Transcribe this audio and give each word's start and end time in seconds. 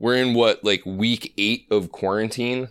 we're 0.00 0.16
in 0.16 0.34
what 0.34 0.64
like 0.64 0.84
week 0.84 1.32
eight 1.38 1.66
of 1.70 1.92
quarantine 1.92 2.68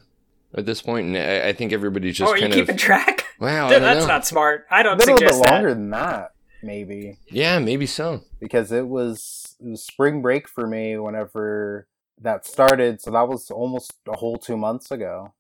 at 0.53 0.65
this 0.65 0.81
point, 0.81 1.07
and 1.07 1.17
I, 1.17 1.49
I 1.49 1.53
think 1.53 1.71
everybody's 1.71 2.17
just 2.17 2.33
kind 2.33 2.43
of 2.43 2.51
oh, 2.51 2.55
are 2.55 2.59
you 2.59 2.65
kind 2.65 2.67
keeping 2.67 2.75
of 2.75 2.81
track? 2.81 3.25
wow. 3.39 3.67
I 3.67 3.69
Dude, 3.69 3.79
don't 3.79 3.81
that's 3.83 4.01
know. 4.01 4.07
not 4.07 4.27
smart. 4.27 4.65
I 4.69 4.83
don't 4.83 4.95
A 4.95 4.97
little 4.97 5.15
bit 5.15 5.29
suggest 5.29 5.43
that. 5.43 5.51
longer 5.53 5.73
than 5.73 5.89
that, 5.91 6.31
maybe, 6.61 7.17
Yeah, 7.29 7.59
maybe 7.59 7.85
so. 7.85 8.23
because 8.39 8.71
it 8.71 8.87
was 8.87 9.55
it 9.61 9.67
was 9.69 9.83
spring 9.85 10.21
break 10.21 10.47
for 10.49 10.65
me 10.67 10.97
whenever 10.97 11.87
that 12.21 12.45
started. 12.45 12.99
So 12.99 13.11
that 13.11 13.27
was 13.29 13.49
almost 13.51 13.93
a 14.07 14.17
whole 14.17 14.37
two 14.37 14.57
months 14.57 14.89
ago. 14.91 15.33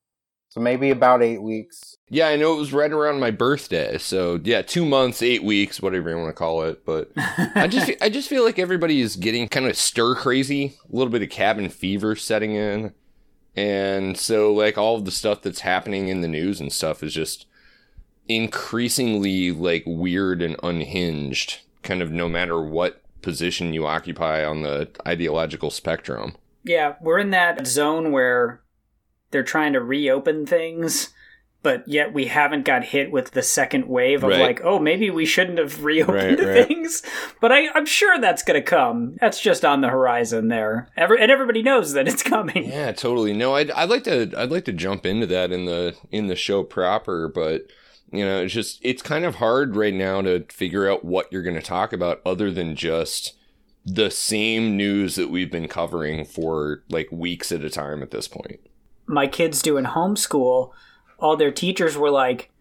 So 0.49 0.59
maybe 0.59 0.89
about 0.89 1.21
eight 1.21 1.43
weeks. 1.43 1.97
Yeah, 2.09 2.27
I 2.27 2.35
know 2.35 2.53
it 2.53 2.57
was 2.57 2.73
right 2.73 2.91
around 2.91 3.19
my 3.19 3.29
birthday, 3.29 3.99
so 3.99 4.39
yeah, 4.43 4.63
two 4.63 4.83
months, 4.83 5.21
eight 5.21 5.43
weeks, 5.43 5.79
whatever 5.79 6.09
you 6.09 6.17
want 6.17 6.29
to 6.29 6.33
call 6.33 6.63
it. 6.63 6.83
But 6.85 7.11
I 7.15 7.67
just 7.67 7.91
I 8.01 8.09
just 8.09 8.29
feel 8.29 8.43
like 8.43 8.57
everybody 8.57 8.99
is 8.99 9.15
getting 9.15 9.47
kind 9.47 9.67
of 9.67 9.77
stir 9.77 10.15
crazy, 10.15 10.75
a 10.91 10.95
little 10.95 11.11
bit 11.11 11.21
of 11.21 11.29
cabin 11.29 11.69
fever 11.69 12.15
setting 12.15 12.55
in, 12.55 12.93
and 13.55 14.17
so 14.17 14.51
like 14.51 14.75
all 14.75 14.95
of 14.95 15.05
the 15.05 15.11
stuff 15.11 15.43
that's 15.43 15.59
happening 15.59 16.07
in 16.07 16.21
the 16.21 16.27
news 16.27 16.59
and 16.59 16.73
stuff 16.73 17.03
is 17.03 17.13
just 17.13 17.45
increasingly 18.27 19.51
like 19.51 19.83
weird 19.85 20.41
and 20.41 20.55
unhinged, 20.63 21.59
kind 21.83 22.01
of 22.01 22.11
no 22.11 22.27
matter 22.27 22.59
what 22.61 23.03
position 23.21 23.73
you 23.73 23.85
occupy 23.85 24.43
on 24.43 24.63
the 24.63 24.89
ideological 25.07 25.69
spectrum. 25.69 26.35
yeah, 26.63 26.95
we're 27.01 27.19
in 27.19 27.29
that 27.31 27.67
zone 27.67 28.11
where 28.11 28.61
they're 29.31 29.43
trying 29.43 29.73
to 29.73 29.81
reopen 29.81 30.45
things, 30.45 31.09
but 31.61 31.87
yet 31.87 32.13
we 32.13 32.25
haven't 32.27 32.63
got 32.65 32.85
hit 32.85 33.11
with 33.11 33.31
the 33.31 33.43
second 33.43 33.87
wave 33.87 34.23
of 34.23 34.29
Right. 34.29 34.39
like, 34.39 34.61
oh, 34.63 34.79
maybe 34.79 35.09
we 35.09 35.25
shouldn't 35.25 35.57
have 35.59 35.83
reopened 35.83 36.39
Right, 36.39 36.47
right. 36.47 36.67
things. 36.67 37.03
But 37.41 37.51
I, 37.51 37.67
I'm 37.75 37.85
sure 37.85 38.19
that's 38.19 38.43
going 38.43 38.59
to 38.59 38.65
come. 38.65 39.17
That's 39.19 39.39
just 39.41 39.65
on 39.65 39.81
the 39.81 39.89
horizon 39.89 40.47
there. 40.47 40.89
Every, 40.95 41.21
and 41.21 41.29
everybody 41.31 41.61
knows 41.61 41.93
that 41.93 42.07
it's 42.07 42.23
coming. 42.23 42.65
Yeah, 42.69 42.91
totally. 42.93 43.33
No, 43.33 43.55
I'd, 43.55 43.71
I'd 43.71 43.89
like 43.89 44.03
to 44.05 44.31
I'd 44.37 44.51
like 44.51 44.65
to 44.65 44.73
jump 44.73 45.05
into 45.05 45.27
that 45.27 45.51
in 45.51 45.65
the 45.65 45.95
in 46.11 46.27
the 46.27 46.35
show 46.35 46.63
proper, 46.63 47.27
but 47.27 47.63
you 48.11 48.25
know, 48.25 48.41
it's 48.41 48.53
just 48.53 48.79
it's 48.81 49.01
kind 49.03 49.25
of 49.25 49.35
hard 49.35 49.75
right 49.75 49.93
now 49.93 50.21
to 50.21 50.45
figure 50.49 50.89
out 50.89 51.05
what 51.05 51.31
you're 51.31 51.43
going 51.43 51.55
to 51.55 51.61
talk 51.61 51.93
about 51.93 52.21
other 52.25 52.49
than 52.51 52.75
just 52.75 53.33
the 53.85 54.09
same 54.09 54.75
news 54.77 55.15
that 55.15 55.29
we've 55.29 55.51
been 55.51 55.67
covering 55.67 56.25
for 56.25 56.83
like 56.89 57.07
weeks 57.11 57.51
at 57.51 57.63
a 57.63 57.69
time 57.69 58.01
at 58.01 58.11
this 58.11 58.27
point. 58.27 58.59
My 59.09 59.27
kids 59.27 59.61
doing 59.61 59.85
homeschool, 59.85 60.71
all 61.17 61.35
their 61.35 61.51
teachers 61.51 61.97
were 61.97 62.11
like, 62.11 62.51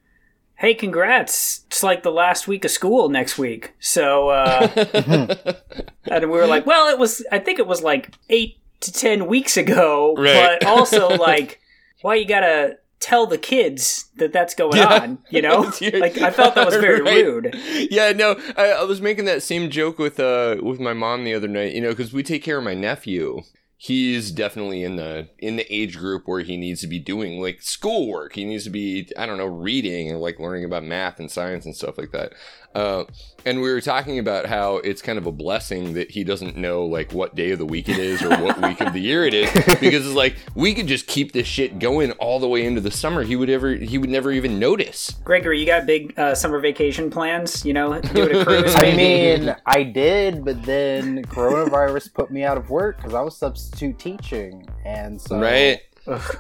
"Hey, 0.57 0.75
congrats! 0.75 1.65
It's 1.69 1.83
like 1.83 2.03
the 2.03 2.11
last 2.11 2.49
week 2.49 2.65
of 2.65 2.71
school 2.71 3.09
next 3.09 3.39
week." 3.39 3.75
So, 3.79 4.31
uh, 4.31 4.69
and 6.07 6.23
we 6.31 6.39
were 6.39 6.47
like, 6.47 6.67
"Well, 6.67 6.89
it 6.89 6.99
was. 6.99 7.25
I 7.31 7.39
think 7.39 7.59
it 7.59 7.67
was 7.67 7.83
like 7.83 8.15
eight 8.31 8.57
to 8.81 8.93
ten 8.93 9.27
weeks 9.27 9.57
ago, 9.57 10.15
Right. 10.17 10.59
but 10.61 10.67
also 10.67 11.09
like, 11.17 11.61
why 12.03 12.17
you 12.17 12.27
gotta." 12.27 12.79
Tell 13.01 13.29
the 13.29 13.39
kids 13.39 14.11
that 14.17 14.33
that's 14.33 14.57
going 14.57 14.77
Yeah. 14.77 15.03
on, 15.03 15.19
you 15.31 15.41
know. 15.41 15.61
like 16.01 16.19
I 16.19 16.33
felt 16.33 16.57
that 16.57 16.67
was 16.67 16.75
very 16.75 17.01
Right. 17.01 17.25
rude. 17.25 17.55
Yeah, 17.93 18.11
no, 18.11 18.35
I, 18.57 18.71
I 18.73 18.83
was 18.83 19.01
making 19.01 19.25
that 19.27 19.45
same 19.45 19.71
joke 19.71 20.01
with 20.01 20.19
uh 20.19 20.57
with 20.61 20.81
my 20.81 20.95
mom 20.95 21.23
the 21.23 21.33
other 21.33 21.47
night. 21.47 21.75
You 21.77 21.81
know, 21.81 21.91
because 21.91 22.13
we 22.13 22.25
take 22.25 22.43
care 22.43 22.59
of 22.59 22.65
my 22.65 22.75
nephew. 22.75 23.43
He's 23.81 24.33
definitely 24.33 24.83
in 24.83 24.97
the 24.97 25.29
in 25.39 25.55
the 25.55 25.73
age 25.73 25.97
group 25.97 26.25
where 26.27 26.41
he 26.41 26.57
needs 26.57 26.81
to 26.81 26.89
be 26.89 26.99
doing 26.99 27.41
like 27.41 27.63
schoolwork. 27.63 28.35
He 28.35 28.45
needs 28.45 28.65
to 28.65 28.71
be 28.71 29.09
I 29.17 29.25
don't 29.25 29.39
know 29.39 29.47
reading 29.47 30.11
and 30.11 30.21
like 30.21 30.41
learning 30.41 30.65
about 30.65 30.83
math 30.83 31.21
and 31.21 31.31
science 31.31 31.65
and 31.65 31.77
stuff 31.77 31.97
like 31.97 32.11
that. 32.11 32.33
Uh, 32.75 33.05
and 33.45 33.61
we 33.61 33.71
were 33.71 33.81
talking 33.81 34.19
about 34.19 34.47
how 34.47 34.77
it's 34.77 35.01
kind 35.01 35.19
of 35.19 35.27
a 35.27 35.33
blessing 35.33 35.95
that 35.95 36.11
he 36.11 36.23
doesn't 36.23 36.57
know 36.57 36.85
like 36.85 37.13
what 37.13 37.35
day 37.35 37.51
of 37.51 37.59
the 37.59 37.65
week 37.67 37.89
it 37.89 37.99
is 37.99 38.23
or 38.23 38.29
what 38.43 38.61
week 38.63 38.81
of 38.81 38.93
the 38.93 39.01
year 39.01 39.25
it 39.25 39.35
is 39.35 39.51
because 39.81 40.07
it's 40.07 40.15
like 40.15 40.37
we 40.55 40.75
could 40.75 40.87
just 40.87 41.07
keep 41.07 41.33
this 41.33 41.47
shit 41.47 41.79
going 41.79 42.13
all 42.13 42.39
the 42.39 42.47
way 42.47 42.65
into 42.65 42.81
the 42.81 42.91
summer. 42.91 43.23
He 43.23 43.37
would 43.37 43.51
ever 43.51 43.75
he 43.75 43.99
would 43.99 44.11
never 44.11 44.31
even 44.31 44.59
notice. 44.59 45.13
Gregory, 45.25 45.59
you 45.61 45.67
got 45.67 45.87
big 45.87 46.17
uh, 46.19 46.35
summer 46.35 46.61
vacation 46.61 47.11
plans? 47.11 47.65
You 47.65 47.73
know, 47.73 48.01
doing 48.01 48.37
a 48.37 48.45
cruise? 48.45 48.75
I 48.77 48.95
mean, 48.95 49.57
I 49.67 49.83
did, 49.83 50.45
but 50.45 50.63
then 50.63 51.25
coronavirus 51.25 52.13
put 52.15 52.31
me 52.31 52.45
out 52.45 52.59
of 52.59 52.71
work 52.71 52.99
because 52.99 53.15
I 53.15 53.23
was 53.23 53.37
substitute 53.37 53.99
teaching, 53.99 54.69
and 54.85 55.21
so 55.21 55.39
Right. 55.39 55.81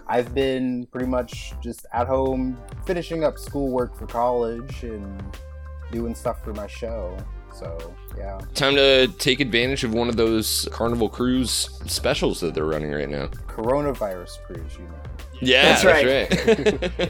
I've 0.06 0.34
been 0.34 0.86
pretty 0.86 1.06
much 1.06 1.52
just 1.60 1.84
at 1.92 2.06
home 2.06 2.58
finishing 2.86 3.24
up 3.24 3.38
schoolwork 3.38 3.96
for 3.96 4.06
college 4.06 4.82
and 4.82 5.22
doing 5.90 6.14
stuff 6.14 6.42
for 6.44 6.52
my 6.54 6.66
show. 6.66 7.16
So 7.54 7.94
yeah, 8.16 8.38
Time 8.54 8.74
to 8.76 9.08
take 9.18 9.40
advantage 9.40 9.82
of 9.84 9.92
one 9.92 10.08
of 10.08 10.16
those 10.16 10.68
Carnival 10.70 11.08
Cruise 11.08 11.70
specials 11.86 12.40
that 12.40 12.54
they're 12.54 12.64
running 12.64 12.92
right 12.92 13.08
now. 13.08 13.26
coronavirus 13.48 14.42
cruise, 14.44 14.74
you 14.78 14.84
know. 14.84 15.07
Yeah, 15.40 15.62
That's 15.62 15.84
right. 15.84 16.06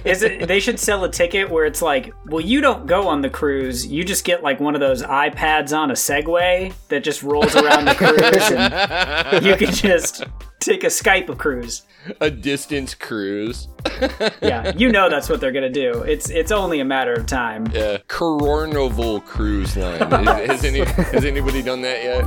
Is 0.06 0.22
it? 0.22 0.46
They 0.48 0.60
should 0.60 0.78
sell 0.78 1.04
a 1.04 1.10
ticket 1.10 1.48
where 1.50 1.64
it's 1.64 1.80
like, 1.82 2.12
well, 2.26 2.40
you 2.40 2.60
don't 2.60 2.86
go 2.86 3.08
on 3.08 3.22
the 3.22 3.30
cruise. 3.30 3.86
You 3.86 4.04
just 4.04 4.24
get 4.24 4.42
like 4.42 4.60
one 4.60 4.74
of 4.74 4.80
those 4.80 5.02
iPads 5.02 5.76
on 5.76 5.90
a 5.90 5.94
Segway 5.94 6.72
that 6.88 7.04
just 7.04 7.22
rolls 7.22 7.54
around 7.56 7.86
the 7.86 7.94
cruise, 7.94 8.50
and 8.50 9.44
you 9.46 9.56
can 9.56 9.72
just 9.72 10.24
take 10.60 10.84
a 10.84 10.88
Skype 10.88 11.28
a 11.28 11.36
cruise. 11.36 11.82
a 12.20 12.30
distance 12.30 12.94
cruise. 12.94 13.68
Yeah, 14.42 14.72
you 14.76 14.90
know 14.92 15.08
that's 15.10 15.28
what 15.28 15.40
they're 15.40 15.52
gonna 15.52 15.68
do. 15.70 16.02
It's 16.02 16.30
it's 16.30 16.52
only 16.52 16.80
a 16.80 16.84
matter 16.84 17.12
of 17.14 17.26
time. 17.26 17.66
Yeah, 17.72 17.98
Carnival 18.08 19.20
Cruise 19.20 19.76
Line. 19.76 19.98
Has, 20.26 20.64
any, 20.64 20.84
has 20.84 21.24
anybody 21.24 21.62
done 21.62 21.82
that 21.82 22.02
yet? 22.02 22.24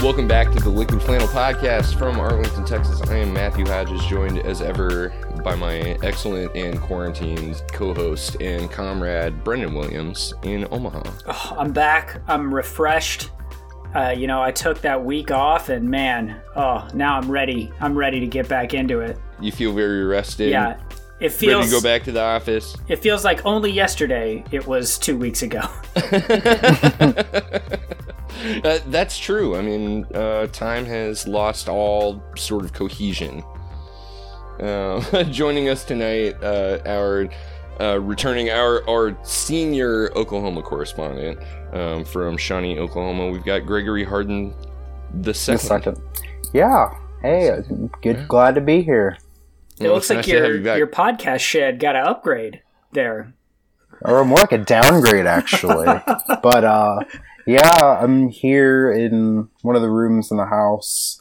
Welcome 0.00 0.28
back 0.28 0.52
to 0.52 0.60
the 0.60 0.70
Liquid 0.70 1.02
Flannel 1.02 1.26
Podcast 1.26 1.98
from 1.98 2.20
Arlington, 2.20 2.64
Texas. 2.64 3.02
I 3.02 3.16
am 3.16 3.32
Matthew 3.32 3.66
Hodges, 3.66 4.04
joined 4.06 4.38
as 4.38 4.62
ever 4.62 5.12
by 5.42 5.56
my 5.56 5.98
excellent 6.04 6.54
and 6.54 6.80
quarantined 6.80 7.60
co-host 7.72 8.40
and 8.40 8.70
comrade 8.70 9.42
Brendan 9.42 9.74
Williams 9.74 10.34
in 10.44 10.68
Omaha. 10.70 11.02
Oh, 11.26 11.56
I'm 11.58 11.72
back. 11.72 12.22
I'm 12.28 12.54
refreshed. 12.54 13.30
Uh, 13.92 14.14
you 14.16 14.28
know, 14.28 14.40
I 14.40 14.52
took 14.52 14.80
that 14.82 15.04
week 15.04 15.32
off, 15.32 15.68
and 15.68 15.90
man, 15.90 16.40
oh, 16.54 16.86
now 16.94 17.16
I'm 17.16 17.28
ready. 17.28 17.72
I'm 17.80 17.98
ready 17.98 18.20
to 18.20 18.26
get 18.28 18.48
back 18.48 18.74
into 18.74 19.00
it. 19.00 19.18
You 19.40 19.50
feel 19.50 19.72
very 19.72 20.04
rested. 20.04 20.50
Yeah, 20.50 20.78
it 21.18 21.22
Ready 21.22 21.28
feels. 21.30 21.64
to 21.66 21.72
go 21.72 21.80
back 21.80 22.04
to 22.04 22.12
the 22.12 22.22
office. 22.22 22.76
It 22.86 23.00
feels 23.00 23.24
like 23.24 23.44
only 23.44 23.72
yesterday. 23.72 24.44
It 24.52 24.64
was 24.64 24.96
two 24.96 25.18
weeks 25.18 25.42
ago. 25.42 25.62
Uh, 28.64 28.78
that's 28.86 29.18
true. 29.18 29.56
I 29.56 29.62
mean, 29.62 30.04
uh, 30.14 30.46
time 30.48 30.84
has 30.86 31.26
lost 31.26 31.68
all 31.68 32.22
sort 32.36 32.64
of 32.64 32.72
cohesion. 32.72 33.42
Uh, 34.60 35.00
joining 35.30 35.68
us 35.68 35.84
tonight, 35.84 36.36
uh, 36.42 36.78
our 36.86 37.28
uh, 37.80 37.98
returning 38.00 38.50
our 38.50 38.88
our 38.88 39.16
senior 39.24 40.10
Oklahoma 40.16 40.62
correspondent 40.62 41.38
um, 41.72 42.04
from 42.04 42.36
Shawnee, 42.36 42.78
Oklahoma. 42.78 43.28
We've 43.30 43.44
got 43.44 43.66
Gregory 43.66 44.04
Harden 44.04 44.52
the 45.14 45.32
The 45.32 45.34
second. 45.34 45.58
second. 45.60 45.98
Yeah. 46.52 46.94
Hey, 47.22 47.50
good. 48.02 48.26
Glad 48.28 48.54
to 48.56 48.60
be 48.60 48.82
here. 48.82 49.18
It 49.80 49.84
Well, 49.84 49.94
looks 49.94 50.10
like 50.10 50.18
nice 50.18 50.28
your 50.28 50.56
you 50.56 50.74
your 50.74 50.86
podcast 50.86 51.40
shed 51.40 51.78
got 51.80 51.96
an 51.96 52.04
upgrade 52.06 52.62
there. 52.92 53.32
Or 54.02 54.24
more 54.24 54.38
like 54.38 54.52
a 54.52 54.58
downgrade, 54.58 55.26
actually. 55.26 55.86
but 56.42 56.64
uh, 56.64 57.00
yeah, 57.48 57.98
I'm 58.02 58.28
here 58.28 58.92
in 58.92 59.48
one 59.62 59.74
of 59.74 59.80
the 59.80 59.90
rooms 59.90 60.30
in 60.30 60.36
the 60.36 60.44
house. 60.44 61.18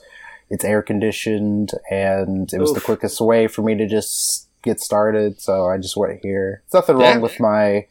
It's 0.49 0.65
air 0.65 0.81
conditioned, 0.81 1.71
and 1.89 2.51
it 2.51 2.59
was 2.59 2.73
the 2.73 2.81
quickest 2.81 3.21
way 3.21 3.47
for 3.47 3.61
me 3.61 3.75
to 3.75 3.87
just 3.87 4.49
get 4.61 4.81
started. 4.81 5.39
So 5.39 5.67
I 5.67 5.77
just 5.77 5.95
went 5.95 6.19
here. 6.21 6.63
There's 6.65 6.81
nothing 6.81 6.97
wrong 6.97 7.21
with 7.21 7.39
my 7.39 7.87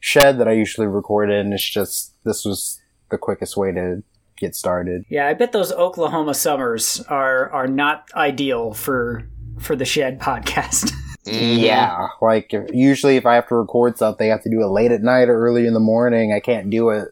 shed 0.00 0.38
that 0.38 0.46
I 0.46 0.52
usually 0.52 0.86
record 0.86 1.30
in. 1.30 1.54
It's 1.54 1.66
just 1.66 2.12
this 2.24 2.44
was 2.44 2.78
the 3.10 3.16
quickest 3.16 3.56
way 3.56 3.72
to 3.72 4.02
get 4.36 4.54
started. 4.54 5.04
Yeah, 5.08 5.26
I 5.26 5.32
bet 5.32 5.52
those 5.52 5.72
Oklahoma 5.72 6.34
summers 6.34 7.00
are 7.08 7.50
are 7.52 7.68
not 7.68 8.10
ideal 8.14 8.74
for 8.74 9.26
for 9.58 9.74
the 9.74 9.86
Shed 9.86 10.20
podcast. 10.20 10.92
Yeah, 11.30 12.08
like 12.22 12.54
if, 12.54 12.70
usually 12.72 13.16
if 13.16 13.26
I 13.26 13.34
have 13.34 13.48
to 13.48 13.54
record 13.54 13.98
something, 13.98 14.26
I 14.26 14.32
have 14.32 14.42
to 14.44 14.50
do 14.50 14.62
it 14.62 14.68
late 14.68 14.92
at 14.92 15.02
night 15.02 15.28
or 15.28 15.38
early 15.38 15.66
in 15.66 15.74
the 15.74 15.80
morning. 15.80 16.32
I 16.32 16.40
can't 16.40 16.70
do 16.70 16.88
it 16.88 17.08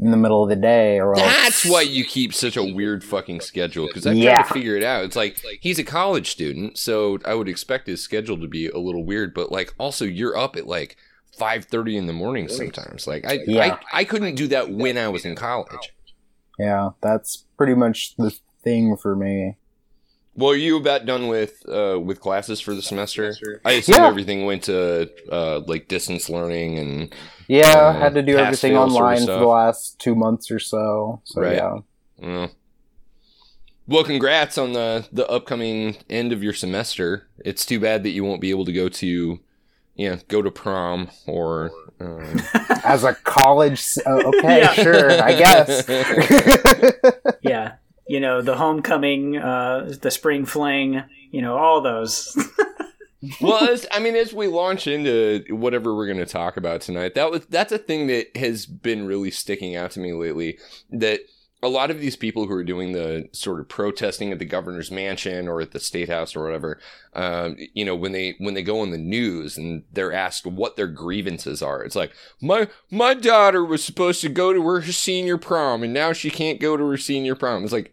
in 0.00 0.10
the 0.12 0.16
middle 0.16 0.42
of 0.44 0.48
the 0.48 0.56
day, 0.56 1.00
or 1.00 1.12
else 1.18 1.22
That's 1.22 1.64
why 1.66 1.82
you 1.82 2.04
keep 2.04 2.32
such 2.32 2.56
a 2.56 2.62
weird 2.62 3.02
fucking 3.02 3.40
schedule. 3.40 3.86
Because 3.88 4.06
I 4.06 4.12
Yeah. 4.12 4.34
tried 4.36 4.46
to 4.48 4.54
figure 4.54 4.76
it 4.76 4.84
out. 4.84 5.04
It's 5.04 5.16
like 5.16 5.38
he's 5.60 5.78
a 5.78 5.84
college 5.84 6.30
student, 6.30 6.78
so 6.78 7.18
I 7.24 7.34
would 7.34 7.48
expect 7.48 7.86
his 7.88 8.00
schedule 8.02 8.38
to 8.40 8.46
be 8.46 8.68
a 8.68 8.78
little 8.78 9.04
weird. 9.04 9.34
But 9.34 9.50
like, 9.50 9.74
also 9.78 10.04
you're 10.04 10.36
up 10.36 10.54
at 10.56 10.66
like 10.66 10.96
five 11.36 11.64
thirty 11.64 11.96
in 11.96 12.06
the 12.06 12.12
morning 12.12 12.48
sometimes. 12.48 13.06
Like 13.06 13.26
I, 13.26 13.40
Yeah. 13.46 13.78
I, 13.92 14.00
I 14.00 14.04
couldn't 14.04 14.34
do 14.36 14.46
that 14.48 14.70
when 14.70 14.96
I 14.98 15.08
was 15.08 15.24
in 15.24 15.34
college. 15.34 15.92
yeah, 16.58 16.90
that's 17.00 17.44
pretty 17.56 17.74
much 17.74 18.14
the 18.16 18.36
thing 18.62 18.96
for 18.96 19.14
me. 19.16 19.56
Well, 20.34 20.50
are 20.50 20.56
you 20.56 20.76
about 20.76 21.04
done 21.06 21.26
with 21.26 21.68
uh, 21.68 21.98
with 22.00 22.20
classes 22.20 22.60
for 22.60 22.72
the 22.74 22.82
semester? 22.82 23.34
I 23.64 23.72
assume 23.72 23.96
Yeah. 23.96 24.06
everything 24.06 24.44
went 24.46 24.62
to 24.64 25.10
uh, 25.32 25.60
like 25.66 25.88
distance 25.88 26.28
learning 26.30 26.78
and 26.78 27.12
Yeah, 27.48 27.66
Uh, 27.66 27.92
had 27.98 28.14
to 28.14 28.22
do 28.22 28.36
everything 28.36 28.72
fail 28.72 28.88
sort 28.90 28.90
of 28.90 28.94
online 28.96 29.20
for 29.26 29.38
the 29.38 29.46
last 29.46 29.98
two 29.98 30.14
months 30.14 30.50
or 30.50 30.58
so. 30.58 31.20
So 31.24 31.40
Right. 31.40 31.56
yeah. 31.56 31.78
uh, 32.22 32.48
well, 33.86 34.04
congrats 34.04 34.58
on 34.58 34.74
the 34.74 35.06
the 35.12 35.26
upcoming 35.28 35.96
end 36.10 36.32
of 36.32 36.42
your 36.42 36.52
semester. 36.52 37.26
It's 37.44 37.64
too 37.64 37.80
bad 37.80 38.02
that 38.02 38.10
you 38.10 38.22
won't 38.22 38.40
be 38.42 38.50
able 38.50 38.66
to 38.66 38.72
go 38.72 38.88
to, 38.90 39.40
yeah, 39.96 40.16
go 40.28 40.42
to 40.42 40.50
prom 40.50 41.08
or. 41.26 41.70
Um, 42.00 42.40
As 42.84 43.02
a 43.02 43.14
college, 43.14 43.82
uh, 44.06 44.22
okay, 44.26 44.58
Yeah. 44.60 44.72
sure, 44.74 45.10
I 45.10 45.32
guess. 45.34 45.88
Yeah. 47.42 47.74
You 48.06 48.20
know, 48.20 48.40
the 48.42 48.56
homecoming, 48.56 49.36
uh, 49.36 49.92
the 50.00 50.10
spring 50.10 50.44
fling, 50.46 51.02
you 51.30 51.40
know, 51.42 51.56
all 51.56 51.80
those. 51.80 52.36
well, 53.40 53.68
as, 53.68 53.86
I 53.90 53.98
mean, 53.98 54.14
as 54.14 54.32
we 54.32 54.46
launch 54.46 54.86
into 54.86 55.44
whatever 55.50 55.94
we're 55.94 56.06
going 56.06 56.18
to 56.18 56.26
talk 56.26 56.56
about 56.56 56.80
tonight, 56.80 57.14
that 57.14 57.30
was 57.30 57.46
that's 57.46 57.72
a 57.72 57.78
thing 57.78 58.06
that 58.08 58.36
has 58.36 58.66
been 58.66 59.06
really 59.06 59.30
sticking 59.30 59.76
out 59.76 59.92
to 59.92 60.00
me 60.00 60.12
lately. 60.12 60.58
That 60.90 61.20
a 61.60 61.68
lot 61.68 61.90
of 61.90 61.98
these 61.98 62.14
people 62.14 62.46
who 62.46 62.54
are 62.54 62.62
doing 62.62 62.92
the 62.92 63.28
sort 63.32 63.58
of 63.58 63.68
protesting 63.68 64.30
at 64.30 64.38
the 64.38 64.44
governor's 64.44 64.92
mansion 64.92 65.48
or 65.48 65.60
at 65.60 65.72
the 65.72 65.80
state 65.80 66.08
house 66.08 66.36
or 66.36 66.44
whatever, 66.44 66.78
um, 67.14 67.56
you 67.74 67.84
know, 67.84 67.96
when 67.96 68.12
they 68.12 68.36
when 68.38 68.54
they 68.54 68.62
go 68.62 68.80
on 68.80 68.90
the 68.90 68.98
news 68.98 69.58
and 69.58 69.82
they're 69.92 70.12
asked 70.12 70.46
what 70.46 70.76
their 70.76 70.86
grievances 70.86 71.60
are, 71.60 71.82
it's 71.82 71.96
like 71.96 72.12
my 72.40 72.68
my 72.90 73.14
daughter 73.14 73.64
was 73.64 73.82
supposed 73.82 74.20
to 74.20 74.28
go 74.28 74.52
to 74.52 74.62
her 74.62 74.82
senior 74.82 75.36
prom 75.36 75.82
and 75.82 75.92
now 75.92 76.12
she 76.12 76.30
can't 76.30 76.60
go 76.60 76.76
to 76.76 76.88
her 76.88 76.96
senior 76.96 77.34
prom. 77.34 77.64
It's 77.64 77.72
like, 77.72 77.92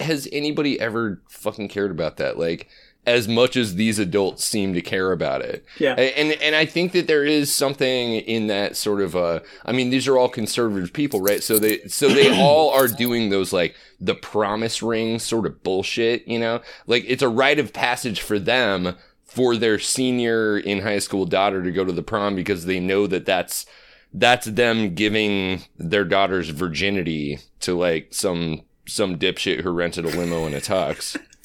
has 0.00 0.28
anybody 0.30 0.78
ever 0.78 1.22
fucking 1.30 1.68
cared 1.68 1.90
about 1.90 2.18
that? 2.18 2.38
Like 2.38 2.68
as 3.06 3.28
much 3.28 3.56
as 3.56 3.76
these 3.76 3.98
adults 3.98 4.44
seem 4.44 4.74
to 4.74 4.82
care 4.82 5.12
about 5.12 5.40
it. 5.40 5.64
yeah. 5.78 5.94
And 5.94 6.32
and 6.32 6.56
I 6.56 6.66
think 6.66 6.92
that 6.92 7.06
there 7.06 7.24
is 7.24 7.54
something 7.54 8.14
in 8.14 8.48
that 8.48 8.76
sort 8.76 9.00
of 9.00 9.14
uh 9.14 9.40
I 9.64 9.72
mean 9.72 9.90
these 9.90 10.08
are 10.08 10.18
all 10.18 10.28
conservative 10.28 10.92
people, 10.92 11.20
right? 11.20 11.42
So 11.42 11.58
they 11.58 11.80
so 11.86 12.08
they 12.08 12.36
all 12.40 12.70
are 12.70 12.88
doing 12.88 13.30
those 13.30 13.52
like 13.52 13.76
the 14.00 14.14
promise 14.14 14.82
ring 14.82 15.18
sort 15.18 15.46
of 15.46 15.62
bullshit, 15.62 16.26
you 16.26 16.38
know? 16.38 16.60
Like 16.86 17.04
it's 17.06 17.22
a 17.22 17.28
rite 17.28 17.58
of 17.58 17.72
passage 17.72 18.20
for 18.20 18.38
them 18.38 18.96
for 19.24 19.56
their 19.56 19.78
senior 19.78 20.58
in 20.58 20.80
high 20.80 20.98
school 20.98 21.26
daughter 21.26 21.62
to 21.62 21.70
go 21.70 21.84
to 21.84 21.92
the 21.92 22.02
prom 22.02 22.34
because 22.34 22.64
they 22.64 22.80
know 22.80 23.06
that 23.06 23.26
that's 23.26 23.66
that's 24.12 24.46
them 24.46 24.94
giving 24.94 25.62
their 25.78 26.04
daughter's 26.04 26.48
virginity 26.48 27.38
to 27.60 27.74
like 27.74 28.08
some 28.12 28.62
some 28.86 29.18
dipshit 29.18 29.60
who 29.60 29.70
rented 29.70 30.04
a 30.04 30.08
limo 30.08 30.46
and 30.46 30.54
a 30.54 30.60
tux. 30.60 31.16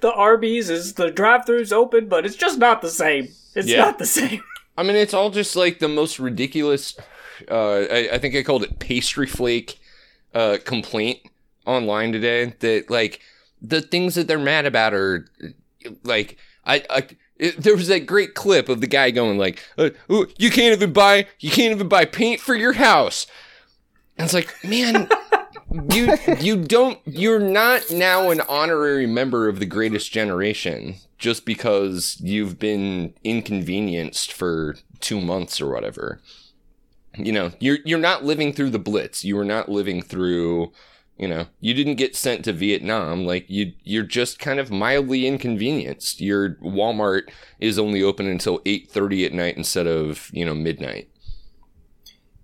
The 0.00 0.12
Arby's 0.12 0.70
is 0.70 0.94
the 0.94 1.10
drive 1.10 1.44
throughs 1.44 1.72
open, 1.72 2.08
but 2.08 2.24
it's 2.24 2.36
just 2.36 2.58
not 2.58 2.82
the 2.82 2.90
same. 2.90 3.28
It's 3.54 3.68
Yeah. 3.68 3.78
not 3.78 3.98
the 3.98 4.06
same. 4.06 4.42
I 4.78 4.82
mean, 4.84 4.96
it's 4.96 5.14
all 5.14 5.30
just 5.30 5.56
like 5.56 5.80
the 5.80 5.88
most 5.88 6.18
ridiculous. 6.20 6.96
Uh, 7.50 7.80
I, 7.90 8.08
I 8.12 8.18
think 8.18 8.34
I 8.36 8.42
called 8.42 8.62
it 8.62 8.78
pastry 8.78 9.26
flake 9.26 9.80
uh, 10.34 10.58
complaint 10.64 11.18
online 11.66 12.12
today. 12.12 12.54
That 12.60 12.88
like 12.90 13.20
the 13.60 13.80
things 13.80 14.14
that 14.14 14.28
they're 14.28 14.38
mad 14.38 14.66
about 14.66 14.94
are 14.94 15.26
like 16.04 16.36
I. 16.64 16.84
I 16.90 17.06
it, 17.36 17.56
there 17.62 17.76
was 17.76 17.86
that 17.86 18.00
great 18.06 18.34
clip 18.34 18.68
of 18.68 18.80
the 18.80 18.88
guy 18.88 19.12
going 19.12 19.38
like, 19.38 19.62
uh, 19.78 19.90
"Ooh, 20.10 20.26
"You 20.38 20.50
can't 20.50 20.74
even 20.74 20.92
buy, 20.92 21.28
you 21.38 21.50
can't 21.52 21.72
even 21.72 21.86
buy 21.88 22.04
paint 22.04 22.40
for 22.40 22.56
your 22.56 22.72
house." 22.72 23.28
And 24.16 24.24
it's 24.24 24.34
like, 24.34 24.52
man, 24.64 25.08
you 25.90 26.16
you 26.40 26.56
don't, 26.64 26.98
you're 27.04 27.38
not 27.38 27.90
now 27.90 28.30
an 28.30 28.40
honorary 28.42 29.06
member 29.06 29.48
of 29.48 29.58
the 29.58 29.66
Greatest 29.66 30.12
Generation 30.12 30.96
just 31.18 31.44
because 31.44 32.18
you've 32.20 32.58
been 32.58 33.14
inconvenienced 33.24 34.32
for 34.32 34.76
two 35.00 35.20
months 35.20 35.60
or 35.60 35.70
whatever. 35.70 36.20
You 37.16 37.32
know, 37.32 37.52
you're 37.58 37.78
you're 37.84 37.98
not 37.98 38.24
living 38.24 38.52
through 38.52 38.70
the 38.70 38.78
Blitz. 38.78 39.24
You 39.24 39.38
are 39.38 39.44
not 39.44 39.68
living 39.68 40.02
through. 40.02 40.72
You 41.16 41.26
know, 41.26 41.46
you 41.60 41.74
didn't 41.74 41.96
get 41.96 42.14
sent 42.14 42.44
to 42.44 42.52
Vietnam. 42.52 43.26
Like 43.26 43.50
you, 43.50 43.72
you're 43.82 44.04
just 44.04 44.38
kind 44.38 44.60
of 44.60 44.70
mildly 44.70 45.26
inconvenienced. 45.26 46.20
Your 46.20 46.50
Walmart 46.56 47.22
is 47.58 47.76
only 47.76 48.02
open 48.04 48.28
until 48.28 48.60
eight 48.64 48.88
thirty 48.88 49.24
at 49.26 49.32
night 49.32 49.56
instead 49.56 49.88
of 49.88 50.30
you 50.32 50.44
know 50.44 50.54
midnight. 50.54 51.10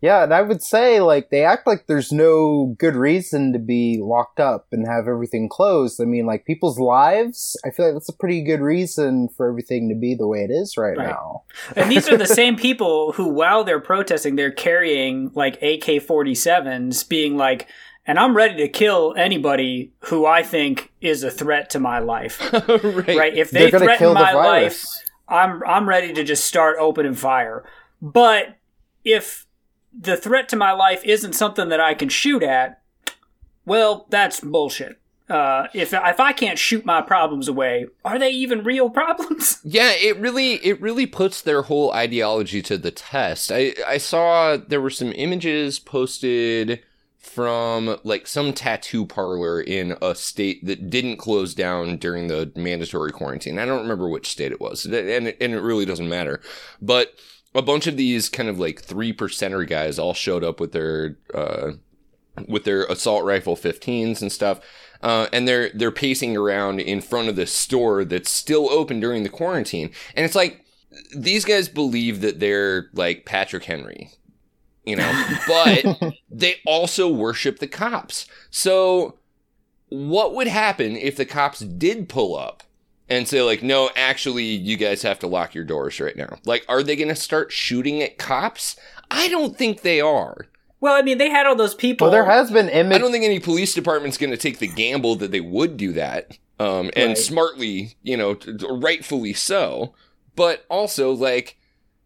Yeah, 0.04 0.22
and 0.22 0.34
I 0.34 0.42
would 0.42 0.60
say 0.62 1.00
like 1.00 1.30
they 1.30 1.46
act 1.46 1.66
like 1.66 1.86
there's 1.86 2.12
no 2.12 2.76
good 2.78 2.94
reason 2.94 3.54
to 3.54 3.58
be 3.58 3.98
locked 4.02 4.38
up 4.38 4.66
and 4.70 4.86
have 4.86 5.08
everything 5.08 5.48
closed. 5.48 5.98
I 5.98 6.04
mean, 6.04 6.26
like 6.26 6.44
people's 6.44 6.78
lives. 6.78 7.56
I 7.64 7.70
feel 7.70 7.86
like 7.86 7.94
that's 7.94 8.10
a 8.10 8.16
pretty 8.18 8.42
good 8.42 8.60
reason 8.60 9.30
for 9.34 9.48
everything 9.48 9.88
to 9.88 9.94
be 9.94 10.14
the 10.14 10.26
way 10.26 10.40
it 10.40 10.50
is 10.50 10.76
right, 10.76 10.94
Right. 10.94 11.08
now. 11.08 11.44
And 11.74 11.90
these 11.90 12.06
are 12.10 12.18
the 12.18 12.26
same 12.42 12.54
people 12.54 13.12
who, 13.12 13.28
while 13.28 13.64
they're 13.64 13.80
protesting, 13.80 14.36
they're 14.36 14.50
carrying 14.50 15.30
like 15.34 15.54
AK 15.62 16.04
47s, 16.04 17.08
being 17.08 17.38
like, 17.38 17.66
and 18.06 18.18
I'm 18.18 18.36
ready 18.36 18.58
to 18.58 18.68
kill 18.68 19.14
anybody 19.16 19.90
who 20.00 20.26
I 20.26 20.42
think 20.42 20.92
is 21.00 21.22
a 21.22 21.30
threat 21.30 21.70
to 21.70 21.80
my 21.80 22.00
life. 22.00 22.42
right. 22.52 23.06
Right? 23.08 23.34
If 23.34 23.52
they 23.52 23.70
threaten 23.70 24.12
my 24.12 24.34
life. 24.34 24.84
I'm 25.26 25.62
I'm 25.66 25.88
ready 25.88 26.12
to 26.12 26.24
just 26.24 26.44
start 26.44 26.76
opening 26.78 27.14
fire. 27.14 27.64
But 28.02 28.58
if 29.02 29.46
the 29.98 30.16
threat 30.16 30.48
to 30.50 30.56
my 30.56 30.72
life 30.72 31.04
isn't 31.04 31.34
something 31.34 31.68
that 31.68 31.80
I 31.80 31.94
can 31.94 32.08
shoot 32.08 32.42
at, 32.42 32.82
well, 33.64 34.06
that's 34.10 34.40
bullshit. 34.40 34.98
Uh, 35.28 35.68
if 35.72 35.94
if 35.94 36.20
I 36.20 36.32
can't 36.34 36.58
shoot 36.58 36.84
my 36.84 37.00
problems 37.00 37.48
away, 37.48 37.86
are 38.04 38.18
they 38.18 38.30
even 38.30 38.62
real 38.62 38.90
problems? 39.00 39.58
Yeah, 39.64 39.92
it 39.92 40.18
really 40.18 40.54
it 40.56 40.80
really 40.80 41.06
puts 41.06 41.40
their 41.40 41.62
whole 41.62 41.92
ideology 41.92 42.60
to 42.62 42.76
the 42.76 42.90
test. 42.90 43.50
I 43.50 43.74
I 43.86 43.96
saw 43.96 44.58
there 44.58 44.82
were 44.82 44.90
some 44.90 45.12
images 45.12 45.78
posted 45.78 46.82
from 47.16 47.96
like 48.04 48.26
some 48.26 48.52
tattoo 48.52 49.06
parlor 49.06 49.62
in 49.62 49.96
a 50.02 50.14
state 50.14 50.64
that 50.66 50.90
didn't 50.90 51.16
close 51.16 51.54
down 51.54 51.96
during 51.96 52.28
the 52.28 52.52
mandatory 52.54 53.10
quarantine. 53.10 53.58
I 53.58 53.64
don't 53.64 53.80
remember 53.80 54.10
which 54.10 54.28
state 54.28 54.52
it 54.52 54.60
was, 54.60 54.84
and 54.84 54.94
and 54.94 55.54
it 55.54 55.60
really 55.60 55.86
doesn't 55.86 56.08
matter. 56.08 56.42
But 56.82 57.14
a 57.54 57.62
bunch 57.62 57.86
of 57.86 57.96
these 57.96 58.28
kind 58.28 58.48
of 58.48 58.58
like 58.58 58.80
three 58.82 59.12
percenter 59.12 59.66
guys 59.66 59.98
all 59.98 60.14
showed 60.14 60.42
up 60.42 60.60
with 60.60 60.72
their 60.72 61.16
uh, 61.32 61.72
with 62.48 62.64
their 62.64 62.84
assault 62.84 63.24
rifle 63.24 63.56
15s 63.56 64.20
and 64.20 64.32
stuff. 64.32 64.60
Uh, 65.02 65.28
and 65.32 65.46
they're 65.46 65.70
they're 65.74 65.90
pacing 65.90 66.36
around 66.36 66.80
in 66.80 67.00
front 67.00 67.28
of 67.28 67.36
this 67.36 67.52
store 67.52 68.04
that's 68.04 68.30
still 68.30 68.70
open 68.70 69.00
during 69.00 69.22
the 69.22 69.28
quarantine. 69.28 69.90
And 70.14 70.24
it's 70.24 70.34
like 70.34 70.64
these 71.16 71.44
guys 71.44 71.68
believe 71.68 72.20
that 72.22 72.40
they're 72.40 72.88
like 72.94 73.26
Patrick 73.26 73.64
Henry, 73.64 74.10
you 74.84 74.96
know, 74.96 75.26
but 75.46 76.14
they 76.30 76.56
also 76.66 77.08
worship 77.08 77.58
the 77.58 77.66
cops. 77.66 78.26
So 78.50 79.18
what 79.88 80.34
would 80.34 80.48
happen 80.48 80.96
if 80.96 81.16
the 81.16 81.26
cops 81.26 81.60
did 81.60 82.08
pull 82.08 82.36
up 82.36 82.62
and 83.08 83.28
say 83.28 83.42
like, 83.42 83.62
no, 83.62 83.90
actually, 83.96 84.44
you 84.44 84.76
guys 84.76 85.02
have 85.02 85.18
to 85.20 85.26
lock 85.26 85.54
your 85.54 85.64
doors 85.64 86.00
right 86.00 86.16
now? 86.16 86.38
Like, 86.44 86.64
are 86.68 86.82
they 86.82 86.96
going 86.96 87.08
to 87.08 87.14
start 87.14 87.52
shooting 87.52 88.02
at 88.02 88.18
cops? 88.18 88.76
I 89.10 89.28
don't 89.28 89.56
think 89.56 89.82
they 89.82 90.00
are. 90.00 90.46
Well, 90.80 90.94
I 90.94 91.02
mean, 91.02 91.18
they 91.18 91.30
had 91.30 91.46
all 91.46 91.56
those 91.56 91.74
people. 91.74 92.06
Well, 92.06 92.12
there 92.12 92.24
has 92.24 92.50
been 92.50 92.68
image 92.68 92.96
I 92.96 92.98
don't 92.98 93.12
think 93.12 93.24
any 93.24 93.40
police 93.40 93.72
department's 93.74 94.18
going 94.18 94.30
to 94.32 94.36
take 94.36 94.58
the 94.58 94.66
gamble 94.66 95.16
that 95.16 95.30
they 95.30 95.40
would 95.40 95.76
do 95.76 95.92
that, 95.94 96.36
um, 96.58 96.90
and 96.96 97.08
Right. 97.10 97.18
smartly, 97.18 97.96
you 98.02 98.16
know, 98.16 98.34
t- 98.34 98.56
t- 98.56 98.66
rightfully 98.70 99.32
so. 99.32 99.94
But 100.36 100.64
also, 100.68 101.12
like, 101.12 101.56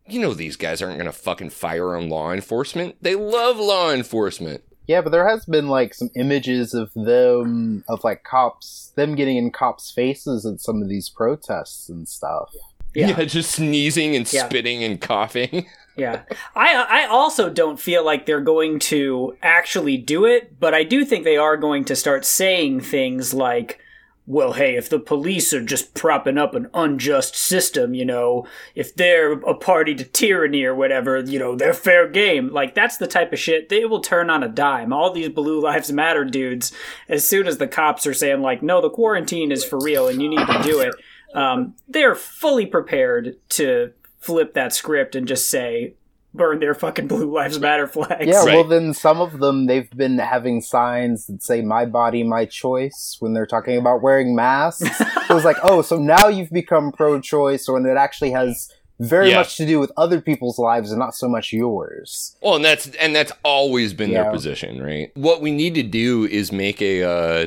you 0.06 0.20
know, 0.20 0.32
these 0.32 0.56
guys 0.56 0.80
aren't 0.80 0.96
going 0.98 1.06
to 1.10 1.12
fucking 1.12 1.50
fire 1.50 1.96
on 1.96 2.08
law 2.08 2.32
enforcement. 2.32 2.96
They 3.02 3.14
love 3.14 3.58
law 3.58 3.90
enforcement. 3.92 4.62
Yeah, 4.88 5.02
but 5.02 5.10
there 5.10 5.28
has 5.28 5.44
been 5.44 5.68
like 5.68 5.94
some 5.94 6.10
images 6.16 6.72
of 6.74 6.92
them 6.94 7.84
of 7.88 8.02
like 8.02 8.24
cops, 8.24 8.90
them 8.96 9.14
getting 9.14 9.36
in 9.36 9.50
cops' 9.52 9.90
faces 9.92 10.44
at 10.46 10.60
some 10.60 10.82
of 10.82 10.88
these 10.88 11.08
protests 11.10 11.88
and 11.90 12.08
stuff. 12.08 12.52
Yeah. 12.94 13.22
just 13.24 13.52
sneezing 13.52 14.16
and 14.16 14.30
Yeah. 14.32 14.46
spitting 14.48 14.82
and 14.82 15.00
coughing. 15.00 15.66
Yeah. 15.98 16.22
I 16.54 16.74
I 17.02 17.06
also 17.06 17.50
don't 17.50 17.80
feel 17.80 18.04
like 18.04 18.24
they're 18.24 18.40
going 18.40 18.78
to 18.94 19.36
actually 19.42 19.96
do 19.96 20.24
it, 20.26 20.60
but 20.60 20.72
I 20.72 20.84
do 20.84 21.04
think 21.04 21.24
they 21.24 21.36
are 21.36 21.56
going 21.56 21.84
to 21.86 21.96
start 21.96 22.24
saying 22.24 22.82
things 22.82 23.34
like 23.34 23.80
well, 24.28 24.52
hey, 24.52 24.76
if 24.76 24.90
the 24.90 24.98
police 24.98 25.54
are 25.54 25.64
just 25.64 25.94
propping 25.94 26.36
up 26.36 26.54
an 26.54 26.68
unjust 26.74 27.34
system, 27.34 27.94
you 27.94 28.04
know, 28.04 28.46
if 28.74 28.94
they're 28.94 29.32
a 29.32 29.54
party 29.54 29.94
to 29.94 30.04
tyranny 30.04 30.64
or 30.64 30.74
whatever, 30.74 31.18
you 31.18 31.38
know, 31.38 31.56
they're 31.56 31.72
fair 31.72 32.06
game. 32.06 32.52
Like, 32.52 32.74
that's 32.74 32.98
the 32.98 33.06
type 33.06 33.32
of 33.32 33.38
shit 33.38 33.70
they 33.70 33.86
will 33.86 34.00
turn 34.00 34.28
on 34.28 34.42
a 34.42 34.48
dime. 34.48 34.92
All 34.92 35.10
these 35.10 35.30
Blue 35.30 35.62
Lives 35.62 35.90
Matter 35.90 36.26
dudes, 36.26 36.72
as 37.08 37.26
soon 37.26 37.46
as 37.46 37.56
the 37.56 37.66
cops 37.66 38.06
are 38.06 38.12
saying, 38.12 38.42
like, 38.42 38.62
no, 38.62 38.82
the 38.82 38.90
quarantine 38.90 39.50
is 39.50 39.64
for 39.64 39.78
real 39.80 40.08
and 40.08 40.20
you 40.20 40.28
need 40.28 40.46
to 40.46 40.62
do 40.62 40.80
it, 40.80 40.94
um, 41.34 41.74
they're 41.88 42.14
fully 42.14 42.66
prepared 42.66 43.36
to 43.48 43.94
flip 44.20 44.52
that 44.52 44.74
script 44.74 45.16
and 45.16 45.26
just 45.26 45.48
say, 45.48 45.94
burn 46.34 46.60
their 46.60 46.74
fucking 46.74 47.08
Blue 47.08 47.32
Lives 47.32 47.58
Matter 47.58 47.86
flags. 47.86 48.26
Yeah, 48.26 48.44
Right. 48.44 48.54
well, 48.54 48.64
then 48.64 48.94
some 48.94 49.20
of 49.20 49.38
them 49.40 49.66
they've 49.66 49.90
been 49.90 50.18
having 50.18 50.60
signs 50.60 51.26
that 51.26 51.42
say 51.42 51.62
"My 51.62 51.84
body, 51.86 52.22
my 52.22 52.44
choice" 52.44 53.16
when 53.20 53.34
they're 53.34 53.46
talking 53.46 53.76
about 53.76 54.02
wearing 54.02 54.34
masks. 54.36 54.82
it 55.00 55.30
was 55.34 55.44
like, 55.44 55.56
oh, 55.62 55.82
so 55.82 55.98
now 55.98 56.28
you've 56.28 56.50
become 56.50 56.92
pro-choice 56.92 57.68
when 57.68 57.86
it 57.86 57.96
actually 57.96 58.30
has 58.32 58.70
very 59.00 59.30
Yeah. 59.30 59.36
much 59.36 59.56
to 59.56 59.64
do 59.66 59.78
with 59.78 59.92
other 59.96 60.20
people's 60.20 60.58
lives 60.58 60.90
and 60.90 60.98
not 60.98 61.14
so 61.14 61.28
much 61.28 61.52
yours. 61.52 62.36
Well, 62.42 62.56
and 62.56 62.64
that's 62.64 62.88
and 62.96 63.14
that's 63.14 63.32
always 63.44 63.92
been 63.94 64.10
Yeah. 64.10 64.24
their 64.24 64.32
position, 64.32 64.82
right? 64.82 65.10
What 65.16 65.40
we 65.40 65.50
need 65.52 65.74
to 65.76 65.82
do 65.84 66.24
is 66.24 66.50
make 66.52 66.82
a 66.82 67.04
uh, 67.04 67.46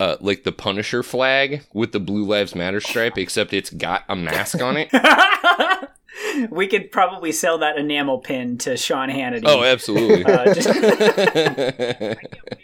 uh, 0.00 0.16
like 0.20 0.44
the 0.44 0.52
Punisher 0.52 1.02
flag 1.02 1.62
with 1.72 1.92
the 1.92 2.00
Blue 2.00 2.24
Lives 2.24 2.54
Matter 2.54 2.80
stripe, 2.80 3.16
except 3.18 3.52
it's 3.52 3.70
got 3.70 4.04
a 4.08 4.14
mask 4.16 4.60
on 4.62 4.76
it. 4.76 4.88
we 6.50 6.66
could 6.66 6.90
probably 6.92 7.32
sell 7.32 7.58
that 7.58 7.76
enamel 7.78 8.18
pin 8.18 8.58
to 8.58 8.76
Sean 8.76 9.08
Hannity. 9.08 9.44
oh, 9.46 9.62
absolutely. 9.64 10.24
Uh, 10.24 10.54
just- 10.54 12.18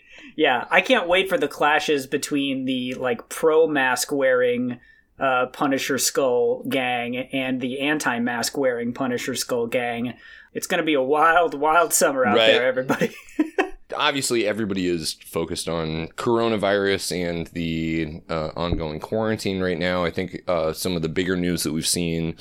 yeah, 0.37 0.67
I 0.71 0.81
can't 0.81 1.09
wait 1.09 1.29
for 1.29 1.39
the 1.39 1.49
clashes 1.49 2.07
between 2.07 2.65
the 2.65 2.95
like 2.95 3.29
pro 3.29 3.67
mask 3.67 4.11
wearing 4.13 4.81
uh, 5.19 5.47
Punisher 5.47 5.99
Skull 5.99 6.65
gang 6.69 7.17
and 7.17 7.61
the 7.61 7.81
anti 7.81 8.19
mask 8.19 8.57
wearing 8.59 8.93
Punisher 8.93 9.35
Skull 9.35 9.67
gang. 9.67 10.15
It's 10.53 10.67
going 10.67 10.79
to 10.79 10.85
be 10.85 10.95
a 10.95 11.03
wild, 11.03 11.55
wild 11.55 11.93
summer 11.93 12.25
out 12.25 12.37
Right. 12.37 12.47
there, 12.47 12.67
everybody. 12.67 13.15
Obviously, 13.97 14.45
everybody 14.47 14.89
is 14.89 15.13
focused 15.25 15.69
on 15.69 16.09
coronavirus 16.17 17.13
and 17.31 17.47
the 17.49 18.23
uh, 18.29 18.51
ongoing 18.57 18.99
quarantine 18.99 19.61
right 19.61 19.79
now. 19.79 20.05
I 20.05 20.11
think 20.11 20.43
uh, 20.49 20.73
some 20.73 20.97
of 20.97 21.03
the 21.03 21.09
bigger 21.09 21.37
news 21.37 21.63
that 21.63 21.73
we've 21.73 21.87
seen 21.87 22.37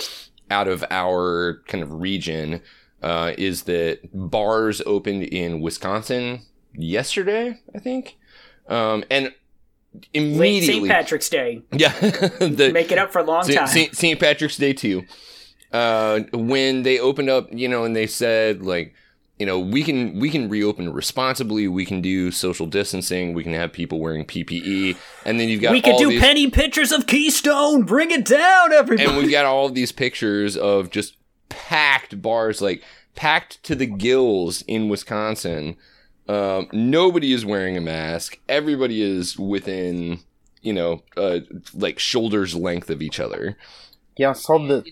out 0.54 0.68
of 0.68 0.86
our 0.92 1.62
kind 1.68 1.84
of 1.84 1.92
region 1.92 2.62
uh, 3.02 3.34
is 3.38 3.64
that 3.64 4.00
bars 4.14 4.82
opened 4.86 5.24
in 5.24 5.60
Wisconsin 5.60 6.44
yesterday, 6.74 7.60
I 7.76 7.80
think, 7.80 8.18
um, 8.70 9.04
and 9.10 9.34
immediately, 10.14 10.88
St. 10.88 10.88
Patrick's 10.88 11.30
Day. 11.30 11.64
yeah, 11.74 11.92
the, 12.00 12.72
Make 12.72 12.92
it 12.92 13.00
up 13.00 13.12
for 13.12 13.20
a 13.20 13.24
long 13.24 13.46
time. 13.46 13.68
St. 13.68 14.20
Patrick's 14.20 14.58
Day 14.58 14.74
too. 14.74 15.04
Uh, 15.72 16.22
when 16.34 16.84
they 16.84 17.00
opened 17.00 17.30
up, 17.30 17.48
you 17.52 17.68
know, 17.68 17.84
and 17.84 17.96
they 17.96 18.06
said 18.08 18.62
like, 18.62 18.94
you 19.40 19.46
know, 19.46 19.60
we 19.60 19.84
can 19.84 20.20
we 20.20 20.30
can 20.30 20.48
reopen 20.48 20.94
responsibly. 20.94 21.68
We 21.68 21.86
can 21.86 22.02
do 22.02 22.32
social 22.32 22.68
distancing. 22.68 23.34
We 23.34 23.44
can 23.44 23.54
have 23.54 23.74
people 23.74 24.00
wearing 24.00 24.26
PPE, 24.26 24.96
and 25.26 25.40
then 25.40 25.50
you've 25.50 25.62
got 25.62 25.72
we 25.72 25.82
could 25.82 25.98
do 25.98 26.10
these, 26.10 26.22
penny 26.22 26.50
pictures 26.50 26.92
of 26.92 27.08
Keystone. 27.08 27.84
Bring 27.84 28.12
it 28.12 28.26
down, 28.26 28.72
everybody. 28.72 29.08
and 29.10 29.18
we've 29.18 29.32
got 29.32 29.46
all 29.46 29.66
of 29.66 29.74
these 29.74 29.92
pictures 29.92 30.56
of 30.56 30.92
just 30.92 31.18
packed 31.50 32.22
bars, 32.22 32.62
like 32.62 32.84
packed 33.16 33.64
to 33.64 33.76
the 33.76 33.88
gills 33.88 34.62
in 34.68 34.88
Wisconsin. 34.88 35.78
Um, 36.30 36.68
nobody 36.72 37.34
is 37.34 37.46
wearing 37.46 37.76
a 37.76 37.82
mask. 37.82 38.40
Everybody 38.48 39.02
is 39.02 39.38
within, 39.38 40.20
you 40.62 40.74
know, 40.74 41.02
uh, 41.18 41.40
like 41.74 42.00
shoulders 42.00 42.56
length 42.56 42.90
of 42.90 43.02
each 43.02 43.20
other. 43.20 43.58
Yeah, 44.16 44.30
I 44.30 44.34
saw 44.34 44.60
the 44.60 44.86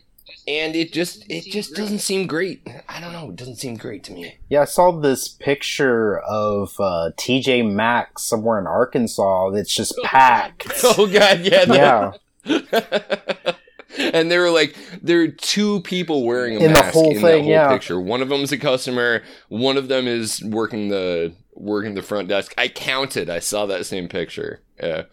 and 0.47 0.75
it 0.75 0.91
just 0.91 1.23
it 1.29 1.45
just 1.45 1.75
doesn't 1.75 1.99
seem 1.99 2.27
great. 2.27 2.67
I 2.89 2.99
don't 2.99 3.13
know, 3.13 3.29
it 3.29 3.35
doesn't 3.35 3.57
seem 3.57 3.75
great 3.75 4.03
to 4.05 4.13
me. 4.13 4.35
yeah 4.49 4.61
I 4.61 4.65
saw 4.65 4.91
this 4.91 5.27
picture 5.27 6.19
of 6.19 6.73
uh, 6.79 7.11
TJ 7.17 7.71
Maxx 7.71 8.23
somewhere 8.23 8.59
in 8.59 8.67
Arkansas 8.67 9.51
that's 9.51 9.73
just 9.73 9.93
packed. 10.03 10.67
Oh 10.83 11.07
god, 11.07 11.41
yeah. 11.41 12.13
yeah, 12.45 13.53
and 13.97 14.31
they 14.31 14.37
were 14.37 14.49
like 14.49 14.75
there 15.01 15.21
are 15.21 15.27
two 15.27 15.81
people 15.81 16.25
wearing 16.25 16.57
a 16.57 16.59
In 16.59 16.73
the 16.73 16.79
mask 16.79 16.93
whole 16.93 17.09
in 17.09 17.15
that 17.15 17.21
thing, 17.21 17.43
whole 17.43 17.51
yeah. 17.51 17.69
picture. 17.69 17.99
One 17.99 18.21
of 18.21 18.29
them 18.29 18.41
is 18.41 18.51
a 18.51 18.57
customer, 18.57 19.23
one 19.49 19.77
of 19.77 19.87
them 19.87 20.07
is 20.07 20.43
working 20.43 20.89
the 20.89 21.33
working 21.53 21.95
the 21.95 22.01
front 22.01 22.27
desk. 22.27 22.53
I 22.57 22.67
counted. 22.67 23.29
I 23.29 23.39
saw 23.39 23.65
that 23.67 23.85
same 23.85 24.07
picture. 24.07 24.61
Yeah. 24.81 25.03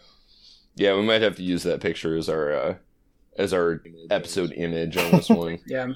Yeah, 0.77 0.95
we 0.95 1.03
might 1.03 1.23
have 1.23 1.37
to 1.37 1.43
use 1.43 1.65
that 1.65 1.81
picture 1.81 2.17
as 2.17 2.29
our 2.29 2.53
uh 2.53 2.75
as 3.39 3.55
our 3.55 3.83
episode 4.11 4.53
image 4.53 4.97
on 4.97 5.11
this 5.13 5.29
one. 5.29 5.59
yeah. 5.67 5.89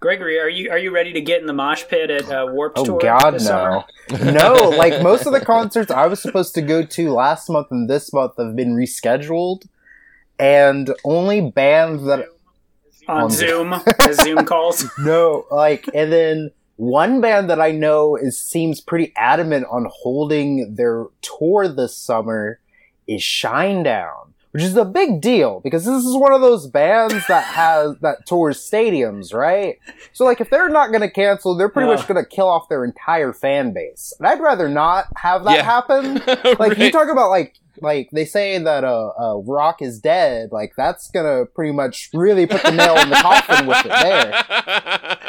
Gregory, 0.00 0.40
are 0.40 0.48
you 0.48 0.70
are 0.70 0.78
you 0.78 0.90
ready 0.94 1.12
to 1.12 1.20
get 1.20 1.42
in 1.42 1.46
the 1.46 1.52
mosh 1.52 1.84
pit 1.86 2.10
at 2.10 2.30
uh, 2.30 2.46
Warped 2.50 2.78
Oh 2.78 2.84
Tour? 2.84 3.00
God, 3.00 3.32
this 3.34 3.44
summer? 3.44 3.84
no, 4.10 4.32
no! 4.32 4.54
Like 4.70 5.02
most 5.02 5.26
of 5.26 5.32
the 5.34 5.40
concerts 5.44 5.90
I 5.90 6.06
was 6.06 6.22
supposed 6.22 6.54
to 6.54 6.62
go 6.62 6.82
to 6.82 7.10
last 7.12 7.50
month 7.50 7.66
and 7.70 7.88
this 7.88 8.10
month 8.10 8.32
have 8.38 8.56
been 8.56 8.74
rescheduled, 8.74 9.66
and 10.38 10.90
only 11.04 11.42
bands 11.50 12.02
that 12.04 12.28
on 13.08 13.24
On 13.24 13.30
Zoom, 13.30 13.74
as 14.00 14.22
Zoom 14.22 14.44
calls. 14.46 14.86
no, 14.98 15.44
like, 15.50 15.86
and 15.92 16.10
then 16.10 16.50
one 16.76 17.20
band 17.20 17.50
that 17.50 17.60
I 17.60 17.70
know 17.72 18.16
is 18.16 18.40
seems 18.40 18.80
pretty 18.80 19.12
adamant 19.16 19.66
on 19.70 19.86
holding 19.90 20.76
their 20.76 21.06
tour 21.20 21.68
this 21.68 21.94
summer 21.94 22.58
is 23.06 23.20
Shinedown, 23.20 24.29
which 24.52 24.62
is 24.62 24.76
a 24.76 24.84
big 24.84 25.20
deal 25.20 25.60
because 25.62 25.84
this 25.84 26.04
is 26.04 26.16
one 26.16 26.32
of 26.32 26.40
those 26.40 26.66
bands 26.66 27.26
that 27.28 27.44
has 27.44 27.96
that 28.00 28.26
tours 28.26 28.58
stadiums, 28.58 29.32
right? 29.32 29.76
So 30.12 30.24
like, 30.24 30.40
if 30.40 30.50
they're 30.50 30.68
not 30.68 30.88
going 30.90 31.02
to 31.02 31.10
cancel, 31.10 31.56
they're 31.56 31.68
pretty 31.68 31.88
Yeah. 31.88 31.96
much 31.96 32.08
going 32.08 32.22
to 32.22 32.28
kill 32.28 32.48
off 32.48 32.68
their 32.68 32.84
entire 32.84 33.32
fan 33.32 33.72
base, 33.72 34.12
and 34.18 34.26
I'd 34.26 34.40
rather 34.40 34.68
not 34.68 35.06
have 35.16 35.44
that 35.44 35.56
Yeah. 35.56 35.62
happen. 35.64 36.22
Like 36.58 36.78
you 36.78 36.90
talk 36.90 37.08
about 37.10 37.30
like 37.30 37.54
like 37.82 38.10
they 38.12 38.24
say 38.26 38.58
that 38.58 38.84
uh, 38.84 39.08
uh 39.18 39.36
rock 39.38 39.80
is 39.80 40.00
dead 40.00 40.50
like 40.52 40.72
that's 40.76 41.08
gonna 41.12 41.46
pretty 41.46 41.72
much 41.72 42.10
really 42.12 42.44
put 42.46 42.62
the 42.62 42.72
nail 42.72 42.98
in 42.98 43.08
the 43.08 43.16
coffin 43.16 43.66
with 43.66 43.78
it 43.86 43.88
there 43.88 44.32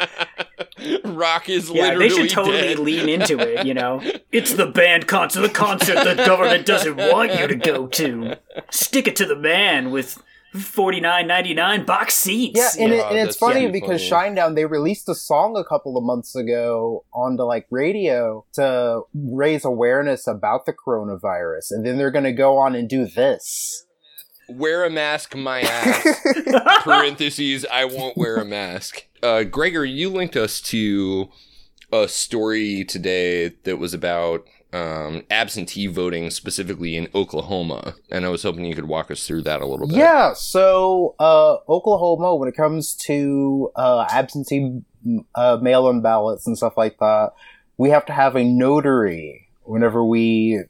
Rock 1.04 1.48
is 1.48 1.70
Yeah, 1.70 1.94
literally 1.94 2.08
they 2.08 2.14
should 2.14 2.30
totally 2.30 2.60
dead. 2.60 2.78
lean 2.78 3.08
into 3.08 3.38
it. 3.38 3.66
You 3.66 3.74
know, 3.74 4.00
it's 4.32 4.54
the 4.54 4.66
band 4.66 5.06
concert, 5.06 5.40
the 5.42 5.48
concert 5.48 6.02
the 6.04 6.14
government 6.24 6.66
doesn't 6.66 6.96
want 6.96 7.34
you 7.38 7.46
to 7.46 7.54
go 7.56 7.86
to. 7.86 8.36
Stick 8.70 9.06
it 9.08 9.16
to 9.16 9.26
the 9.26 9.36
man 9.36 9.90
with 9.90 10.22
forty 10.54 11.00
nine 11.00 11.26
ninety 11.26 11.54
nine 11.54 11.84
box 11.86 12.14
seats. 12.14 12.58
Yeah, 12.58 12.84
and, 12.84 12.92
Yeah, 12.92 12.98
it, 13.08 13.16
and 13.16 13.28
it's 13.28 13.36
funny 13.38 13.66
so 13.66 13.72
because 13.72 14.06
funny. 14.08 14.34
Shinedown 14.36 14.54
they 14.54 14.66
released 14.66 15.08
a 15.08 15.14
song 15.14 15.56
a 15.56 15.64
couple 15.64 15.96
of 15.96 16.04
months 16.04 16.34
ago 16.36 17.04
onto 17.12 17.42
like 17.44 17.66
radio 17.70 18.44
to 18.54 19.02
raise 19.14 19.64
awareness 19.64 20.26
about 20.26 20.66
the 20.66 20.72
coronavirus, 20.74 21.70
and 21.70 21.86
then 21.86 21.96
they're 21.98 22.10
gonna 22.10 22.32
go 22.32 22.58
on 22.58 22.74
and 22.74 22.88
do 22.88 23.06
this. 23.06 23.86
Wear 24.48 24.84
a 24.84 24.90
mask, 24.90 25.34
my 25.34 25.60
ass. 25.62 26.20
Parentheses, 26.82 27.64
I 27.70 27.84
won't 27.84 28.16
wear 28.16 28.36
a 28.36 28.44
mask. 28.44 29.06
Uh, 29.22 29.44
Gregor, 29.44 29.84
you 29.84 30.10
linked 30.10 30.36
us 30.36 30.60
to 30.62 31.30
a 31.92 32.08
story 32.08 32.84
today 32.84 33.48
that 33.64 33.78
was 33.78 33.94
about 33.94 34.46
um, 34.72 35.22
absentee 35.30 35.86
voting, 35.86 36.30
specifically 36.30 36.96
in 36.96 37.08
Oklahoma. 37.14 37.94
And 38.10 38.24
I 38.24 38.30
was 38.30 38.42
hoping 38.42 38.64
you 38.64 38.74
could 38.74 38.88
walk 38.88 39.10
us 39.10 39.26
through 39.26 39.42
that 39.42 39.60
a 39.60 39.66
little 39.66 39.86
bit. 39.86 39.96
Yeah, 39.96 40.32
so 40.32 41.14
uh, 41.20 41.58
Oklahoma, 41.68 42.34
when 42.34 42.48
it 42.48 42.56
comes 42.56 42.94
to 42.96 43.70
uh, 43.76 44.06
absentee 44.10 44.80
uh, 45.34 45.58
mail-in 45.60 46.00
ballots 46.00 46.46
and 46.46 46.56
stuff 46.56 46.76
like 46.76 46.98
that, 46.98 47.32
we 47.76 47.90
have 47.90 48.06
to 48.06 48.12
have 48.12 48.36
a 48.36 48.44
notary 48.44 49.48
whenever 49.64 50.04
we 50.04 50.62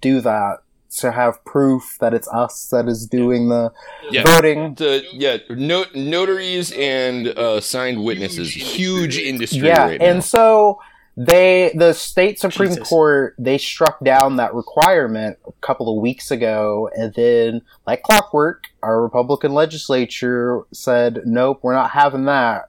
do 0.00 0.20
that 0.20 0.58
to 0.98 1.12
have 1.12 1.44
proof 1.44 1.96
that 2.00 2.12
it's 2.14 2.28
us 2.28 2.68
that 2.68 2.88
is 2.88 3.06
doing 3.06 3.48
the 3.48 3.72
Yeah. 4.10 4.24
voting. 4.24 4.74
The, 4.74 5.04
yeah, 5.12 5.38
no, 5.50 5.84
notaries 5.94 6.72
and 6.72 7.28
uh, 7.28 7.60
signed 7.60 8.02
witnesses, 8.04 8.52
huge 8.54 9.18
industry 9.18 9.60
Yeah, 9.68 9.86
right 9.86 10.00
and 10.02 10.16
now. 10.16 10.20
so 10.20 10.80
they 11.14 11.70
the 11.74 11.92
state 11.92 12.40
supreme 12.40 12.70
Jesus. 12.70 12.88
court 12.88 13.34
they 13.38 13.58
struck 13.58 14.02
down 14.02 14.36
that 14.36 14.54
requirement 14.54 15.36
a 15.46 15.52
couple 15.60 15.94
of 15.94 16.00
weeks 16.00 16.30
ago 16.30 16.88
and 16.96 17.12
then 17.12 17.60
like 17.86 18.02
clockwork 18.02 18.64
our 18.82 19.02
republican 19.02 19.52
legislature 19.52 20.62
said 20.72 21.20
nope 21.26 21.58
we're 21.60 21.74
not 21.74 21.90
having 21.90 22.24
that 22.24 22.62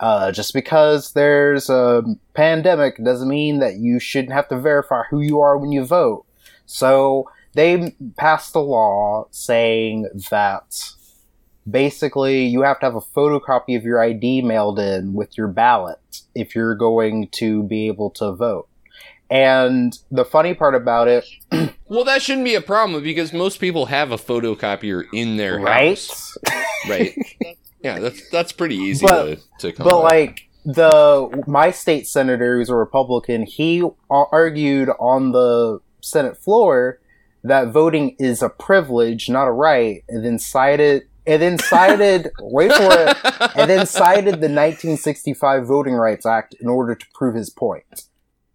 uh, 0.00 0.30
just 0.30 0.52
because 0.52 1.12
there's 1.14 1.70
a 1.70 2.02
pandemic 2.34 3.02
doesn't 3.02 3.28
mean 3.30 3.58
that 3.58 3.76
you 3.76 3.98
shouldn't 3.98 4.34
have 4.34 4.46
to 4.48 4.60
verify 4.60 5.02
who 5.10 5.22
you 5.22 5.40
are 5.40 5.56
when 5.56 5.72
you 5.72 5.82
vote 5.82 6.26
so 6.66 7.26
they 7.58 7.92
passed 8.16 8.54
a 8.54 8.60
law 8.60 9.26
saying 9.32 10.08
that 10.30 10.92
basically 11.68 12.46
you 12.46 12.62
have 12.62 12.78
to 12.78 12.86
have 12.86 12.94
a 12.94 13.00
photocopy 13.00 13.76
of 13.76 13.82
your 13.82 14.00
ID 14.00 14.42
mailed 14.42 14.78
in 14.78 15.12
with 15.12 15.36
your 15.36 15.48
ballot 15.48 15.98
if 16.36 16.54
you're 16.54 16.76
going 16.76 17.26
to 17.32 17.64
be 17.64 17.88
able 17.88 18.10
to 18.10 18.32
vote. 18.32 18.68
And 19.28 19.92
the 20.12 20.24
funny 20.24 20.54
part 20.54 20.76
about 20.76 21.08
it, 21.08 21.24
Well, 21.88 22.04
that 22.04 22.22
shouldn't 22.22 22.44
be 22.44 22.54
a 22.54 22.60
problem 22.60 23.02
because 23.02 23.32
most 23.32 23.58
people 23.58 23.86
have 23.86 24.12
a 24.12 24.16
photocopier 24.16 25.04
in 25.12 25.36
their 25.36 25.58
right? 25.58 25.88
house. 25.98 26.36
Right. 26.88 27.12
yeah, 27.82 27.98
that's 27.98 28.30
that's 28.30 28.52
pretty 28.52 28.76
easy 28.76 29.04
But- 29.04 29.40
to, 29.58 29.66
to 29.70 29.72
come 29.72 29.84
But 29.84 30.00
like 30.04 30.48
the 30.64 31.42
my 31.48 31.72
state 31.72 32.06
senator, 32.06 32.56
who's 32.56 32.68
a 32.68 32.76
Republican, 32.76 33.42
he 33.42 33.82
argued 34.08 34.90
on 35.00 35.32
the 35.32 35.80
Senate 36.00 36.36
floor 36.38 37.00
that 37.44 37.68
voting 37.68 38.16
is 38.18 38.42
a 38.42 38.48
privilege, 38.48 39.28
not 39.28 39.46
a 39.46 39.52
right, 39.52 40.04
and 40.08 40.24
then 40.24 40.38
cited 40.38 41.04
and 41.26 41.42
then 41.42 41.58
cited 41.58 42.30
wait 42.40 42.72
for 42.72 42.90
it, 42.90 43.16
and 43.54 43.70
then 43.70 43.86
cited 43.86 44.34
the 44.34 44.48
1965 44.48 45.66
Voting 45.66 45.94
Rights 45.94 46.24
Act 46.24 46.54
in 46.60 46.68
order 46.68 46.94
to 46.94 47.06
prove 47.14 47.34
his 47.34 47.50
point. 47.50 48.04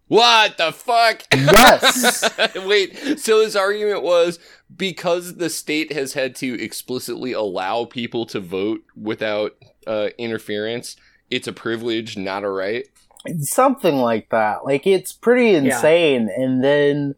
What 0.08 0.58
the 0.58 0.70
fuck? 0.70 1.22
Yes. 1.32 2.28
Wait, 2.66 3.18
so 3.18 3.40
his 3.40 3.56
argument 3.56 4.02
was 4.02 4.38
because 4.76 5.36
the 5.36 5.48
state 5.48 5.92
has 5.92 6.12
had 6.12 6.36
to 6.36 6.62
explicitly 6.62 7.32
allow 7.32 7.86
people 7.86 8.26
to 8.26 8.38
vote 8.40 8.82
without 8.94 9.56
uh, 9.86 10.10
interference, 10.18 10.96
it's 11.30 11.48
a 11.48 11.52
privilege, 11.52 12.16
not 12.16 12.44
a 12.44 12.50
right. 12.50 12.86
Something 13.40 13.96
like 13.96 14.28
that. 14.28 14.64
Like 14.64 14.86
it's 14.86 15.12
pretty 15.12 15.54
insane. 15.54 16.28
Yeah. 16.28 16.44
And 16.44 16.62
then 16.62 17.14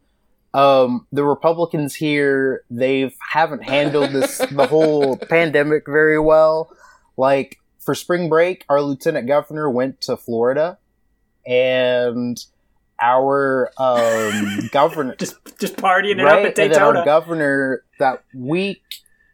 um, 0.53 1.07
the 1.11 1.23
Republicans 1.23 1.95
here—they've 1.95 3.15
haven't 3.31 3.63
handled 3.63 4.11
this 4.11 4.37
the 4.37 4.67
whole 4.67 5.17
pandemic 5.29 5.83
very 5.87 6.19
well. 6.19 6.75
Like 7.17 7.59
for 7.79 7.95
spring 7.95 8.29
break, 8.29 8.65
our 8.69 8.81
lieutenant 8.81 9.27
governor 9.27 9.69
went 9.69 10.01
to 10.01 10.17
Florida 10.17 10.77
and 11.47 12.37
our 13.01 13.71
um, 13.77 14.67
governor 14.71 15.15
just 15.15 15.35
just 15.59 15.77
partying 15.77 16.21
right? 16.23 16.39
it 16.39 16.41
up 16.41 16.45
at 16.45 16.55
Daytona. 16.55 16.63
And 16.63 16.73
then 16.73 16.97
our 16.97 17.05
governor 17.05 17.83
that 17.99 18.23
week. 18.35 18.81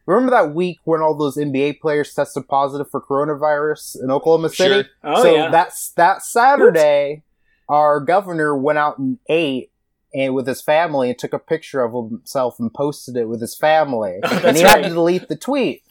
Remember 0.05 0.31
that 0.31 0.53
week 0.53 0.79
when 0.83 0.99
all 0.99 1.17
those 1.17 1.37
NBA 1.37 1.79
players 1.79 2.13
tested 2.13 2.45
positive 2.49 2.91
for 2.91 3.01
coronavirus 3.01 4.03
in 4.03 4.11
Oklahoma 4.11 4.49
City? 4.49 4.83
Sure. 4.83 4.85
Oh, 5.01 5.23
so 5.23 5.33
yeah. 5.33 5.49
that's 5.49 5.91
that 5.91 6.21
Saturday, 6.21 7.13
Oops. 7.13 7.23
our 7.69 8.01
governor 8.01 8.55
went 8.57 8.77
out 8.77 8.99
and 8.99 9.17
ate 9.29 9.71
and 10.13 10.33
with 10.33 10.47
his 10.47 10.61
family 10.61 11.09
and 11.09 11.17
took 11.17 11.33
a 11.33 11.39
picture 11.39 11.83
of 11.83 11.93
himself 11.93 12.59
and 12.59 12.73
posted 12.73 13.17
it 13.17 13.27
with 13.27 13.41
his 13.41 13.55
family. 13.55 14.19
Oh, 14.23 14.47
and 14.47 14.57
he 14.57 14.63
right. 14.63 14.77
had 14.77 14.83
to 14.83 14.89
delete 14.89 15.27
the 15.27 15.35
tweet 15.35 15.83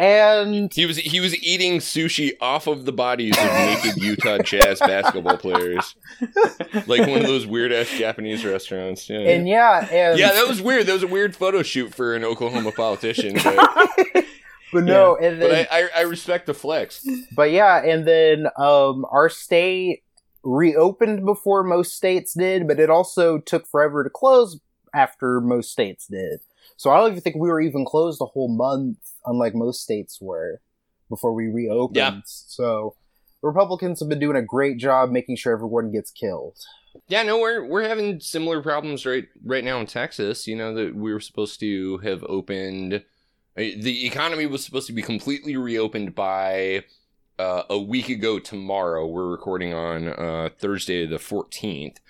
and 0.00 0.72
he 0.72 0.86
was 0.86 0.96
he 0.96 1.20
was 1.20 1.36
eating 1.42 1.78
sushi 1.78 2.32
off 2.40 2.66
of 2.66 2.86
the 2.86 2.92
bodies 2.92 3.36
of 3.36 3.44
naked 3.52 3.96
Utah 4.02 4.38
Jazz 4.38 4.78
basketball 4.78 5.36
players, 5.36 5.94
like 6.86 7.06
one 7.06 7.20
of 7.20 7.26
those 7.26 7.46
weird 7.46 7.70
ass 7.70 7.90
Japanese 7.90 8.42
restaurants. 8.42 9.10
Yeah, 9.10 9.18
and 9.18 9.46
yeah, 9.46 9.86
and 9.90 10.18
yeah, 10.18 10.32
that 10.32 10.48
was 10.48 10.62
weird. 10.62 10.86
That 10.86 10.94
was 10.94 11.02
a 11.02 11.08
weird 11.08 11.36
photo 11.36 11.62
shoot 11.62 11.94
for 11.94 12.14
an 12.14 12.24
Oklahoma 12.24 12.72
politician. 12.72 13.34
But, 13.44 13.56
but 14.72 14.84
no, 14.84 15.18
yeah. 15.20 15.28
and 15.28 15.42
then, 15.42 15.50
but 15.50 15.72
I, 15.72 15.82
I, 15.82 15.88
I 15.98 16.00
respect 16.02 16.46
the 16.46 16.54
flex. 16.54 17.06
But 17.36 17.50
yeah, 17.50 17.84
and 17.84 18.06
then 18.06 18.46
um, 18.56 19.04
our 19.10 19.28
state 19.28 20.02
reopened 20.42 21.24
before 21.24 21.62
most 21.62 21.96
states 21.96 22.34
did, 22.34 22.66
but 22.66 22.80
it 22.80 22.90
also 22.90 23.38
took 23.38 23.66
forever 23.66 24.04
to 24.04 24.10
close 24.10 24.58
after 24.94 25.40
most 25.40 25.70
states 25.70 26.06
did. 26.06 26.40
So 26.76 26.90
I 26.90 26.96
don't 26.96 27.10
even 27.10 27.20
think 27.20 27.36
we 27.36 27.48
were 27.48 27.60
even 27.60 27.84
closed 27.84 28.20
a 28.20 28.26
whole 28.26 28.48
month 28.48 28.98
unlike 29.26 29.54
most 29.54 29.82
states 29.82 30.18
were 30.20 30.60
before 31.08 31.34
we 31.34 31.48
reopened. 31.48 31.96
Yeah. 31.96 32.20
So 32.24 32.94
Republicans 33.42 34.00
have 34.00 34.08
been 34.08 34.18
doing 34.18 34.36
a 34.36 34.42
great 34.42 34.78
job 34.78 35.10
making 35.10 35.36
sure 35.36 35.52
everyone 35.52 35.92
gets 35.92 36.10
killed. 36.10 36.58
Yeah, 37.08 37.22
no, 37.22 37.38
we're 37.38 37.64
we're 37.64 37.88
having 37.88 38.20
similar 38.20 38.62
problems 38.62 39.06
right 39.06 39.28
right 39.44 39.62
now 39.62 39.78
in 39.78 39.86
Texas. 39.86 40.46
You 40.46 40.56
know 40.56 40.74
that 40.74 40.94
we 40.94 41.12
were 41.12 41.20
supposed 41.20 41.60
to 41.60 41.98
have 41.98 42.24
opened. 42.24 42.94
Uh, 42.94 43.00
the 43.56 44.06
economy 44.06 44.46
was 44.46 44.64
supposed 44.64 44.86
to 44.88 44.92
be 44.92 45.02
completely 45.02 45.56
reopened 45.56 46.14
by 46.14 46.84
uh, 47.40 47.64
a 47.70 47.78
week 47.78 48.08
ago 48.08 48.38
tomorrow. 48.38 49.06
We're 49.06 49.28
recording 49.28 49.72
on 49.72 50.08
uh, 50.08 50.50
Thursday 50.58 51.06
the 51.06 51.18
fourteenth. 51.18 52.00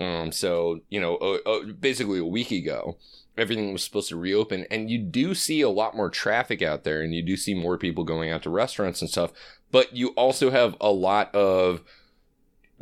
Um, 0.00 0.32
so 0.32 0.80
you 0.88 1.00
know, 1.00 1.16
uh, 1.16 1.38
uh, 1.46 1.64
basically 1.78 2.18
a 2.18 2.24
week 2.24 2.50
ago 2.50 2.96
everything 3.38 3.72
was 3.72 3.82
supposed 3.82 4.08
to 4.08 4.16
reopen 4.16 4.66
and 4.70 4.90
you 4.90 4.98
do 4.98 5.34
see 5.34 5.62
a 5.62 5.68
lot 5.68 5.96
more 5.96 6.10
traffic 6.10 6.60
out 6.60 6.82
there 6.84 7.00
and 7.00 7.14
you 7.14 7.22
do 7.22 7.36
see 7.36 7.54
more 7.54 7.78
people 7.78 8.04
going 8.04 8.28
out 8.28 8.42
to 8.42 8.50
restaurants 8.50 9.00
and 9.00 9.08
stuff 9.08 9.32
but 9.70 9.96
you 9.96 10.08
also 10.08 10.50
have 10.50 10.76
a 10.80 10.90
lot 10.90 11.34
of 11.34 11.80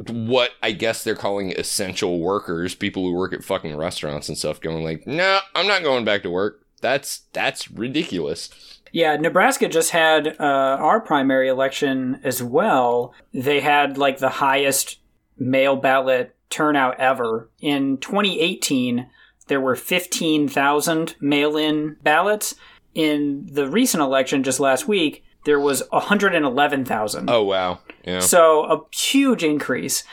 what 0.06 0.52
I 0.62 0.72
guess 0.72 1.02
they're 1.02 1.16
calling 1.16 1.52
essential 1.52 2.20
workers, 2.20 2.74
people 2.74 3.02
who 3.02 3.14
work 3.14 3.32
at 3.32 3.42
fucking 3.44 3.76
restaurants 3.76 4.28
and 4.28 4.38
stuff 4.38 4.60
going 4.60 4.84
like, 4.84 5.06
"No, 5.06 5.16
nah, 5.16 5.40
I'm 5.54 5.66
not 5.66 5.82
going 5.82 6.04
back 6.04 6.22
to 6.22 6.30
work." 6.30 6.64
That's 6.80 7.22
that's 7.32 7.70
ridiculous. 7.70 8.77
Yeah, 8.92 9.16
Nebraska 9.16 9.68
just 9.68 9.90
had 9.90 10.36
uh, 10.40 10.42
our 10.80 11.00
primary 11.00 11.48
election 11.48 12.20
as 12.22 12.42
well. 12.42 13.14
They 13.32 13.60
had 13.60 13.98
like 13.98 14.18
the 14.18 14.28
highest 14.28 14.98
mail 15.38 15.76
ballot 15.76 16.34
turnout 16.50 16.98
ever. 16.98 17.50
In 17.60 17.98
2018, 17.98 19.08
there 19.48 19.60
were 19.60 19.76
15,000 19.76 21.16
mail 21.20 21.56
in 21.56 21.96
ballots. 22.02 22.54
In 22.94 23.48
the 23.50 23.68
recent 23.68 24.02
election 24.02 24.42
just 24.42 24.60
last 24.60 24.88
week, 24.88 25.24
there 25.44 25.60
was 25.60 25.82
111,000. 25.90 27.30
Oh, 27.30 27.42
wow. 27.42 27.80
Yeah. 28.04 28.20
So 28.20 28.64
a 28.64 28.94
huge 28.94 29.42
increase. 29.42 30.04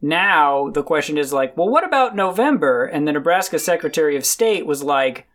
Now 0.00 0.70
the 0.70 0.82
question 0.82 1.18
is 1.18 1.32
like, 1.32 1.56
well, 1.56 1.68
what 1.68 1.84
about 1.84 2.14
November? 2.14 2.84
And 2.84 3.06
the 3.06 3.12
Nebraska 3.12 3.58
Secretary 3.58 4.16
of 4.16 4.24
State 4.24 4.66
was 4.66 4.82
like, 4.82 5.27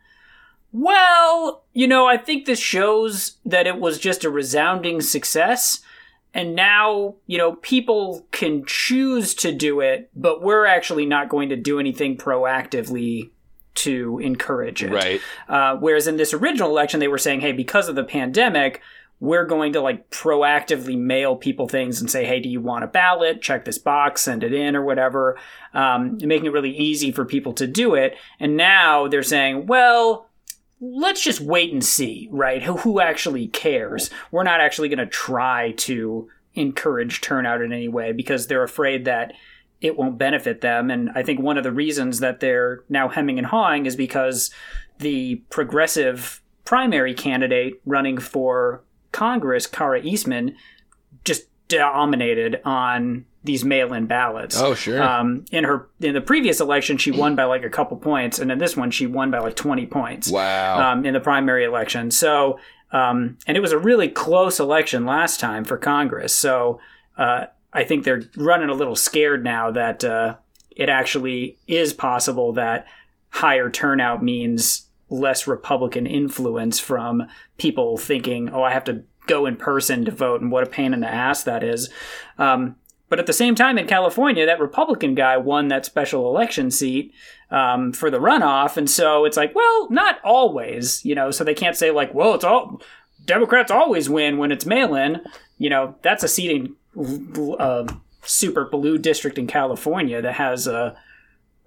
well, 0.74 1.62
you 1.72 1.86
know, 1.86 2.04
I 2.04 2.16
think 2.16 2.46
this 2.46 2.58
shows 2.58 3.36
that 3.46 3.68
it 3.68 3.78
was 3.78 3.96
just 3.96 4.24
a 4.24 4.30
resounding 4.30 5.00
success. 5.00 5.80
And 6.34 6.56
now, 6.56 7.14
you 7.28 7.38
know, 7.38 7.52
people 7.54 8.26
can 8.32 8.64
choose 8.66 9.34
to 9.36 9.52
do 9.52 9.78
it, 9.78 10.10
but 10.16 10.42
we're 10.42 10.66
actually 10.66 11.06
not 11.06 11.28
going 11.28 11.50
to 11.50 11.56
do 11.56 11.78
anything 11.78 12.16
proactively 12.16 13.30
to 13.74 14.18
encourage 14.18 14.82
it. 14.82 14.90
Right. 14.90 15.20
Uh, 15.48 15.76
whereas 15.76 16.08
in 16.08 16.16
this 16.16 16.34
original 16.34 16.70
election, 16.70 16.98
they 16.98 17.06
were 17.06 17.18
saying, 17.18 17.40
hey, 17.40 17.52
because 17.52 17.88
of 17.88 17.94
the 17.94 18.02
pandemic, 18.02 18.82
we're 19.20 19.46
going 19.46 19.74
to 19.74 19.80
like 19.80 20.10
proactively 20.10 20.98
mail 20.98 21.36
people 21.36 21.68
things 21.68 22.00
and 22.00 22.10
say, 22.10 22.24
hey, 22.24 22.40
do 22.40 22.48
you 22.48 22.60
want 22.60 22.82
a 22.82 22.88
ballot? 22.88 23.40
Check 23.40 23.64
this 23.64 23.78
box, 23.78 24.22
send 24.22 24.42
it 24.42 24.52
in, 24.52 24.74
or 24.74 24.82
whatever, 24.82 25.38
um, 25.72 26.18
making 26.20 26.46
it 26.46 26.52
really 26.52 26.76
easy 26.76 27.12
for 27.12 27.24
people 27.24 27.52
to 27.52 27.68
do 27.68 27.94
it. 27.94 28.16
And 28.40 28.56
now 28.56 29.06
they're 29.06 29.22
saying, 29.22 29.66
well, 29.66 30.28
let's 30.84 31.22
just 31.22 31.40
wait 31.40 31.72
and 31.72 31.84
see, 31.84 32.28
right? 32.30 32.62
Who, 32.62 32.76
who 32.76 33.00
actually 33.00 33.48
cares? 33.48 34.10
We're 34.30 34.42
not 34.42 34.60
actually 34.60 34.88
going 34.88 34.98
to 34.98 35.06
try 35.06 35.72
to 35.78 36.28
encourage 36.54 37.20
turnout 37.20 37.62
in 37.62 37.72
any 37.72 37.88
way 37.88 38.12
because 38.12 38.46
they're 38.46 38.62
afraid 38.62 39.06
that 39.06 39.32
it 39.80 39.96
won't 39.96 40.18
benefit 40.18 40.60
them. 40.60 40.90
And 40.90 41.10
I 41.14 41.22
think 41.22 41.40
one 41.40 41.58
of 41.58 41.64
the 41.64 41.72
reasons 41.72 42.20
that 42.20 42.40
they're 42.40 42.84
now 42.88 43.08
hemming 43.08 43.38
and 43.38 43.46
hawing 43.46 43.86
is 43.86 43.96
because 43.96 44.50
the 44.98 45.36
progressive 45.50 46.42
primary 46.64 47.14
candidate 47.14 47.80
running 47.84 48.18
for 48.18 48.82
Congress, 49.12 49.66
Kara 49.66 50.02
Eastman, 50.02 50.56
just 51.24 51.44
dominated 51.68 52.60
on 52.64 53.24
these 53.44 53.64
mail-in 53.64 54.06
ballots. 54.06 54.58
Oh, 54.58 54.74
sure. 54.74 55.02
Um, 55.02 55.44
in 55.52 55.64
her 55.64 55.88
in 56.00 56.14
the 56.14 56.20
previous 56.20 56.60
election, 56.60 56.96
she 56.96 57.10
won 57.10 57.36
by 57.36 57.44
like 57.44 57.62
a 57.62 57.70
couple 57.70 57.96
points, 57.98 58.38
and 58.38 58.50
in 58.50 58.58
this 58.58 58.76
one, 58.76 58.90
she 58.90 59.06
won 59.06 59.30
by 59.30 59.38
like 59.38 59.54
twenty 59.54 59.86
points. 59.86 60.30
Wow. 60.30 60.92
Um, 60.92 61.04
in 61.04 61.12
the 61.12 61.20
primary 61.20 61.64
election, 61.64 62.10
so 62.10 62.58
um, 62.90 63.36
and 63.46 63.56
it 63.56 63.60
was 63.60 63.72
a 63.72 63.78
really 63.78 64.08
close 64.08 64.58
election 64.58 65.04
last 65.04 65.40
time 65.40 65.64
for 65.64 65.76
Congress. 65.76 66.34
So 66.34 66.80
uh, 67.18 67.46
I 67.72 67.84
think 67.84 68.04
they're 68.04 68.22
running 68.36 68.70
a 68.70 68.74
little 68.74 68.96
scared 68.96 69.44
now 69.44 69.70
that 69.72 70.04
uh, 70.04 70.36
it 70.70 70.88
actually 70.88 71.58
is 71.66 71.92
possible 71.92 72.52
that 72.54 72.86
higher 73.28 73.68
turnout 73.68 74.22
means 74.22 74.88
less 75.10 75.46
Republican 75.46 76.06
influence 76.06 76.80
from 76.80 77.28
people 77.58 77.98
thinking, 77.98 78.48
oh, 78.48 78.62
I 78.62 78.72
have 78.72 78.84
to 78.84 79.02
go 79.26 79.46
in 79.46 79.56
person 79.56 80.04
to 80.04 80.10
vote, 80.10 80.40
and 80.40 80.50
what 80.50 80.64
a 80.64 80.70
pain 80.70 80.94
in 80.94 81.00
the 81.00 81.08
ass 81.08 81.42
that 81.44 81.62
is. 81.62 81.90
Um, 82.38 82.76
but 83.08 83.18
at 83.18 83.26
the 83.26 83.32
same 83.32 83.54
time, 83.54 83.78
in 83.78 83.86
California, 83.86 84.46
that 84.46 84.60
Republican 84.60 85.14
guy 85.14 85.36
won 85.36 85.68
that 85.68 85.84
special 85.84 86.28
election 86.28 86.70
seat 86.70 87.12
um, 87.50 87.92
for 87.92 88.10
the 88.10 88.18
runoff, 88.18 88.76
and 88.76 88.88
so 88.88 89.24
it's 89.24 89.36
like, 89.36 89.54
well, 89.54 89.88
not 89.90 90.18
always, 90.24 91.04
you 91.04 91.14
know. 91.14 91.30
So 91.30 91.44
they 91.44 91.54
can't 91.54 91.76
say 91.76 91.90
like, 91.90 92.14
well, 92.14 92.34
it's 92.34 92.44
all 92.44 92.80
Democrats 93.24 93.70
always 93.70 94.08
win 94.08 94.38
when 94.38 94.50
it's 94.50 94.66
mail-in. 94.66 95.20
You 95.58 95.70
know, 95.70 95.96
that's 96.02 96.24
a 96.24 96.28
seat 96.28 96.50
in 96.50 97.54
uh, 97.58 97.86
super 98.22 98.64
blue 98.64 98.98
district 98.98 99.38
in 99.38 99.46
California 99.46 100.22
that 100.22 100.34
has 100.34 100.66
a 100.66 100.96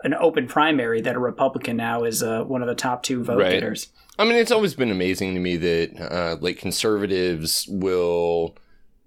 an 0.04 0.13
open 0.13 0.47
primary 0.47 1.02
that 1.02 1.15
a 1.15 1.19
Republican 1.19 1.78
now 1.78 2.04
is 2.04 2.21
uh, 2.21 2.43
one 2.43 2.62
of 2.62 2.67
the 2.67 2.76
top 2.76 3.02
two 3.02 3.23
vote 3.23 3.39
right. 3.39 3.52
getters. 3.52 3.89
I 4.19 4.26
mean, 4.26 4.36
it's 4.36 4.52
always 4.52 4.76
been 4.76 4.91
amazing 4.91 5.34
to 5.34 5.39
me 5.39 5.58
that 5.58 6.12
uh, 6.12 6.38
like 6.39 6.58
conservatives 6.58 7.67
will. 7.69 8.56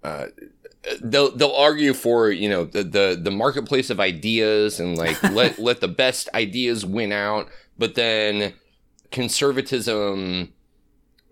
Uh, 0.03 0.27
they'll 1.01 1.35
they'll 1.35 1.51
argue 1.51 1.93
for 1.93 2.31
you 2.31 2.49
know 2.49 2.65
the, 2.65 2.83
the 2.83 3.19
the 3.21 3.31
marketplace 3.31 3.89
of 3.89 3.99
ideas 3.99 4.79
and 4.79 4.97
like 4.97 5.21
let 5.31 5.59
let 5.59 5.81
the 5.81 5.87
best 5.87 6.29
ideas 6.33 6.85
win 6.85 7.11
out, 7.11 7.49
but 7.77 7.95
then 7.95 8.53
conservatism 9.11 10.53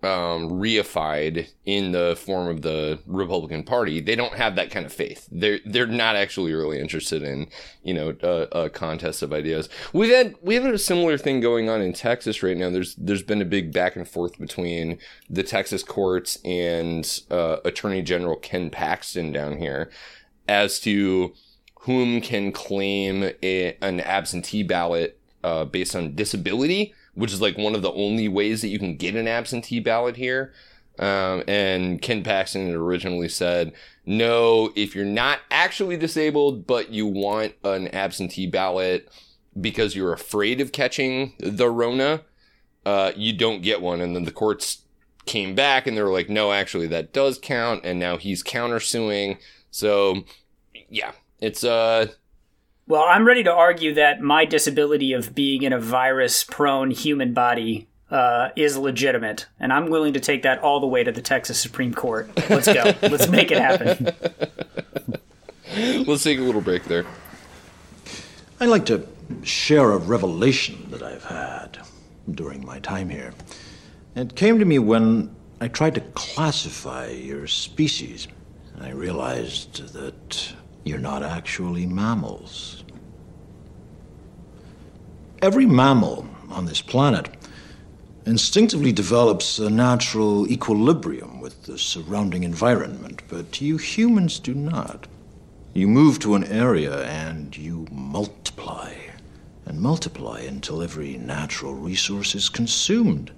um, 0.02 0.50
reified 0.50 1.48
in 1.64 1.92
the 1.92 2.16
form 2.16 2.48
of 2.48 2.62
the 2.62 2.98
Republican 3.06 3.62
Party, 3.62 4.00
they 4.00 4.16
don't 4.16 4.34
have 4.34 4.56
that 4.56 4.70
kind 4.70 4.86
of 4.86 4.92
faith. 4.92 5.28
They're 5.30 5.60
they're 5.64 5.86
not 5.86 6.16
actually 6.16 6.52
really 6.52 6.80
interested 6.80 7.22
in 7.22 7.48
you 7.82 7.94
know 7.94 8.14
a, 8.22 8.62
a 8.64 8.70
contest 8.70 9.22
of 9.22 9.32
ideas. 9.32 9.68
We've 9.92 10.10
had 10.12 10.36
we 10.42 10.54
have 10.54 10.64
a 10.64 10.78
similar 10.78 11.18
thing 11.18 11.40
going 11.40 11.68
on 11.68 11.80
in 11.80 11.92
Texas 11.92 12.42
right 12.42 12.56
now. 12.56 12.70
There's 12.70 12.94
there's 12.96 13.22
been 13.22 13.42
a 13.42 13.46
big 13.46 13.72
back 13.72 13.96
and 13.96 14.08
forth 14.08 14.38
between 14.38 14.98
the 15.28 15.42
Texas 15.42 15.82
courts 15.82 16.38
and 16.44 17.20
uh, 17.30 17.58
Attorney 17.64 18.02
General 18.02 18.36
Ken 18.36 18.70
Paxton 18.70 19.32
down 19.32 19.58
here 19.58 19.90
as 20.48 20.80
to 20.80 21.32
whom 21.82 22.20
can 22.20 22.52
claim 22.52 23.30
a, 23.42 23.76
an 23.80 24.00
absentee 24.00 24.62
ballot 24.62 25.18
uh, 25.42 25.64
based 25.64 25.96
on 25.96 26.14
disability 26.14 26.94
which 27.20 27.34
is 27.34 27.40
like 27.42 27.58
one 27.58 27.74
of 27.74 27.82
the 27.82 27.92
only 27.92 28.28
ways 28.28 28.62
that 28.62 28.68
you 28.68 28.78
can 28.78 28.96
get 28.96 29.14
an 29.14 29.28
absentee 29.28 29.78
ballot 29.78 30.16
here. 30.16 30.54
Um, 30.98 31.44
and 31.46 32.00
Ken 32.00 32.22
Paxton 32.22 32.66
had 32.66 32.76
originally 32.76 33.28
said, 33.28 33.74
no, 34.06 34.72
if 34.74 34.94
you're 34.94 35.04
not 35.04 35.40
actually 35.50 35.98
disabled, 35.98 36.66
but 36.66 36.90
you 36.90 37.06
want 37.06 37.54
an 37.62 37.88
absentee 37.88 38.46
ballot 38.46 39.06
because 39.60 39.94
you're 39.94 40.14
afraid 40.14 40.62
of 40.62 40.72
catching 40.72 41.34
the 41.38 41.68
Rona, 41.68 42.22
uh, 42.86 43.12
you 43.14 43.34
don't 43.34 43.60
get 43.60 43.82
one. 43.82 44.00
And 44.00 44.16
then 44.16 44.24
the 44.24 44.32
courts 44.32 44.84
came 45.26 45.54
back 45.54 45.86
and 45.86 45.96
they 45.96 46.02
were 46.02 46.12
like, 46.12 46.30
no, 46.30 46.52
actually, 46.52 46.86
that 46.86 47.12
does 47.12 47.38
count. 47.38 47.84
And 47.84 47.98
now 47.98 48.16
he's 48.16 48.42
countersuing. 48.42 49.36
So, 49.70 50.24
yeah, 50.88 51.12
it's, 51.38 51.64
uh, 51.64 52.06
well, 52.90 53.04
I'm 53.08 53.24
ready 53.24 53.44
to 53.44 53.52
argue 53.52 53.94
that 53.94 54.20
my 54.20 54.44
disability 54.44 55.12
of 55.12 55.32
being 55.32 55.62
in 55.62 55.72
a 55.72 55.78
virus 55.78 56.42
prone 56.42 56.90
human 56.90 57.32
body 57.32 57.86
uh, 58.10 58.48
is 58.56 58.76
legitimate, 58.76 59.46
and 59.60 59.72
I'm 59.72 59.90
willing 59.90 60.14
to 60.14 60.20
take 60.20 60.42
that 60.42 60.58
all 60.58 60.80
the 60.80 60.88
way 60.88 61.04
to 61.04 61.12
the 61.12 61.22
Texas 61.22 61.60
Supreme 61.60 61.94
Court. 61.94 62.28
Let's 62.50 62.66
go. 62.66 62.92
Let's 63.02 63.28
make 63.28 63.52
it 63.52 63.58
happen. 63.58 64.12
Let's 66.04 66.24
take 66.24 66.40
a 66.40 66.42
little 66.42 66.60
break 66.60 66.82
there. 66.86 67.06
I'd 68.58 68.68
like 68.68 68.86
to 68.86 69.06
share 69.44 69.92
a 69.92 69.98
revelation 69.98 70.90
that 70.90 71.04
I've 71.04 71.24
had 71.24 71.78
during 72.28 72.66
my 72.66 72.80
time 72.80 73.08
here. 73.08 73.32
It 74.16 74.34
came 74.34 74.58
to 74.58 74.64
me 74.64 74.80
when 74.80 75.32
I 75.60 75.68
tried 75.68 75.94
to 75.94 76.00
classify 76.00 77.06
your 77.10 77.46
species. 77.46 78.26
And 78.74 78.84
I 78.84 78.90
realized 78.90 79.92
that 79.92 80.54
you're 80.84 80.98
not 80.98 81.22
actually 81.22 81.86
mammals. 81.86 82.84
Every 85.42 85.66
mammal 85.66 86.26
on 86.50 86.66
this 86.66 86.82
planet 86.82 87.34
instinctively 88.26 88.92
develops 88.92 89.58
a 89.58 89.70
natural 89.70 90.50
equilibrium 90.50 91.40
with 91.40 91.62
the 91.62 91.78
surrounding 91.78 92.44
environment, 92.44 93.22
but 93.28 93.60
you 93.60 93.76
humans 93.76 94.38
do 94.38 94.54
not. 94.54 95.06
You 95.72 95.88
move 95.88 96.18
to 96.20 96.34
an 96.34 96.44
area 96.44 97.04
and 97.04 97.56
you 97.56 97.86
multiply, 97.90 98.92
and 99.64 99.80
multiply 99.80 100.40
until 100.40 100.82
every 100.82 101.16
natural 101.16 101.74
resource 101.74 102.34
is 102.34 102.48
consumed. 102.48 103.30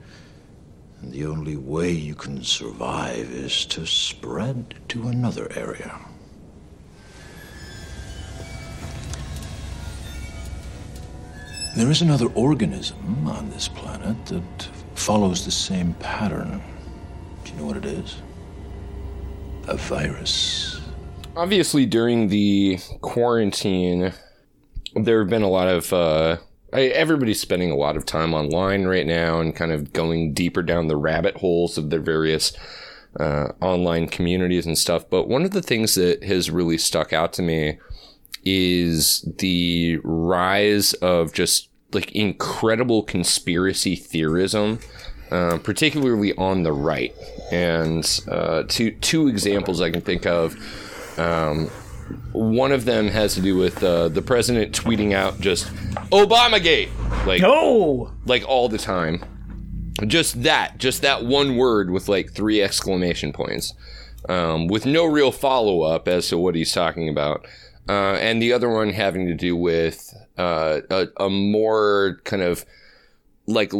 And 1.00 1.12
the 1.12 1.26
only 1.26 1.57
way 1.57 1.90
you 1.92 2.14
can 2.14 2.42
survive 2.42 3.31
is 3.31 3.66
to 3.66 3.87
spread 3.87 4.74
to 4.88 5.09
another 5.09 5.50
area. 5.55 6.00
There 11.75 11.91
is 11.91 12.03
another 12.03 12.27
organism 12.35 13.27
on 13.27 13.49
this 13.49 13.67
planet 13.67 14.27
that 14.27 14.69
follows 14.95 15.47
the 15.47 15.51
same 15.51 15.95
pattern. 15.95 16.63
Do 17.45 17.51
you 17.51 17.57
know 17.57 17.65
what 17.65 17.79
it 17.79 17.87
is? 17.87 18.17
A 19.69 19.77
virus. 19.79 20.83
Obviously, 21.35 21.87
during 21.87 22.29
the 22.29 22.79
quarantine, 23.01 24.13
there 24.95 25.21
have 25.21 25.31
been 25.31 25.43
a 25.43 25.49
lot 25.49 25.67
of. 25.69 25.91
Uh, 25.95 26.37
everybody's 26.75 27.41
spending 27.41 27.71
a 27.71 27.77
lot 27.77 27.97
of 27.97 28.05
time 28.05 28.35
online 28.35 28.85
right 28.85 29.07
now 29.07 29.41
and 29.41 29.57
kind 29.57 29.73
of 29.73 29.95
going 29.95 30.35
deeper 30.35 30.63
down 30.63 30.89
the 30.89 30.97
rabbit 30.97 31.39
holes 31.39 31.79
of 31.79 31.89
their 31.89 32.01
various 32.01 32.53
uh, 33.19 33.49
online 33.63 34.09
communities 34.09 34.67
and 34.67 34.77
stuff. 34.77 35.09
But 35.09 35.27
one 35.27 35.45
of 35.45 35.53
the 35.53 35.63
things 35.63 35.95
that 35.95 36.23
has 36.23 36.51
really 36.51 36.77
stuck 36.77 37.15
out 37.15 37.33
to 37.35 37.43
me 37.43 37.79
is 38.44 39.22
the 39.38 39.98
rise 40.02 40.94
of 40.94 41.33
just 41.33 41.68
like 41.92 42.12
incredible 42.12 43.02
conspiracy 43.02 43.96
theorism, 43.96 44.78
uh, 45.31 45.59
particularly 45.59 46.35
on 46.35 46.62
the 46.62 46.72
right. 46.72 47.14
And 47.50 48.05
uh, 48.28 48.64
two 48.68 48.92
two 48.92 49.28
examples 49.28 49.81
I 49.81 49.90
can 49.90 50.00
think 50.00 50.26
of. 50.26 50.57
Um, 51.18 51.70
one 52.33 52.72
of 52.72 52.85
them 52.85 53.09
has 53.09 53.35
to 53.35 53.40
do 53.40 53.57
with 53.57 53.83
uh, 53.83 54.09
the 54.09 54.22
president 54.22 54.74
tweeting 54.74 55.12
out 55.12 55.40
just 55.40 55.66
Obamagate, 56.11 56.90
like 57.26 57.42
no, 57.42 58.12
like 58.26 58.44
all 58.46 58.68
the 58.68 58.78
time. 58.78 59.24
Just 60.07 60.42
that, 60.42 60.78
just 60.78 61.02
that 61.02 61.24
one 61.24 61.57
word 61.57 61.90
with 61.90 62.09
like 62.09 62.33
three 62.33 62.61
exclamation 62.62 63.33
points, 63.33 63.74
um, 64.28 64.66
with 64.66 64.87
no 64.87 65.05
real 65.05 65.31
follow 65.31 65.83
up 65.83 66.09
as 66.09 66.28
to 66.28 66.38
what 66.38 66.55
he's 66.55 66.72
talking 66.72 67.09
about 67.09 67.46
uh, 67.88 68.14
and 68.14 68.40
the 68.40 68.53
other 68.53 68.68
one 68.68 68.90
having 68.90 69.27
to 69.27 69.35
do 69.35 69.57
with 69.57 70.14
uh, 70.38 70.81
a, 70.90 71.09
a, 71.18 71.29
more 71.29 72.21
kind 72.25 72.42
of 72.42 72.64
like 73.47 73.73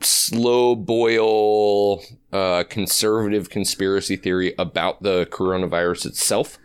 slow 0.00 0.76
boil 0.76 2.02
uh, 2.32 2.64
conservative 2.68 3.50
conspiracy 3.50 4.16
theory 4.16 4.54
about 4.58 5.02
the 5.02 5.26
coronavirus 5.26 6.06
itself. 6.06 6.58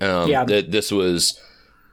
Um, 0.00 0.30
yeah. 0.30 0.44
That 0.44 0.70
this 0.70 0.92
was 0.92 1.40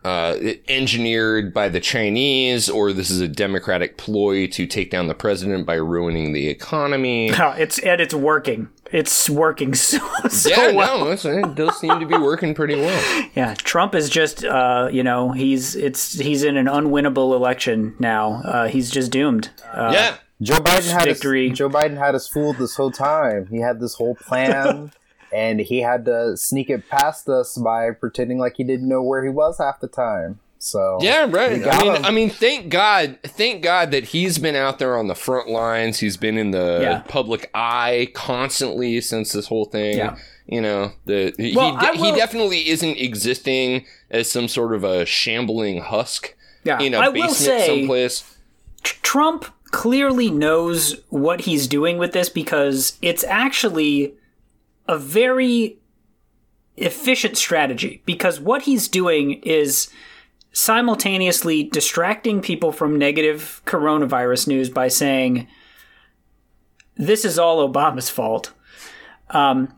uh, 0.04 0.38
engineered 0.68 1.54
by 1.54 1.70
the 1.70 1.80
Chinese, 1.80 2.70
or 2.70 2.92
this 2.92 3.10
is 3.10 3.22
a 3.22 3.28
democratic 3.28 3.98
ploy 3.98 4.48
to 4.48 4.66
take 4.66 4.90
down 4.90 5.08
the 5.08 5.14
president 5.14 5.66
by 5.66 5.76
ruining 5.76 6.34
the 6.34 6.48
economy. 6.48 7.30
it's 7.34 7.80
and 7.80 8.02
it's 8.02 8.14
working. 8.14 8.70
It's 8.92 9.30
working 9.30 9.74
so, 9.76 10.00
so 10.30 10.50
yeah, 10.50 10.72
well. 10.72 11.06
no, 11.06 11.12
it 11.12 11.56
does 11.56 11.80
seem 11.80 12.00
to 12.00 12.06
be 12.06 12.18
working 12.18 12.54
pretty 12.54 12.76
well. 12.76 13.30
yeah, 13.36 13.54
Trump 13.54 13.96
is 13.96 14.10
just, 14.10 14.44
uh, 14.44 14.90
you 14.92 15.04
know, 15.04 15.32
he's 15.32 15.76
it's 15.76 16.20
he's 16.20 16.44
in 16.44 16.58
an 16.58 16.66
unwinnable 16.66 17.36
election 17.36 17.96
now. 18.00 18.42
Uh, 18.44 18.68
he's 18.68 18.90
just 18.90 19.12
doomed. 19.12 19.50
Uh, 19.74 19.92
yeah. 19.94 20.18
Joe 20.42 20.58
Biden 20.58 20.92
had 20.92 21.04
victory. 21.06 21.52
Us, 21.52 21.58
Joe 21.60 21.70
Biden 21.70 21.98
had 21.98 22.16
us 22.16 22.28
fooled 22.28 22.58
this 22.58 22.76
whole 22.76 22.90
time. 22.90 23.46
He 23.52 23.60
had 23.60 23.80
this 23.80 23.94
whole 23.94 24.16
plan. 24.16 24.92
And 25.34 25.60
he 25.60 25.80
had 25.80 26.06
to 26.06 26.36
sneak 26.38 26.70
it 26.70 26.90
past 26.90 27.28
us 27.30 27.58
by 27.58 27.92
pretending 27.92 28.38
like 28.40 28.58
he 28.58 28.64
didn't 28.64 28.88
know 28.88 29.02
where 29.02 29.24
he 29.24 29.30
was 29.30 29.58
half 29.58 29.80
the 29.80 29.88
time. 29.88 30.40
So 30.60 31.00
yeah, 31.02 31.26
right. 31.28 31.66
I 31.66 31.84
mean, 31.84 31.96
him. 31.96 32.06
I 32.06 32.12
mean, 32.12 32.30
thank 32.30 32.70
God, 32.70 33.18
thank 33.24 33.64
God 33.64 33.90
that 33.92 34.06
he's 34.06 34.38
been 34.38 34.56
out 34.56 34.78
there 34.78 34.96
on 34.96 35.08
the 35.08 35.16
front 35.16 35.50
lines. 35.50 36.00
He's 36.00 36.18
been 36.18 36.38
in 36.38 36.52
the 36.52 36.80
yeah. 36.82 37.00
public 37.08 37.50
eye 37.56 38.10
constantly 38.14 39.02
since 39.02 39.32
this 39.32 39.48
whole 39.48 39.66
thing. 39.66 39.98
Yeah. 39.98 40.18
You 40.46 40.62
know, 40.62 40.92
the 41.06 41.34
well, 41.56 41.78
he, 41.78 42.00
will... 42.00 42.14
he 42.14 42.20
definitely 42.20 42.70
isn't 42.70 42.98
existing 42.98 43.86
as 44.12 44.30
some 44.30 44.48
sort 44.48 44.76
of 44.76 44.84
a 44.84 45.04
shambling 45.04 45.82
husk. 45.82 46.36
Yeah, 46.64 46.80
in 46.80 46.94
a 46.94 47.00
I 47.00 47.10
basement 47.10 47.34
say, 47.34 47.66
someplace. 47.66 48.38
Trump 48.84 49.46
clearly 49.72 50.30
knows 50.30 51.02
what 51.10 51.42
he's 51.42 51.68
doing 51.68 51.98
with 51.98 52.12
this 52.12 52.30
because 52.30 53.00
it's 53.02 53.24
actually 53.24 54.14
a 54.92 54.98
very 54.98 55.78
efficient 56.76 57.38
strategy 57.38 58.02
because 58.06 58.40
what 58.40 58.64
he's 58.64 58.88
doing 58.90 59.34
is 59.44 59.90
simultaneously 60.52 61.64
distracting 61.64 62.42
people 62.42 62.74
from 62.74 63.00
negative 63.00 63.62
coronavirus 63.66 64.48
news 64.50 64.70
by 64.70 64.90
saying 64.90 65.48
this 66.96 67.24
is 67.24 67.40
all 67.40 67.68
Obama's 67.68 68.10
fault. 68.10 68.52
Um, 69.30 69.74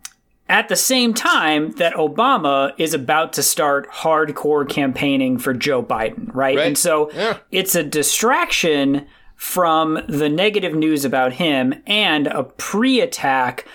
at 0.49 0.67
the 0.67 0.75
same 0.75 1.13
time 1.13 1.73
that 1.73 1.93
Obama 1.93 2.73
is 2.79 2.95
about 2.95 3.33
to 3.33 3.43
start 3.43 3.89
hardcore 3.89 4.67
campaigning 4.67 5.37
for 5.37 5.53
Joe 5.53 5.83
Biden, 5.83 6.27
right? 6.33 6.57
right. 6.57 6.59
And 6.59 6.77
so 6.77 7.11
yeah. 7.11 7.37
it's 7.51 7.75
a 7.75 7.83
distraction 7.83 9.05
from 9.35 9.99
the 10.07 10.29
negative 10.29 10.73
news 10.73 11.05
about 11.05 11.33
him 11.33 11.75
and 11.85 12.27
a 12.27 12.43
pre 12.43 12.99
attack 12.99 13.65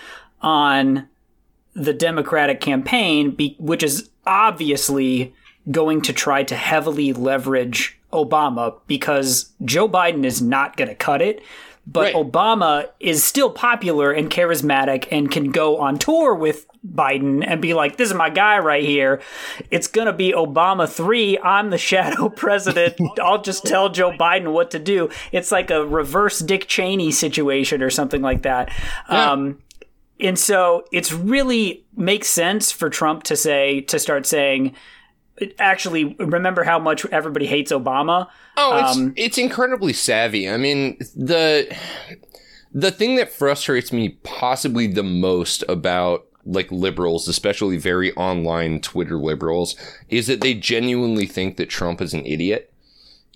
on 0.41 1.08
the 1.79 1.93
Democratic 1.93 2.61
campaign, 2.61 3.31
be, 3.31 3.55
which 3.57 3.83
is 3.83 4.09
obviously 4.27 5.33
going 5.71 6.01
to 6.01 6.13
try 6.13 6.43
to 6.43 6.55
heavily 6.55 7.13
leverage 7.13 7.97
Obama 8.11 8.75
because 8.87 9.51
Joe 9.63 9.87
Biden 9.87 10.25
is 10.25 10.41
not 10.41 10.77
going 10.77 10.89
to 10.89 10.95
cut 10.95 11.21
it. 11.21 11.41
But 11.87 12.13
Right. 12.13 12.15
Obama 12.15 12.87
is 12.99 13.23
still 13.23 13.49
popular 13.49 14.11
and 14.11 14.29
charismatic 14.29 15.07
and 15.11 15.31
can 15.31 15.51
go 15.51 15.79
on 15.79 15.97
tour 15.97 16.35
with 16.35 16.67
Biden 16.87 17.43
and 17.45 17.61
be 17.61 17.73
like, 17.73 17.97
this 17.97 18.09
is 18.09 18.15
my 18.15 18.29
guy 18.29 18.59
right 18.59 18.83
here. 18.83 19.21
It's 19.71 19.87
going 19.87 20.05
to 20.05 20.13
be 20.13 20.31
Obama 20.31 20.87
3. 20.87 21.39
I'm 21.39 21.71
the 21.71 21.79
shadow 21.79 22.29
president. 22.35 22.95
I'll 23.19 23.41
just 23.41 23.65
tell 23.65 23.89
Joe 23.89 24.11
Biden 24.11 24.51
what 24.53 24.69
to 24.71 24.79
do. 24.79 25.09
It's 25.31 25.51
like 25.51 25.71
a 25.71 25.83
reverse 25.83 26.39
Dick 26.39 26.67
Cheney 26.67 27.11
situation 27.11 27.81
or 27.81 27.89
something 27.89 28.21
like 28.21 28.43
that. 28.43 28.71
Um, 29.07 29.59
and 30.19 30.37
so 30.37 30.85
it's 30.91 31.11
really 31.11 31.85
makes 31.95 32.27
sense 32.27 32.71
for 32.71 32.89
Trump 32.89 33.23
to 33.23 33.35
say, 33.35 33.81
to 33.81 33.99
start 33.99 34.25
saying, 34.25 34.75
actually, 35.57 36.15
remember 36.19 36.63
how 36.63 36.79
much 36.79 37.05
everybody 37.07 37.45
hates 37.47 37.71
Obama. 37.71 38.27
Oh, 38.57 38.77
it's 38.77 38.97
Um, 38.97 39.13
it's 39.15 39.37
incredibly 39.37 39.93
savvy. 39.93 40.49
I 40.49 40.57
mean, 40.57 40.97
the 41.15 41.75
the 42.73 42.91
thing 42.91 43.15
that 43.15 43.31
frustrates 43.31 43.91
me 43.91 44.09
possibly 44.23 44.87
the 44.87 45.03
most 45.03 45.63
about 45.69 46.25
like 46.45 46.71
liberals, 46.71 47.27
especially 47.27 47.77
very 47.77 48.13
online 48.13 48.81
Twitter 48.81 49.17
liberals, 49.17 49.75
is 50.09 50.27
that 50.27 50.41
they 50.41 50.53
genuinely 50.53 51.25
think 51.25 51.57
that 51.57 51.69
Trump 51.69 52.01
is 52.01 52.13
an 52.13 52.25
idiot. 52.25 52.68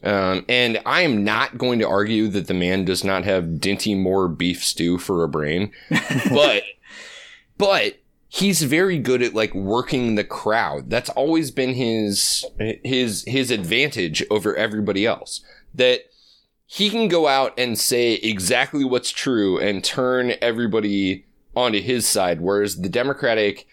Um, 0.04 0.46
and 0.50 0.82
I 0.86 1.02
am 1.02 1.24
not 1.24 1.58
going 1.58 1.80
to 1.80 1.88
argue 1.88 2.28
that 2.30 2.48
the 2.48 2.54
man 2.54 2.84
does 2.84 3.04
not 3.04 3.24
have 3.24 3.46
Dinty 3.46 3.98
Moore 3.98 4.28
beef 4.28 4.64
stew 4.64 4.98
for 4.98 5.24
a 5.24 5.30
brain, 5.30 5.72
but 6.30 6.64
but 7.58 8.00
he's 8.28 8.64
very 8.64 8.98
good 9.00 9.22
at 9.22 9.34
like 9.34 9.54
working 9.54 10.16
the 10.16 10.24
crowd. 10.24 10.90
That's 10.90 11.10
always 11.12 11.52
been 11.52 11.74
his 11.74 12.46
his 12.84 13.24
his 13.26 13.50
advantage 13.50 14.24
over 14.30 14.56
everybody 14.56 15.06
else. 15.06 15.42
That 15.74 16.02
he 16.66 16.90
can 16.90 17.08
go 17.08 17.28
out 17.28 17.54
and 17.58 17.78
say 17.78 18.16
exactly 18.16 18.84
what's 18.84 19.12
true 19.12 19.60
and 19.60 19.84
turn 19.84 20.34
everybody 20.42 21.26
onto 21.56 21.80
his 21.80 22.08
side 22.08 22.42
whereas 22.42 22.82
the 22.82 22.90
democratic 22.90 23.68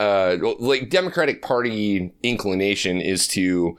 uh 0.00 0.36
like 0.58 0.90
democratic 0.90 1.40
party 1.40 2.12
inclination 2.24 3.00
is 3.00 3.28
to 3.28 3.78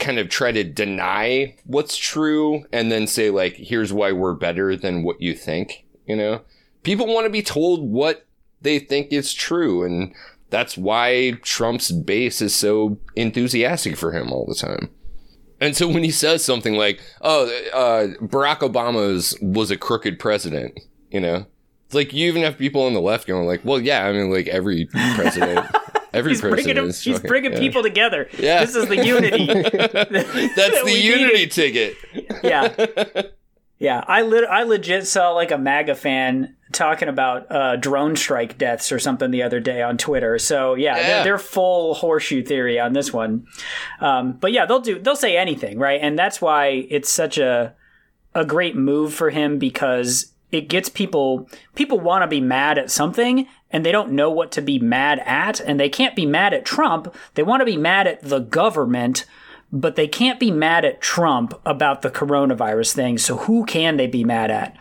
kind 0.00 0.18
of 0.18 0.28
try 0.28 0.50
to 0.50 0.64
deny 0.64 1.54
what's 1.64 1.96
true 1.96 2.64
and 2.72 2.90
then 2.90 3.06
say 3.06 3.30
like 3.30 3.54
here's 3.54 3.92
why 3.92 4.10
we're 4.10 4.34
better 4.34 4.74
than 4.74 5.02
what 5.02 5.20
you 5.20 5.34
think 5.34 5.84
you 6.06 6.16
know 6.16 6.40
people 6.82 7.06
want 7.06 7.26
to 7.26 7.30
be 7.30 7.42
told 7.42 7.88
what 7.88 8.26
they 8.62 8.78
think 8.78 9.12
is 9.12 9.32
true 9.32 9.84
and 9.84 10.14
that's 10.50 10.76
why 10.76 11.38
Trump's 11.42 11.90
base 11.90 12.42
is 12.42 12.54
so 12.54 12.98
enthusiastic 13.16 13.96
for 13.96 14.12
him 14.12 14.32
all 14.32 14.44
the 14.46 14.54
time. 14.54 14.90
And 15.60 15.76
so 15.76 15.88
when 15.88 16.02
he 16.02 16.10
says 16.10 16.44
something 16.44 16.74
like, 16.74 17.00
"Oh, 17.20 17.46
uh, 17.72 18.08
Barack 18.24 18.60
Obama's 18.60 19.36
was 19.40 19.70
a 19.70 19.76
crooked 19.76 20.18
president," 20.18 20.80
you 21.10 21.20
know, 21.20 21.46
it's 21.86 21.94
like 21.94 22.12
you 22.12 22.28
even 22.28 22.42
have 22.42 22.58
people 22.58 22.82
on 22.82 22.94
the 22.94 23.00
left 23.00 23.26
going 23.26 23.46
like, 23.46 23.64
"Well, 23.64 23.80
yeah, 23.80 24.06
I 24.06 24.12
mean, 24.12 24.30
like 24.30 24.48
every 24.48 24.86
president, 24.86 25.66
every 26.12 26.32
He's 26.32 26.40
president 26.40 26.74
bringing, 26.76 26.90
is 26.90 27.02
he's 27.02 27.16
fucking- 27.16 27.28
bringing 27.28 27.52
yeah. 27.52 27.58
people 27.58 27.82
together. 27.82 28.28
Yeah. 28.38 28.64
This 28.64 28.74
is 28.76 28.88
the 28.88 29.04
unity. 29.04 29.46
That's 29.46 30.82
the 30.84 31.00
unity 31.00 31.32
needed. 31.46 31.50
ticket. 31.52 31.96
yeah. 32.42 33.22
Yeah, 33.82 34.04
I 34.06 34.20
lit- 34.20 34.44
I 34.46 34.64
legit 34.64 35.06
saw 35.06 35.30
like 35.30 35.50
a 35.50 35.56
MAGA 35.56 35.94
fan 35.94 36.54
talking 36.70 37.08
about 37.08 37.50
uh, 37.50 37.76
drone 37.76 38.14
strike 38.14 38.58
deaths 38.58 38.92
or 38.92 38.98
something 38.98 39.30
the 39.30 39.42
other 39.42 39.58
day 39.58 39.80
on 39.80 39.96
Twitter. 39.96 40.38
So 40.38 40.74
yeah, 40.74 40.98
Yeah. 40.98 41.02
They're, 41.06 41.24
they're 41.24 41.38
full 41.38 41.94
horseshoe 41.94 42.42
theory 42.42 42.78
on 42.78 42.92
this 42.92 43.10
one. 43.10 43.46
Um, 44.02 44.32
but 44.34 44.52
yeah, 44.52 44.66
they'll 44.66 44.80
do 44.80 44.98
they'll 44.98 45.16
say 45.16 45.34
anything, 45.38 45.78
right? 45.78 45.98
And 46.02 46.18
that's 46.18 46.42
why 46.42 46.86
it's 46.90 47.10
such 47.10 47.38
a 47.38 47.74
a 48.34 48.44
great 48.44 48.76
move 48.76 49.14
for 49.14 49.30
him 49.30 49.58
because 49.58 50.30
it 50.52 50.68
gets 50.68 50.90
people 50.90 51.48
people 51.74 51.98
want 51.98 52.20
to 52.22 52.26
be 52.28 52.42
mad 52.42 52.76
at 52.76 52.90
something 52.90 53.46
and 53.72 53.84
they 53.86 53.92
don't 53.92 54.12
know 54.12 54.30
what 54.30 54.50
to 54.52 54.62
be 54.62 54.78
mad 54.78 55.20
at 55.24 55.60
and 55.60 55.78
they 55.78 55.88
can't 55.88 56.16
be 56.16 56.26
mad 56.26 56.52
at 56.54 56.64
Trump. 56.64 57.14
They 57.34 57.42
want 57.42 57.60
to 57.60 57.64
be 57.66 57.76
mad 57.76 58.06
at 58.06 58.22
the 58.22 58.40
government, 58.40 59.24
but 59.72 59.96
they 59.96 60.08
can't 60.08 60.40
be 60.40 60.50
mad 60.50 60.84
at 60.84 61.00
Trump 61.00 61.54
about 61.64 62.02
the 62.02 62.10
coronavirus 62.10 62.92
thing. 62.94 63.18
So 63.18 63.36
who 63.36 63.64
can 63.64 63.96
they 63.96 64.06
be 64.06 64.24
mad 64.24 64.50
at? 64.50 64.76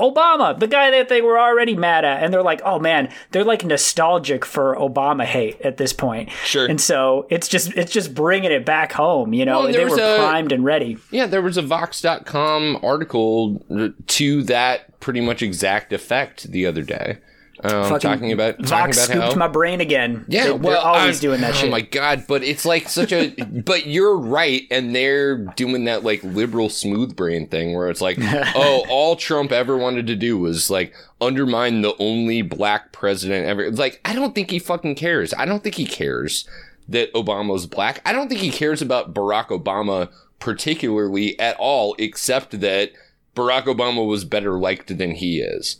Obama, 0.00 0.58
the 0.58 0.66
guy 0.66 0.90
that 0.90 1.08
they 1.08 1.20
were 1.22 1.38
already 1.38 1.76
mad 1.76 2.04
at, 2.04 2.20
and 2.22 2.34
they're 2.34 2.42
like, 2.42 2.60
"Oh 2.64 2.80
man, 2.80 3.08
they're 3.30 3.44
like 3.44 3.64
nostalgic 3.64 4.44
for 4.44 4.74
Obama 4.74 5.24
hate 5.24 5.60
at 5.60 5.76
this 5.76 5.92
point." 5.92 6.30
Sure. 6.44 6.66
And 6.66 6.80
so 6.80 7.28
it's 7.30 7.46
just 7.46 7.72
it's 7.74 7.92
just 7.92 8.12
bringing 8.12 8.50
it 8.50 8.66
back 8.66 8.90
home. 8.92 9.32
You 9.32 9.44
know, 9.44 9.60
Well, 9.60 9.72
they 9.72 9.84
were 9.84 9.94
a- 9.94 10.18
primed 10.18 10.50
and 10.50 10.64
ready. 10.64 10.98
Yeah, 11.12 11.26
there 11.26 11.42
was 11.42 11.56
a 11.56 11.62
Vox.com 11.62 12.80
article 12.82 13.64
to 14.08 14.42
that 14.42 14.98
pretty 14.98 15.20
much 15.20 15.42
exact 15.42 15.92
effect 15.92 16.50
the 16.50 16.66
other 16.66 16.82
day. 16.82 17.18
Um, 17.64 17.84
Fucking 17.88 17.98
talking 18.00 18.32
about 18.32 18.58
talking 18.58 18.92
Vox 18.92 18.96
about 18.98 19.08
scooped 19.08 19.32
how 19.32 19.34
my 19.38 19.48
brain 19.48 19.80
again. 19.80 20.26
Yeah, 20.28 20.44
They- 20.44 20.50
well, 20.52 20.60
they're 20.60 20.78
always 20.78 21.16
I'm- 21.16 21.20
doing 21.22 21.40
that 21.40 21.54
shit. 21.54 21.56
oh 21.56 21.60
shit. 21.62 21.70
my 21.70 21.80
god, 21.80 22.24
but 22.28 22.42
it's 22.44 22.66
like 22.66 22.88
such 22.90 23.10
a. 23.10 23.30
but 23.64 23.86
you're 23.86 24.16
right, 24.18 24.62
and 24.70 24.94
they're 24.94 25.38
doing 25.38 25.84
that 25.86 26.04
like 26.04 26.22
liberal 26.22 26.68
smooth 26.68 27.16
brain 27.16 27.46
thing 27.46 27.74
where 27.74 27.88
it's 27.88 28.02
like, 28.02 28.18
oh, 28.54 28.84
all 28.90 29.16
Trump 29.16 29.50
ever 29.50 29.78
wanted 29.78 30.06
to 30.08 30.14
do 30.16 30.36
was 30.38 30.68
like 30.68 30.94
undermine 31.22 31.80
the 31.80 31.94
only 31.98 32.42
black 32.42 32.92
president 32.92 33.46
ever. 33.46 33.70
Like 33.70 34.00
I 34.04 34.14
don't 34.14 34.34
think 34.34 34.50
he 34.50 34.58
fucking 34.58 34.96
cares. 34.96 35.32
I 35.32 35.46
don't 35.46 35.62
think 35.62 35.76
he 35.76 35.86
cares 35.86 36.46
that 36.86 37.10
Obama's 37.14 37.66
black. 37.66 38.02
I 38.04 38.12
don't 38.12 38.28
think 38.28 38.42
he 38.42 38.50
cares 38.50 38.82
about 38.82 39.14
Barack 39.14 39.46
Obama 39.46 40.10
particularly 40.38 41.38
at 41.40 41.56
all, 41.58 41.94
except 41.98 42.60
that 42.60 42.92
Barack 43.34 43.64
Obama 43.64 44.06
was 44.06 44.24
better 44.24 44.58
liked 44.58 44.96
than 44.98 45.12
he 45.12 45.40
is. 45.40 45.78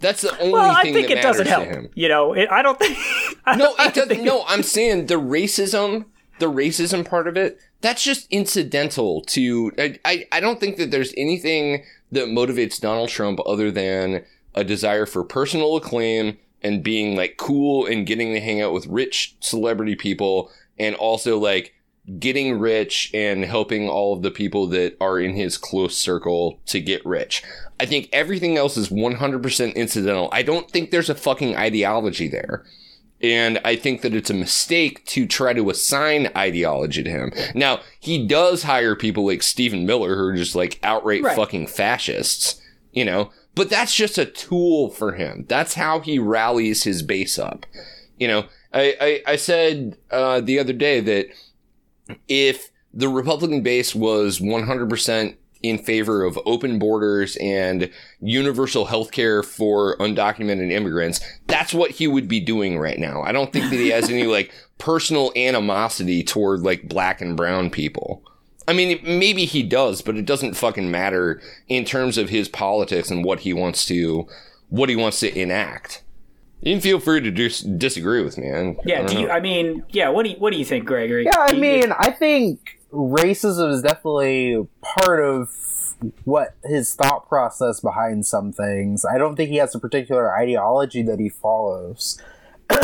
That's 0.00 0.22
the 0.22 0.38
only 0.40 0.52
well, 0.52 0.70
I 0.70 0.82
thing 0.82 0.94
think 0.94 1.08
that 1.08 1.18
it 1.18 1.22
doesn't 1.22 1.46
help. 1.46 1.64
to 1.64 1.70
him. 1.70 1.90
You 1.94 2.08
know, 2.08 2.32
it, 2.32 2.48
I 2.50 2.62
don't 2.62 2.78
think. 2.82 2.96
I 3.44 3.56
No, 3.56 3.66
don't- 3.66 3.80
I 3.80 3.86
it 3.88 3.94
doesn't. 3.94 4.08
think- 4.10 4.22
No, 4.22 4.44
I'm 4.46 4.62
saying 4.62 5.06
the 5.06 5.14
racism, 5.16 6.06
the 6.38 6.46
racism 6.50 7.04
part 7.08 7.26
of 7.28 7.36
it, 7.36 7.58
that's 7.80 8.02
just 8.02 8.26
incidental 8.30 9.22
to. 9.22 9.72
I, 9.78 9.98
I, 10.04 10.26
I 10.32 10.40
don't 10.40 10.58
think 10.60 10.76
that 10.78 10.90
there's 10.90 11.12
anything 11.16 11.84
that 12.12 12.26
motivates 12.26 12.80
Donald 12.80 13.08
Trump 13.08 13.38
other 13.46 13.70
than 13.70 14.24
a 14.54 14.64
desire 14.64 15.06
for 15.06 15.22
personal 15.24 15.76
acclaim 15.76 16.38
and 16.62 16.82
being 16.82 17.14
like 17.16 17.36
cool 17.36 17.86
and 17.86 18.06
getting 18.06 18.32
to 18.34 18.40
hang 18.40 18.60
out 18.60 18.72
with 18.72 18.86
rich 18.86 19.36
celebrity 19.40 19.94
people 19.94 20.50
and 20.78 20.94
also 20.96 21.38
like 21.38 21.74
getting 22.18 22.58
rich 22.58 23.10
and 23.12 23.44
helping 23.44 23.88
all 23.88 24.14
of 24.14 24.22
the 24.22 24.30
people 24.30 24.66
that 24.68 24.96
are 25.00 25.18
in 25.18 25.34
his 25.34 25.58
close 25.58 25.96
circle 25.96 26.60
to 26.66 26.80
get 26.80 27.04
rich. 27.04 27.42
I 27.80 27.86
think 27.86 28.08
everything 28.12 28.56
else 28.56 28.76
is 28.76 28.88
100% 28.88 29.74
incidental. 29.74 30.28
I 30.32 30.42
don't 30.42 30.70
think 30.70 30.90
there's 30.90 31.10
a 31.10 31.14
fucking 31.14 31.56
ideology 31.56 32.28
there. 32.28 32.64
And 33.20 33.58
I 33.64 33.74
think 33.74 34.02
that 34.02 34.14
it's 34.14 34.30
a 34.30 34.34
mistake 34.34 35.04
to 35.06 35.26
try 35.26 35.52
to 35.52 35.70
assign 35.70 36.30
ideology 36.36 37.02
to 37.02 37.10
him. 37.10 37.32
Now, 37.54 37.80
he 37.98 38.26
does 38.26 38.62
hire 38.62 38.94
people 38.94 39.26
like 39.26 39.42
Stephen 39.42 39.84
Miller 39.86 40.14
who 40.16 40.22
are 40.28 40.36
just 40.36 40.54
like 40.54 40.78
outright 40.84 41.22
Right. 41.22 41.34
fucking 41.36 41.66
fascists, 41.66 42.60
you 42.92 43.04
know, 43.04 43.30
but 43.56 43.70
that's 43.70 43.94
just 43.94 44.18
a 44.18 44.24
tool 44.24 44.90
for 44.90 45.12
him. 45.14 45.46
That's 45.48 45.74
how 45.74 45.98
he 45.98 46.20
rallies 46.20 46.84
his 46.84 47.02
base 47.02 47.40
up. 47.40 47.66
You 48.18 48.28
know, 48.28 48.44
I, 48.72 48.96
I, 49.26 49.32
I 49.32 49.36
said 49.36 49.96
uh, 50.12 50.40
the 50.40 50.60
other 50.60 50.72
day 50.72 51.00
that 51.00 51.26
if 52.28 52.70
the 52.92 53.08
Republican 53.08 53.62
base 53.62 53.94
was 53.94 54.40
100% 54.40 55.36
in 55.62 55.78
favor 55.78 56.24
of 56.24 56.38
open 56.46 56.78
borders 56.78 57.36
and 57.36 57.90
universal 58.20 58.86
health 58.86 59.10
care 59.10 59.42
for 59.42 59.96
undocumented 59.98 60.70
immigrants, 60.70 61.20
that's 61.46 61.74
what 61.74 61.92
he 61.92 62.06
would 62.06 62.28
be 62.28 62.40
doing 62.40 62.78
right 62.78 62.98
now. 62.98 63.22
I 63.22 63.32
don't 63.32 63.52
think 63.52 63.70
that 63.70 63.76
he 63.76 63.88
has 63.88 64.08
any 64.08 64.24
like 64.26 64.52
personal 64.78 65.32
animosity 65.36 66.22
toward 66.22 66.60
like 66.60 66.88
black 66.88 67.20
and 67.20 67.36
brown 67.36 67.70
people. 67.70 68.22
I 68.66 68.74
mean, 68.74 69.00
maybe 69.02 69.46
he 69.46 69.62
does, 69.62 70.02
but 70.02 70.16
it 70.16 70.26
doesn't 70.26 70.54
fucking 70.54 70.90
matter 70.90 71.40
in 71.68 71.84
terms 71.84 72.18
of 72.18 72.28
his 72.28 72.48
politics 72.48 73.10
and 73.10 73.24
what 73.24 73.40
he 73.40 73.54
wants 73.54 73.86
to, 73.86 74.28
what 74.68 74.90
he 74.90 74.96
wants 74.96 75.20
to 75.20 75.36
enact. 75.36 76.02
You 76.60 76.74
can 76.74 76.80
feel 76.80 76.98
free 76.98 77.20
to 77.20 77.30
dis- 77.30 77.60
disagree 77.60 78.22
with 78.22 78.36
me. 78.36 78.50
I, 78.50 78.76
Yeah. 78.84 78.96
I 78.96 78.98
don't 78.98 79.06
Do 79.06 79.20
you? 79.20 79.30
I 79.30 79.40
mean, 79.40 79.84
yeah. 79.90 80.08
What 80.08 80.24
do 80.24 80.30
you? 80.30 80.36
What 80.36 80.52
do 80.52 80.58
you 80.58 80.64
think, 80.64 80.84
Gregory? 80.84 81.24
Yeah, 81.24 81.38
I 81.38 81.52
mean, 81.52 81.92
I 81.92 82.10
think 82.10 82.78
racism 82.92 83.72
is 83.72 83.82
definitely 83.82 84.66
part 84.80 85.20
of 85.22 85.50
what 86.24 86.54
his 86.64 86.94
thought 86.94 87.28
process 87.28 87.80
behind 87.80 88.26
some 88.26 88.52
things. 88.52 89.04
I 89.04 89.18
don't 89.18 89.36
think 89.36 89.50
he 89.50 89.56
has 89.56 89.74
a 89.74 89.80
particular 89.80 90.36
ideology 90.36 91.02
that 91.02 91.18
he 91.18 91.28
follows. 91.28 92.20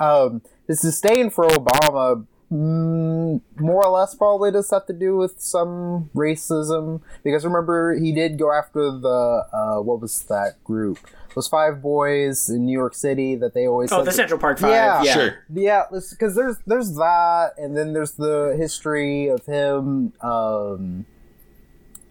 um, 0.00 0.42
his 0.66 0.80
disdain 0.80 1.30
for 1.30 1.44
Obama 1.46 2.26
mm, 2.50 3.40
more 3.58 3.86
or 3.86 3.90
less 3.90 4.14
probably 4.14 4.50
does 4.50 4.70
have 4.70 4.86
to 4.86 4.92
do 4.92 5.16
with 5.16 5.40
some 5.40 6.10
racism 6.14 7.00
because 7.22 7.44
remember 7.44 7.98
he 7.98 8.12
did 8.12 8.38
go 8.38 8.52
after 8.52 8.90
the 8.90 9.46
uh, 9.52 9.80
what 9.82 10.00
was 10.00 10.22
that 10.24 10.62
group? 10.64 10.98
Those 11.34 11.48
five 11.48 11.82
boys 11.82 12.48
in 12.48 12.64
New 12.66 12.72
York 12.72 12.94
City 12.94 13.34
that 13.36 13.54
they 13.54 13.66
always 13.66 13.90
Oh, 13.92 13.96
said 13.96 14.00
the 14.02 14.04
that- 14.06 14.14
Central 14.14 14.38
Park 14.40 14.58
Five. 14.58 14.70
Yeah. 14.70 15.02
Yeah, 15.02 15.12
Sure. 15.14 15.34
yeah, 15.52 15.82
because 15.90 16.34
there's 16.34 16.56
there's 16.66 16.94
that, 16.94 17.52
and 17.58 17.76
then 17.76 17.92
there's 17.92 18.12
the 18.12 18.54
history 18.56 19.26
of 19.28 19.44
him 19.46 20.12
um, 20.20 21.06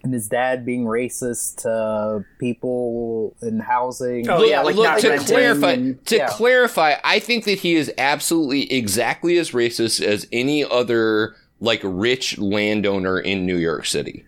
and 0.02 0.12
his 0.12 0.28
dad 0.28 0.66
being 0.66 0.84
racist 0.84 1.62
to 1.62 2.24
people 2.38 3.34
in 3.40 3.60
housing. 3.60 4.28
Oh, 4.28 4.44
yeah, 4.44 4.60
like 4.60 4.76
not 4.76 4.98
to 5.00 5.16
clarify, 5.18 5.72
and- 5.72 6.04
to 6.06 6.16
yeah. 6.16 6.26
clarify, 6.28 6.96
I 7.02 7.18
think 7.18 7.44
that 7.46 7.60
he 7.60 7.74
is 7.76 7.90
absolutely 7.96 8.70
exactly 8.70 9.38
as 9.38 9.52
racist 9.52 10.02
as 10.02 10.26
any 10.30 10.62
other 10.64 11.34
like 11.60 11.80
rich 11.82 12.36
landowner 12.36 13.18
in 13.18 13.46
New 13.46 13.56
York 13.56 13.86
City. 13.86 14.26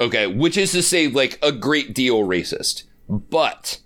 Okay, 0.00 0.26
which 0.28 0.56
is 0.56 0.70
to 0.72 0.82
say, 0.82 1.08
like 1.08 1.38
a 1.42 1.50
great 1.52 1.94
deal 1.94 2.20
racist, 2.22 2.84
but 3.08 3.80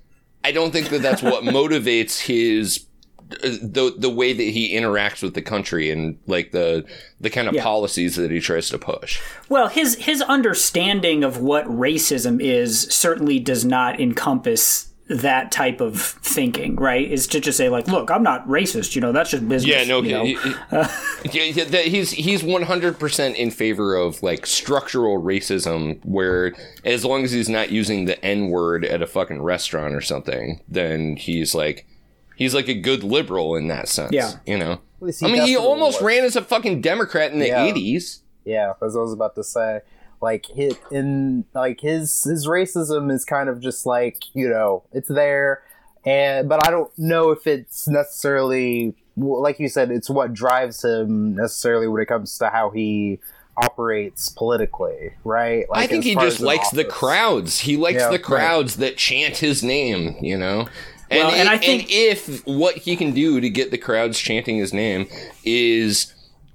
I 0.45 0.53
don't 0.53 0.71
think 0.73 0.89
that 0.91 1.03
that's 1.03 1.23
what 1.23 1.43
motivates 1.45 2.21
his 2.21 2.85
the 3.29 3.93
the 3.99 4.09
way 4.09 4.33
that 4.33 4.43
he 4.43 4.73
interacts 4.77 5.21
with 5.21 5.35
the 5.35 5.43
country 5.43 5.91
and 5.91 6.17
like 6.29 6.53
the 6.53 6.85
the 7.21 7.29
kind 7.29 7.49
of 7.49 7.55
Yeah. 7.55 7.63
policies 7.65 8.15
that 8.17 8.31
he 8.31 8.39
tries 8.39 8.69
to 8.69 8.79
push. 8.79 9.21
Well, 9.49 9.67
his 9.69 9.97
his 9.97 10.23
understanding 10.23 11.25
of 11.25 11.39
what 11.41 11.65
racism 11.67 12.41
is 12.41 12.83
certainly 12.83 13.41
does 13.41 13.65
not 13.65 14.01
encompass 14.01 14.91
that 15.09 15.53
type 15.53 15.81
of 15.81 16.01
thinking, 16.01 16.75
right? 16.77 17.09
Is 17.11 17.27
to 17.29 17.41
just 17.41 17.57
say 17.57 17.69
like, 17.69 17.87
look, 17.87 18.11
I'm 18.11 18.23
not 18.25 18.47
racist. 18.49 18.95
You 18.95 19.01
know, 19.01 19.13
that's 19.13 19.31
just 19.31 19.49
business. 19.49 19.71
Yeah, 19.71 19.85
no, 19.85 20.03
you 20.03 20.11
know? 20.13 20.25
he- 20.25 20.35
he- 21.29 21.39
yeah, 21.39 21.53
yeah, 21.55 21.65
that 21.65 21.85
he's 21.87 22.11
he's 22.11 22.43
one 22.43 22.63
hundred 22.63 22.99
percent 22.99 23.37
in 23.37 23.51
favor 23.51 23.95
of 23.95 24.23
like 24.23 24.47
structural 24.47 25.23
racism, 25.23 26.05
where 26.05 26.55
as 26.85 27.05
long 27.05 27.25
as 27.25 27.33
he's 27.33 27.49
not 27.49 27.71
using 27.71 28.07
the 28.07 28.23
N 28.25 28.49
word 28.49 28.85
at 28.85 29.01
a 29.03 29.07
fucking 29.07 29.43
restaurant 29.43 29.95
or 29.95 30.01
something, 30.01 30.61
then 30.69 31.17
he's 31.17 31.55
like 31.55 31.87
he's 32.35 32.55
like 32.55 32.69
a 32.69 32.75
good 32.75 33.05
liberal 33.05 33.55
in 33.57 33.69
that 33.69 33.89
sense. 33.89 34.13
Yeah. 34.13 34.33
you 34.45 34.59
know. 34.59 34.81
I 35.23 35.27
mean, 35.27 35.43
he 35.43 35.57
almost 35.57 36.01
was. 36.01 36.07
ran 36.07 36.25
as 36.25 36.37
a 36.37 36.43
fucking 36.43 36.81
Democrat 36.81 37.31
in 37.33 37.39
the 37.39 37.49
Yeah. 37.49 37.65
eighties. 37.65 38.23
Yeah, 38.45 38.73
as 38.83 38.97
I 38.97 39.01
was 39.01 39.13
about 39.13 39.35
to 39.37 39.45
say, 39.45 39.81
like 40.21 40.47
hit 40.47 40.79
in 40.91 41.45
like 41.55 41.81
his 41.81 42.25
his 42.25 42.47
racism 42.47 43.13
is 43.13 43.25
kind 43.25 43.49
of 43.49 43.61
just 43.61 43.87
like 43.87 44.25
you 44.35 44.49
know 44.49 44.83
it's 44.93 45.09
there, 45.09 45.63
and 46.05 46.49
but 46.49 46.67
I 46.67 46.71
don't 46.71 46.91
know 46.99 47.31
if 47.31 47.47
it's 47.47 47.87
necessarily 47.89 48.95
like 49.17 49.59
you 49.59 49.69
said, 49.69 49.91
it's 49.91 50.11
what 50.11 50.35
drives 50.35 50.85
him 50.85 51.35
necessarily 51.35 51.89
when 51.89 52.03
it 52.03 52.07
comes 52.07 52.37
to 52.39 52.49
how 52.51 52.71
he 52.71 53.19
operates 53.57 54.29
politically, 54.29 55.13
right? 55.25 55.65
Like 55.71 55.85
I 55.85 55.87
think 55.87 56.05
he 56.05 56.15
just 56.15 56.27
as 56.37 56.41
an 56.41 56.47
likes 56.47 56.71
the 56.71 56.85
crowds. 56.85 57.61
He 57.61 57.77
likes 57.79 57.97
Yeah, 58.01 58.09
the 58.09 58.13
right. 58.17 58.23
crowds 58.23 58.77
that 58.77 58.99
chant 58.99 59.39
his 59.39 59.63
name, 59.63 60.17
you 60.21 60.37
know? 60.37 60.69
And, 61.09 61.21
Well, 61.21 61.31
and 61.31 61.49
i- 61.49 61.55
I 61.55 61.57
think- 61.59 61.87
if 61.91 62.47
what 62.47 62.77
he 62.77 62.97
can 62.97 63.13
do 63.13 63.41
to 63.41 63.49
get 63.49 63.71
the 63.71 63.79
crowds 63.79 64.19
chanting 64.19 64.59
his 64.59 64.75
name 64.75 65.07
is, 65.45 66.13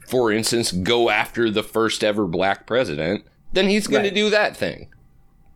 for 0.08 0.32
instance, 0.32 0.72
go 0.72 1.10
after 1.10 1.50
the 1.50 1.64
first 1.64 2.04
ever 2.04 2.26
black 2.28 2.68
president, 2.68 3.24
then 3.54 3.68
he's 3.70 3.88
going 3.88 4.04
Right. 4.04 4.10
to 4.10 4.16
do 4.16 4.30
that 4.30 4.56
thing. 4.58 4.88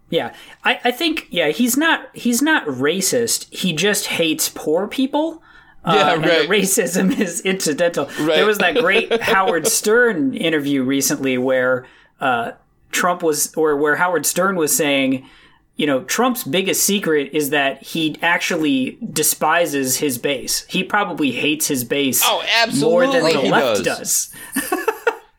Yeah, 0.10 0.34
I, 0.64 0.80
I 0.84 0.92
think 0.92 1.28
yeah 1.32 1.50
he's 1.50 1.76
not 1.78 2.10
he's 2.14 2.42
not 2.42 2.66
racist. 2.68 3.52
He 3.54 3.74
just 3.74 4.08
hates 4.08 4.50
poor 4.50 4.88
people. 4.88 5.42
Uh, 5.88 5.94
Yeah, 5.94 6.16
right. 6.16 6.50
racism 6.50 7.16
is 7.20 7.42
incidental. 7.42 8.06
Right. 8.06 8.38
There 8.38 8.46
was 8.48 8.58
that 8.58 8.74
great 8.76 9.22
Howard 9.22 9.68
Stern 9.68 10.34
interview 10.34 10.82
recently 10.82 11.38
where 11.38 11.86
uh, 12.20 12.54
Trump 12.92 13.22
was, 13.22 13.54
or 13.56 13.76
where 13.78 13.96
Howard 13.98 14.26
Stern 14.26 14.56
was 14.56 14.76
saying, 14.76 15.30
you 15.76 15.86
know, 15.86 16.04
Trump's 16.06 16.44
biggest 16.44 16.84
secret 16.84 17.30
is 17.34 17.52
that 17.52 17.84
he 17.84 18.18
actually 18.24 18.98
despises 19.14 19.98
his 19.98 20.18
base. 20.18 20.66
He 20.70 20.84
probably 20.84 21.32
hates 21.34 21.68
his 21.68 21.84
base 21.84 22.24
Oh, 22.26 22.44
absolutely. 22.64 22.90
more 22.92 23.06
than 23.14 23.24
the 23.24 23.42
he 23.42 23.52
left 23.52 23.84
does. 23.84 24.34
does. 24.56 24.75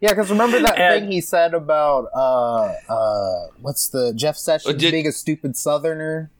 Yeah, 0.01 0.11
because 0.11 0.31
remember 0.31 0.61
that 0.61 0.79
And- 0.79 1.03
thing 1.05 1.13
he 1.13 1.21
said 1.21 1.55
about 1.55 2.09
uh 2.15 2.75
uh 2.93 3.47
what's 3.61 3.89
the 3.89 4.13
Jeff 4.15 4.37
Sessions 4.37 4.77
did- 4.77 4.93
being 4.93 5.07
a 5.07 5.13
stupid 5.13 5.57
Southerner? 5.57 6.31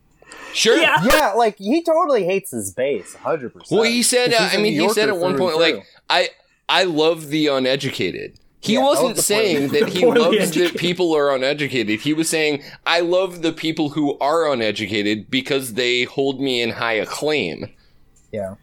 Sure. 0.53 0.77
Yeah. 0.77 1.03
Yeah, 1.05 1.33
like 1.33 1.57
he 1.59 1.83
totally 1.83 2.25
hates 2.25 2.51
his 2.51 2.73
base, 2.73 3.15
hundred 3.15 3.53
percent. 3.55 3.71
Well, 3.71 3.89
he 3.89 4.03
said, 4.03 4.33
uh, 4.35 4.49
I 4.53 4.57
mean, 4.57 4.73
he 4.79 4.89
said 4.91 5.09
at 5.09 5.17
one 5.19 5.37
point, 5.39 5.57
like, 5.59 5.87
I, 6.11 6.31
I 6.69 6.85
love 6.85 7.29
the 7.29 7.47
uneducated. 7.49 8.39
He 8.61 8.75
Yeah, 8.75 8.83
wasn't 8.83 9.17
was 9.17 9.27
the 9.29 9.35
point. 9.35 9.47
saying 9.47 9.69
that 9.73 9.89
he 9.91 10.01
Poorly 10.01 10.21
loves 10.39 10.51
that 10.53 10.77
people 10.77 11.15
are 11.15 11.33
uneducated. 11.35 12.01
He 12.01 12.13
was 12.13 12.29
saying, 12.29 12.65
I 12.85 13.01
love 13.01 13.43
the 13.43 13.53
people 13.53 13.91
who 13.91 14.19
are 14.19 14.51
uneducated 14.53 15.31
because 15.31 15.75
they 15.75 16.05
hold 16.05 16.41
me 16.41 16.61
in 16.63 16.71
high 16.71 16.95
acclaim. 16.95 17.71
Yeah. 18.33 18.57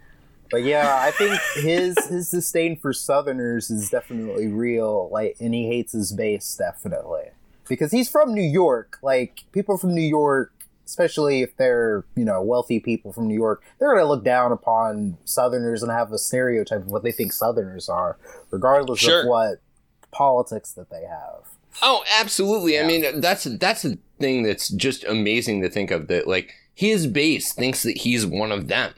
But 0.51 0.63
yeah, 0.63 0.97
I 1.01 1.11
think 1.11 1.39
his 1.55 1.97
his 2.07 2.29
disdain 2.29 2.77
for 2.77 2.93
Southerners 2.93 3.69
is 3.69 3.89
definitely 3.89 4.47
real. 4.47 5.09
Like, 5.11 5.35
and 5.39 5.53
he 5.53 5.67
hates 5.67 5.93
his 5.93 6.11
base 6.11 6.55
definitely 6.55 7.29
because 7.67 7.91
he's 7.91 8.09
from 8.09 8.33
New 8.33 8.41
York. 8.43 8.99
Like, 9.01 9.43
people 9.51 9.77
from 9.77 9.95
New 9.95 10.01
York, 10.01 10.53
especially 10.85 11.41
if 11.41 11.55
they're 11.57 12.03
you 12.15 12.23
know 12.25 12.41
wealthy 12.41 12.79
people 12.79 13.11
from 13.13 13.27
New 13.27 13.35
York, 13.35 13.63
they're 13.79 13.95
gonna 13.95 14.07
look 14.07 14.23
down 14.23 14.51
upon 14.51 15.17
Southerners 15.25 15.81
and 15.81 15.91
have 15.91 16.11
a 16.11 16.19
stereotype 16.19 16.81
of 16.81 16.87
what 16.91 17.01
they 17.03 17.11
think 17.11 17.33
Southerners 17.33 17.89
are, 17.89 18.17
regardless 18.51 18.99
Sure. 18.99 19.21
of 19.21 19.27
what 19.27 19.59
politics 20.11 20.71
that 20.73 20.89
they 20.89 21.03
have. 21.05 21.47
Oh, 21.81 22.03
absolutely. 22.19 22.79
I 22.79 22.83
mean, 22.85 23.19
that's 23.21 23.45
that's 23.45 23.83
a 23.85 23.97
thing 24.19 24.43
that's 24.43 24.69
just 24.69 25.03
amazing 25.05 25.61
to 25.63 25.69
think 25.69 25.89
of. 25.89 26.07
That 26.07 26.27
like 26.27 26.53
his 26.75 27.07
base 27.07 27.51
thinks 27.53 27.81
that 27.83 27.97
he's 27.97 28.25
one 28.25 28.51
of 28.51 28.67
them, 28.67 28.93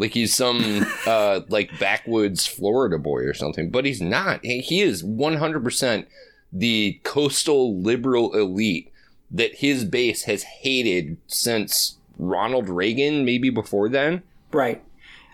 like 0.00 0.14
he's 0.14 0.34
some 0.34 0.86
uh 1.06 1.42
like 1.48 1.78
backwoods 1.78 2.46
Florida 2.46 2.98
boy 2.98 3.20
or 3.20 3.34
something. 3.34 3.70
But 3.70 3.84
he's 3.84 4.00
not. 4.00 4.44
He, 4.44 4.80
is 4.80 5.04
one 5.04 5.36
hundred 5.36 5.62
percent 5.62 6.08
the 6.52 6.98
coastal 7.04 7.80
liberal 7.80 8.34
elite 8.34 8.90
that 9.30 9.56
his 9.56 9.84
base 9.84 10.24
has 10.24 10.42
hated 10.42 11.18
since 11.28 11.98
Ronald 12.18 12.68
Reagan, 12.68 13.24
maybe 13.24 13.50
before 13.50 13.88
then. 13.88 14.22
Right. 14.50 14.82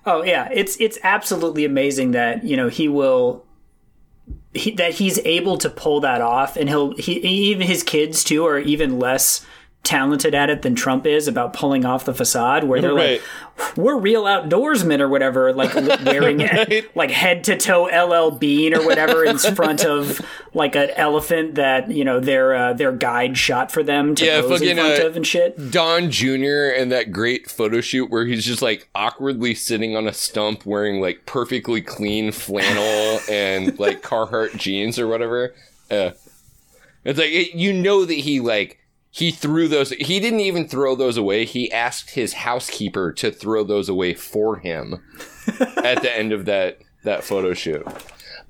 Oh 0.04 0.22
yeah, 0.22 0.48
it's 0.52 0.76
it's 0.80 0.98
absolutely 1.02 1.64
amazing 1.64 2.10
that 2.10 2.44
you 2.44 2.56
know 2.56 2.68
he 2.68 2.88
will. 2.88 3.44
He, 4.52 4.70
that 4.72 4.94
he's 4.94 5.18
able 5.20 5.58
to 5.58 5.68
pull 5.68 6.00
that 6.00 6.20
off, 6.20 6.56
and 6.56 6.68
he'll 6.68 6.96
he, 6.96 7.18
even 7.20 7.66
his 7.66 7.82
kids 7.82 8.24
too 8.24 8.44
are 8.46 8.58
even 8.58 8.98
less 8.98 9.46
talented 9.86 10.34
at 10.34 10.50
it 10.50 10.60
than 10.62 10.74
Trump 10.74 11.06
is 11.06 11.26
about 11.28 11.52
pulling 11.54 11.84
off 11.86 12.04
the 12.04 12.12
facade. 12.12 12.64
Where 12.64 12.80
they're 12.82 12.92
Right. 12.94 13.20
like, 13.56 13.76
"We're 13.78 13.96
real 13.96 14.24
outdoorsmen" 14.24 15.00
or 15.00 15.08
whatever, 15.08 15.52
like 15.54 15.74
li- 15.74 15.96
wearing 16.04 16.46
like 16.94 17.10
head 17.10 17.44
to 17.44 17.56
toe 17.56 17.84
LL 17.86 18.32
Bean 18.36 18.74
or 18.74 18.84
whatever 18.84 19.24
in 19.24 19.38
front 19.38 19.84
of 19.86 20.20
like 20.52 20.74
an 20.76 20.90
elephant 20.96 21.54
that 21.54 21.90
you 21.90 22.04
know 22.04 22.20
their 22.20 22.54
uh, 22.54 22.72
their 22.74 22.92
guide 22.92 23.38
shot 23.38 23.72
for 23.72 23.82
them 23.82 24.14
to 24.16 24.24
Yeah, 24.26 24.40
pose 24.42 24.60
in 24.60 24.76
fucking, 24.76 24.76
front 24.76 25.02
uh, 25.02 25.06
of 25.06 25.16
and 25.16 25.26
shit. 25.26 25.70
Don 25.70 26.10
Jr. 26.10 26.72
and 26.76 26.90
that 26.92 27.12
great 27.12 27.50
photo 27.50 27.80
shoot 27.80 28.10
where 28.10 28.26
he's 28.26 28.44
just 28.44 28.60
like 28.62 28.88
awkwardly 28.94 29.54
sitting 29.54 29.96
on 29.96 30.06
a 30.06 30.12
stump 30.12 30.66
wearing 30.66 31.00
like 31.00 31.24
perfectly 31.26 31.80
clean 31.80 32.32
flannel 32.32 33.20
and 33.30 33.78
like 33.78 34.02
Carhartt 34.02 34.56
jeans 34.56 34.98
or 34.98 35.06
whatever. 35.06 35.54
Uh, 35.90 36.10
it's 37.04 37.18
like 37.18 37.30
it, 37.30 37.54
you 37.54 37.72
know 37.72 38.04
that 38.04 38.14
he 38.14 38.40
like 38.40 38.78
he 39.16 39.30
threw 39.30 39.66
those. 39.66 39.92
He 39.92 40.20
didn't 40.20 40.40
even 40.40 40.68
throw 40.68 40.94
those 40.94 41.16
away. 41.16 41.46
He 41.46 41.72
asked 41.72 42.10
his 42.10 42.34
housekeeper 42.34 43.14
to 43.14 43.30
throw 43.30 43.64
those 43.64 43.88
away 43.88 44.12
for 44.12 44.58
him 44.58 45.02
at 45.82 46.02
the 46.02 46.14
end 46.14 46.32
of 46.32 46.44
that 46.44 46.80
that 47.04 47.24
photo 47.24 47.54
shoot. 47.54 47.86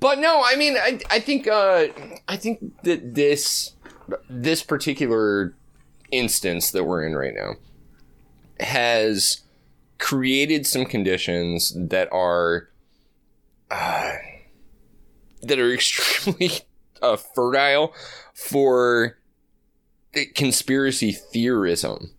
But 0.01 0.19
no, 0.19 0.43
I 0.45 0.57
mean, 0.57 0.75
I 0.75 0.99
I 1.09 1.21
think 1.21 1.47
uh, 1.47 1.87
I 2.27 2.35
think 2.35 2.83
that 2.83 3.15
this 3.15 3.75
this 4.29 4.61
particular 4.61 5.55
instance 6.11 6.71
that 6.71 6.83
we're 6.83 7.05
in 7.05 7.15
right 7.15 7.33
now 7.33 7.53
has 8.59 9.43
created 9.99 10.67
some 10.67 10.83
conditions 10.83 11.73
that 11.77 12.11
are 12.11 12.67
uh, 13.71 14.15
that 15.43 15.59
are 15.59 15.73
extremely 15.73 16.51
uh, 17.01 17.15
fertile 17.15 17.93
for 18.33 19.16
conspiracy 20.35 21.11
theorism. 21.11 22.11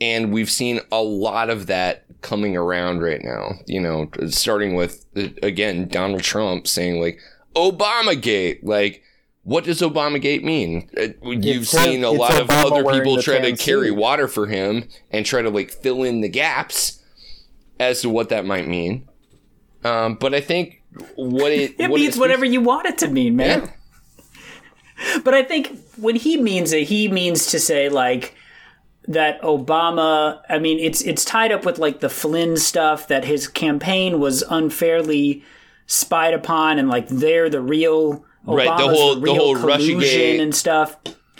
And 0.00 0.32
we've 0.32 0.50
seen 0.50 0.80
a 0.92 1.02
lot 1.02 1.50
of 1.50 1.66
that 1.66 2.04
coming 2.22 2.56
around 2.56 3.02
right 3.02 3.22
now 3.22 3.52
you 3.66 3.78
know 3.80 4.08
starting 4.28 4.74
with 4.74 5.04
uh, 5.16 5.28
again 5.42 5.86
donald 5.86 6.22
trump 6.22 6.66
saying 6.66 6.98
like 7.00 7.20
obamagate 7.54 8.58
like 8.62 9.02
what 9.46 9.62
does 9.62 9.80
obamagate 9.80 10.42
mean? 10.42 10.90
Uh, 10.98 11.06
you've 11.22 11.62
It's 11.62 11.70
seen 11.70 12.02
a 12.02 12.10
lot 12.10 12.40
of 12.40 12.48
Obama 12.48 12.82
other 12.82 13.00
people 13.00 13.22
try 13.22 13.38
to 13.38 13.56
carry 13.56 13.92
water 13.92 14.26
for 14.26 14.48
him 14.48 14.88
and 15.12 15.24
try 15.24 15.40
to 15.40 15.50
like 15.50 15.70
fill 15.70 16.02
in 16.02 16.20
the 16.20 16.28
gaps 16.28 17.00
as 17.78 18.00
to 18.00 18.10
what 18.10 18.28
that 18.30 18.44
might 18.44 18.66
mean. 18.66 19.08
Um, 19.84 20.16
but 20.16 20.34
i 20.34 20.40
think 20.40 20.82
what 21.14 21.52
it 21.52 21.76
It 21.78 21.88
what 21.88 22.00
means 22.00 22.18
whatever 22.18 22.44
you 22.44 22.60
want 22.60 22.88
it 22.88 22.98
to 22.98 23.08
mean, 23.08 23.36
man. 23.36 23.60
Yeah. 23.60 23.70
But 25.24 25.34
I 25.34 25.42
think 25.42 25.78
when 25.96 26.16
he 26.16 26.40
means 26.40 26.72
it, 26.72 26.84
he 26.88 27.08
means 27.08 27.46
to 27.48 27.58
say 27.58 27.88
like 27.88 28.34
that 29.08 29.40
Obama. 29.42 30.40
I 30.48 30.58
mean, 30.58 30.78
it's 30.78 31.00
it's 31.02 31.24
tied 31.24 31.52
up 31.52 31.64
with 31.64 31.78
like 31.78 32.00
the 32.00 32.08
Flynn 32.08 32.56
stuff 32.56 33.08
that 33.08 33.24
his 33.24 33.46
campaign 33.48 34.18
was 34.20 34.42
unfairly 34.48 35.42
spied 35.86 36.34
upon, 36.34 36.78
and 36.78 36.88
like 36.88 37.08
they're 37.08 37.48
the 37.48 37.60
real 37.60 38.24
Right, 38.44 38.66
the 38.78 38.88
whole- 38.88 39.14
the 39.16 39.20
the 39.26 39.34
whole 39.34 39.56
Russiagate- 39.56 40.40
and 40.40 40.54
stuff. 40.54 40.96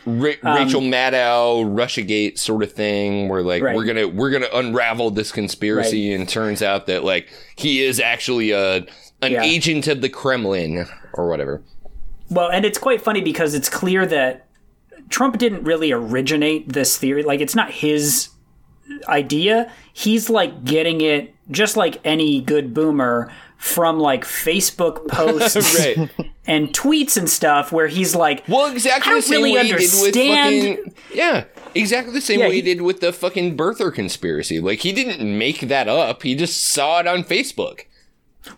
Ra- 0.07 0.33
um, 0.45 0.57
Rachel 0.57 0.81
Maddow, 0.81 1.65
Russiagate 1.65 2.39
sort 2.39 2.63
of 2.63 2.73
thing, 2.73 3.29
where 3.29 3.43
like 3.43 3.63
Right. 3.63 3.75
we're 3.77 3.85
gonna 3.85 4.07
we're 4.09 4.31
gonna 4.31 4.49
unravel 4.53 5.11
this 5.11 5.33
conspiracy, 5.33 6.13
and 6.13 6.29
turns 6.29 6.63
out 6.63 6.87
that 6.87 7.03
like 7.05 7.29
he 7.57 7.83
is 7.83 7.99
actually 8.01 8.51
a 8.53 8.87
an 9.23 9.33
Yeah. 9.33 9.43
agent 9.43 9.89
of 9.89 10.01
the 10.03 10.09
Kremlin 10.09 10.87
or 11.15 11.29
whatever. 11.29 11.63
Well, 12.31 12.51
and 12.51 12.65
it's 12.65 12.79
quite 12.79 13.01
funny 13.03 13.21
because 13.21 13.55
it's 13.55 13.69
clear 13.69 14.05
that 14.07 14.47
Trump 15.09 15.39
didn't 15.39 15.65
really 15.65 15.93
originate 15.93 16.73
this 16.73 16.99
theory. 16.99 17.23
Like, 17.23 17.41
it's 17.41 17.55
not 17.55 17.71
his 17.71 18.31
idea. 19.09 19.71
He's 19.93 20.29
like 20.31 20.65
getting 20.65 21.01
it 21.01 21.35
just 21.51 21.77
like 21.77 22.01
any 22.05 22.41
good 22.41 22.75
boomer 22.75 23.33
from 23.57 23.99
like 23.99 24.25
Facebook 24.25 25.07
posts 25.09 25.79
Right. 25.79 26.11
and 26.47 26.69
tweets 26.71 27.17
and 27.17 27.29
stuff 27.31 27.73
where 27.73 27.87
he's 27.89 28.15
like, 28.15 28.45
Well, 28.49 28.71
exactly 28.71 29.13
I 29.13 29.17
the 29.17 29.23
same 29.23 29.43
really 29.43 29.53
way 29.55 29.63
he 29.67 29.69
did 29.73 29.77
with 29.81 30.17
understand- 30.17 30.77
fucking 30.79 30.95
yeah, 31.15 31.45
exactly 31.75 32.13
the 32.13 32.21
same 32.21 32.41
Yeah, 32.41 32.47
way 32.49 32.57
he 32.57 32.61
he- 32.63 32.75
did 32.75 32.83
with 32.83 33.01
the 33.01 33.13
fucking 33.13 33.57
birther 33.57 33.93
conspiracy. 33.93 34.61
Like 34.61 34.81
he 34.81 34.93
didn't 34.93 35.39
make 35.39 35.61
that 35.61 35.89
up; 35.89 36.23
he 36.23 36.35
just 36.35 36.65
saw 36.73 37.01
it 37.01 37.07
on 37.07 37.23
Facebook. 37.25 37.83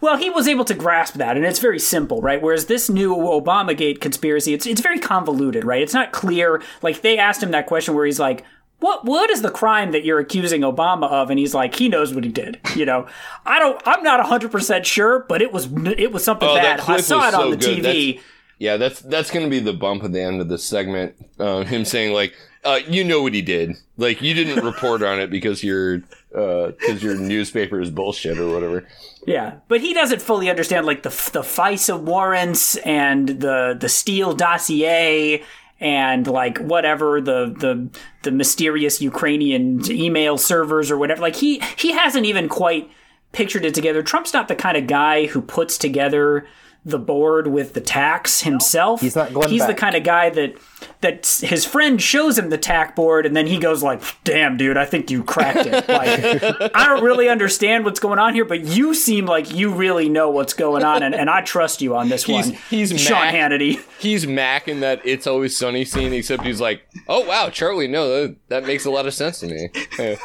Well, 0.01 0.17
he 0.17 0.31
was 0.31 0.47
able 0.49 0.65
to 0.67 0.75
grasp 0.75 1.15
that, 1.15 1.37
and 1.37 1.47
it's 1.47 1.59
very 1.59 1.79
simple, 1.79 2.21
right? 2.21 2.41
Whereas 2.43 2.67
this 2.67 2.89
new 2.91 3.15
Obamagate 3.15 4.01
conspiracy, 4.01 4.55
it's 4.55 4.67
it's 4.67 4.81
very 4.81 4.99
convoluted, 4.99 5.65
right? 5.65 5.83
It's 5.83 5.95
not 5.95 6.13
clear. 6.13 6.63
Like 6.83 7.01
they 7.03 7.19
asked 7.19 7.43
him 7.43 7.51
that 7.53 7.67
question 7.67 7.95
where 7.95 8.05
he's 8.07 8.21
like, 8.21 8.45
"What 8.81 9.05
what 9.05 9.31
is 9.31 9.43
the 9.43 9.51
crime 9.51 9.93
that 9.93 10.05
you're 10.05 10.19
accusing 10.19 10.61
Obama 10.63 11.11
of?" 11.11 11.31
And 11.31 11.39
he's 11.39 11.55
like, 11.55 11.75
"He 11.77 11.89
knows 11.89 12.15
what 12.15 12.25
he 12.25 12.31
did." 12.31 12.61
You 12.77 12.85
know, 12.87 13.07
I 13.47 13.59
don't. 13.59 13.81
I'm 13.87 14.03
not 14.03 14.21
100 14.21 14.51
percent 14.53 14.87
sure, 14.87 15.21
but 15.29 15.41
it 15.43 15.53
was 15.53 15.69
it 15.97 16.13
was 16.13 16.23
something 16.25 16.49
Oh, 16.49 16.55
bad. 16.57 16.81
I 16.81 16.99
saw 17.01 17.29
it 17.29 17.35
on 17.35 17.41
so 17.41 17.51
the 17.53 17.57
good. 17.57 17.85
TV. 17.85 18.21
Yeah, 18.59 18.77
that's 18.77 19.01
that's 19.01 19.31
gonna 19.31 19.49
be 19.49 19.61
the 19.61 19.73
bump 19.73 20.03
at 20.05 20.13
the 20.13 20.21
end 20.21 20.41
of 20.41 20.49
this 20.49 20.65
segment. 20.65 21.15
Uh, 21.39 21.63
him 21.65 21.85
saying 21.85 22.13
like, 22.13 22.35
uh, 22.65 22.81
"You 22.89 23.05
know 23.05 23.23
what 23.23 23.35
he 23.35 23.43
did? 23.43 23.77
Like 23.97 24.21
you 24.21 24.35
didn't 24.35 24.65
report 24.65 25.03
on 25.03 25.21
it 25.21 25.31
because 25.31 25.63
your 25.63 25.99
because 26.31 27.03
your 27.03 27.17
newspaper 27.17 27.81
is 27.81 27.91
bullshit 27.91 28.39
or 28.39 28.53
whatever." 28.53 28.87
Yeah, 29.27 29.57
but 29.69 29.81
he 29.81 29.95
doesn't 29.95 30.23
fully 30.23 30.51
understand 30.51 30.87
like 30.87 31.03
the 31.03 31.11
the 31.33 31.43
FISA 31.43 32.01
warrants 32.01 32.77
and 32.79 33.29
the 33.29 33.77
the 33.79 33.89
Steele 33.89 34.35
dossier 34.35 35.45
and 35.81 36.27
like 36.27 36.59
whatever 36.59 37.21
the 37.21 37.55
the 37.57 37.89
the 38.23 38.31
mysterious 38.31 39.01
Ukrainian 39.01 39.89
email 39.91 40.37
servers 40.37 40.91
or 40.91 40.99
whatever. 40.99 41.23
Like 41.23 41.37
he 41.37 41.61
he 41.77 41.93
hasn't 41.93 42.27
even 42.27 42.49
quite 42.49 42.91
pictured 43.33 43.65
it 43.65 43.75
together. 43.75 44.03
Trump's 44.03 44.33
not 44.33 44.49
the 44.49 44.57
kind 44.57 44.77
of 44.77 44.87
guy 44.87 45.27
who 45.27 45.41
puts 45.41 45.79
together 45.79 46.47
the 46.85 46.99
board 46.99 47.49
with 47.49 47.75
the 47.75 47.81
tacks 47.81 48.43
himself. 48.43 49.01
He's 49.01 49.17
not 49.17 49.33
Glenn 49.35 49.51
He's 49.51 49.67
the 49.67 49.75
kind 49.75 49.95
of 49.95 50.05
guy 50.05 50.31
that 50.31 50.55
that 51.01 51.27
his 51.43 51.65
friend 51.65 52.01
shows 52.01 52.39
him 52.39 52.51
the 52.51 52.59
tack 52.59 52.97
board 52.97 53.27
and 53.27 53.37
then 53.37 53.47
he 53.47 53.59
goes 53.59 53.83
like, 53.83 54.01
"Damn, 54.25 54.57
dude, 54.57 54.77
I 54.77 54.85
think 54.85 55.11
you 55.11 55.23
cracked 55.25 55.67
it." 55.67 55.85
Like, 55.89 56.71
I 56.75 56.87
don't 56.87 57.03
really 57.05 57.29
understand 57.29 57.85
what's 57.85 58.01
going 58.01 58.19
on 58.19 58.35
here, 58.35 58.45
but 58.45 58.61
you 58.65 58.95
seem 58.95 59.27
like 59.27 59.53
you 59.53 59.73
really 59.73 60.09
know 60.09 60.31
what's 60.31 60.55
going 60.55 60.85
on, 60.85 61.03
and, 61.03 61.15
and 61.15 61.29
I 61.29 61.41
trust 61.43 61.83
you 61.83 61.95
on 61.97 62.09
this 62.09 62.25
He's- 62.25 62.47
one. 62.49 62.59
he's 62.71 62.99
Sean 63.01 63.21
Mac. 63.21 63.35
Hannity. 63.35 63.81
He's 63.99 64.27
Mac 64.27 64.69
in 64.69 64.81
that 64.81 65.01
"It's 65.05 65.27
Always 65.27 65.57
Sunny" 65.59 65.85
scene, 65.85 66.13
except 66.13 66.45
he's 66.45 66.61
like, 66.61 66.83
"Oh 67.09 67.25
wow, 67.27 67.51
Charlie, 67.51 67.89
no, 67.89 68.09
that, 68.29 68.37
that 68.49 68.65
makes 68.67 68.85
a 68.85 68.91
lot 68.91 69.07
of 69.07 69.15
sense 69.15 69.41
to 69.41 69.47
me." 69.49 69.69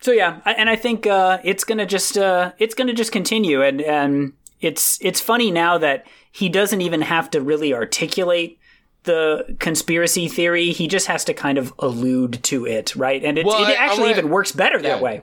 Yeah. 0.00 0.04
So 0.04 0.12
yeah, 0.12 0.40
I- 0.44 0.52
and 0.54 0.70
I 0.70 0.76
think 0.76 1.06
uh, 1.06 1.38
it's 1.44 1.64
gonna 1.64 1.86
just 1.86 2.16
uh, 2.18 2.52
it's 2.58 2.74
gonna 2.74 2.94
just 2.94 3.12
continue, 3.12 3.62
and 3.62 3.80
and 3.80 4.32
it's 4.60 4.98
it's 5.02 5.20
funny 5.20 5.50
now 5.50 5.78
that 5.78 6.06
he 6.32 6.48
doesn't 6.48 6.80
even 6.80 7.02
have 7.02 7.30
to 7.30 7.40
really 7.40 7.72
articulate 7.74 8.58
the 9.04 9.56
conspiracy 9.58 10.28
theory. 10.28 10.72
He 10.72 10.86
just 10.88 11.06
has 11.06 11.24
to 11.24 11.34
kind 11.34 11.56
of 11.58 11.72
allude 11.78 12.42
to 12.44 12.66
it, 12.66 12.94
right? 12.94 13.24
And 13.24 13.38
it, 13.38 13.46
Well, 13.46 13.62
it 13.62 13.68
I 13.68 13.74
actually 13.74 14.00
wanna- 14.02 14.10
even 14.18 14.28
works 14.30 14.52
better 14.52 14.80
that 14.82 15.00
way. 15.00 15.22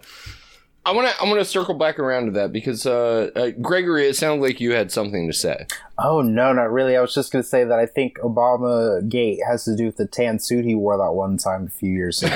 I 0.86 0.92
want 0.92 1.08
to 1.08 1.20
I 1.20 1.24
want 1.26 1.40
to 1.40 1.46
circle 1.46 1.74
back 1.74 1.98
around 1.98 2.26
to 2.28 2.32
that 2.34 2.52
because 2.52 2.86
uh, 2.86 3.32
uh, 3.36 3.50
Gregory, 3.60 4.08
it 4.08 4.16
sounded 4.16 4.44
like 4.44 4.62
you 4.62 4.74
had 4.74 4.92
something 4.92 5.26
to 5.26 5.34
say. 5.34 5.66
Oh 5.98 6.22
no, 6.22 6.54
not 6.54 6.72
really. 6.72 6.96
I 6.96 7.02
was 7.02 7.16
just 7.16 7.32
going 7.32 7.42
to 7.42 7.50
say 7.50 7.64
that 7.64 7.80
I 7.80 7.88
think 7.88 8.20
Obama 8.20 9.08
Gate 9.10 9.40
has 9.48 9.66
to 9.66 9.76
do 9.76 9.88
with 9.88 9.98
the 9.98 10.06
tan 10.06 10.38
suit 10.38 10.64
he 10.64 10.76
wore 10.76 10.96
that 10.98 11.14
one 11.14 11.38
time 11.38 11.66
a 11.66 11.70
few 11.72 11.90
years 11.90 12.22
ago. 12.22 12.36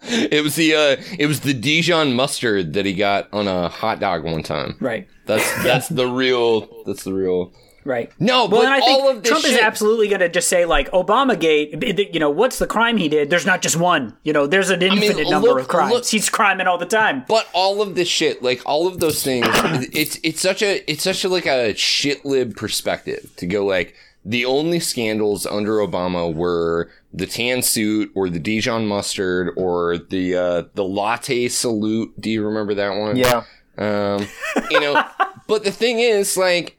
it 0.00 0.42
was 0.42 0.56
the 0.56 0.74
uh, 0.74 0.96
it 1.18 1.26
was 1.26 1.40
the 1.40 1.52
Dijon 1.52 2.14
mustard 2.14 2.72
that 2.72 2.86
he 2.86 2.94
got 2.94 3.28
on 3.30 3.46
a 3.46 3.68
hot 3.68 4.00
dog 4.00 4.24
one 4.24 4.42
time. 4.42 4.78
Right. 4.80 5.06
That's 5.26 5.62
that's 5.62 5.88
the 5.90 6.06
real 6.06 6.84
that's 6.84 7.04
the 7.04 7.12
real. 7.12 7.52
Right. 7.84 8.12
No, 8.18 8.40
Well, 8.46 8.48
but 8.48 8.60
and 8.66 8.68
I 8.68 8.80
think 8.80 9.00
all 9.02 9.08
of 9.10 9.22
this 9.22 9.30
Trump 9.30 9.44
is 9.44 9.56
absolutely 9.58 10.08
going 10.08 10.20
to 10.20 10.28
just 10.28 10.48
say 10.48 10.64
like 10.66 10.90
Obamagate. 10.90 12.12
You 12.14 12.20
know, 12.20 12.30
what's 12.30 12.58
the 12.58 12.66
crime 12.66 12.96
he 12.96 13.08
did? 13.08 13.30
There's 13.30 13.46
not 13.46 13.62
just 13.62 13.76
one. 13.76 14.16
You 14.22 14.32
know, 14.32 14.46
there's 14.46 14.70
an 14.70 14.82
infinite 14.82 15.28
number 15.30 15.48
look- 15.48 15.60
of 15.60 15.68
crimes. 15.68 15.92
look- 15.92 16.06
He's 16.06 16.28
criming 16.28 16.66
all 16.66 16.78
the 16.78 16.86
time. 16.86 17.24
But 17.28 17.48
all 17.52 17.80
of 17.82 17.94
this 17.94 18.08
shit, 18.08 18.42
like 18.42 18.62
all 18.66 18.86
of 18.86 19.00
those 19.00 19.22
things, 19.22 19.46
it's 19.94 20.18
it's 20.22 20.40
such 20.40 20.62
a 20.62 20.90
it's 20.90 21.02
such 21.02 21.24
a 21.24 21.28
like 21.28 21.46
a 21.46 21.74
shit 21.74 22.24
lib 22.24 22.56
perspective 22.56 23.30
to 23.36 23.46
go 23.46 23.64
like 23.64 23.94
the 24.24 24.44
only 24.44 24.80
scandals 24.80 25.46
under 25.46 25.78
Obama 25.78 26.32
were 26.34 26.90
the 27.14 27.26
tan 27.26 27.62
suit 27.62 28.10
or 28.14 28.28
the 28.28 28.38
Dijon 28.38 28.86
mustard 28.86 29.52
or 29.56 29.96
the 29.96 30.36
uh, 30.36 30.62
the 30.74 30.84
latte 30.84 31.48
salute. 31.48 32.12
Do 32.20 32.28
you 32.30 32.44
remember 32.44 32.74
that 32.74 32.96
one? 32.98 33.16
yeah. 33.16 33.44
Um, 33.78 34.26
you 34.70 34.78
know, 34.80 35.02
but 35.46 35.64
the 35.64 35.70
thing 35.70 36.00
is, 36.00 36.36
like, 36.36 36.76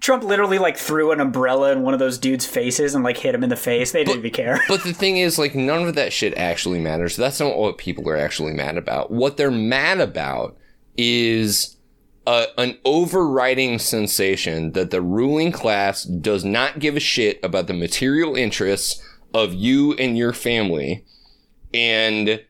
Trump 0.00 0.24
literally 0.24 0.58
like 0.58 0.76
threw 0.76 1.12
an 1.12 1.20
umbrella 1.20 1.72
in 1.72 1.82
one 1.82 1.94
of 1.94 2.00
those 2.00 2.18
dudes' 2.18 2.46
faces 2.46 2.94
and 2.94 3.04
like 3.04 3.16
hit 3.16 3.34
him 3.34 3.44
in 3.44 3.50
the 3.50 3.56
face. 3.56 3.92
They 3.92 4.04
didn't 4.04 4.18
even 4.18 4.32
care. 4.32 4.60
But 4.68 4.82
the 4.82 4.92
thing 4.92 5.18
is, 5.18 5.38
like, 5.38 5.54
none 5.54 5.86
of 5.86 5.94
that 5.94 6.12
shit 6.12 6.36
actually 6.36 6.80
matters. 6.80 7.16
That's 7.16 7.40
not 7.40 7.56
what 7.56 7.78
people 7.78 8.08
are 8.08 8.16
actually 8.16 8.52
mad 8.52 8.76
about. 8.76 9.10
What 9.10 9.36
they're 9.36 9.50
mad 9.50 10.00
about 10.00 10.56
is 10.96 11.76
a, 12.26 12.46
an 12.58 12.78
overriding 12.84 13.78
sensation 13.78 14.72
that 14.72 14.90
the 14.90 15.02
ruling 15.02 15.52
class 15.52 16.04
does 16.04 16.44
not 16.44 16.78
give 16.78 16.96
a 16.96 17.00
shit 17.00 17.38
about 17.42 17.66
the 17.66 17.74
material 17.74 18.34
interests 18.34 19.02
of 19.32 19.54
you 19.54 19.94
and 19.94 20.18
your 20.18 20.32
family. 20.32 21.04
And 21.72 22.44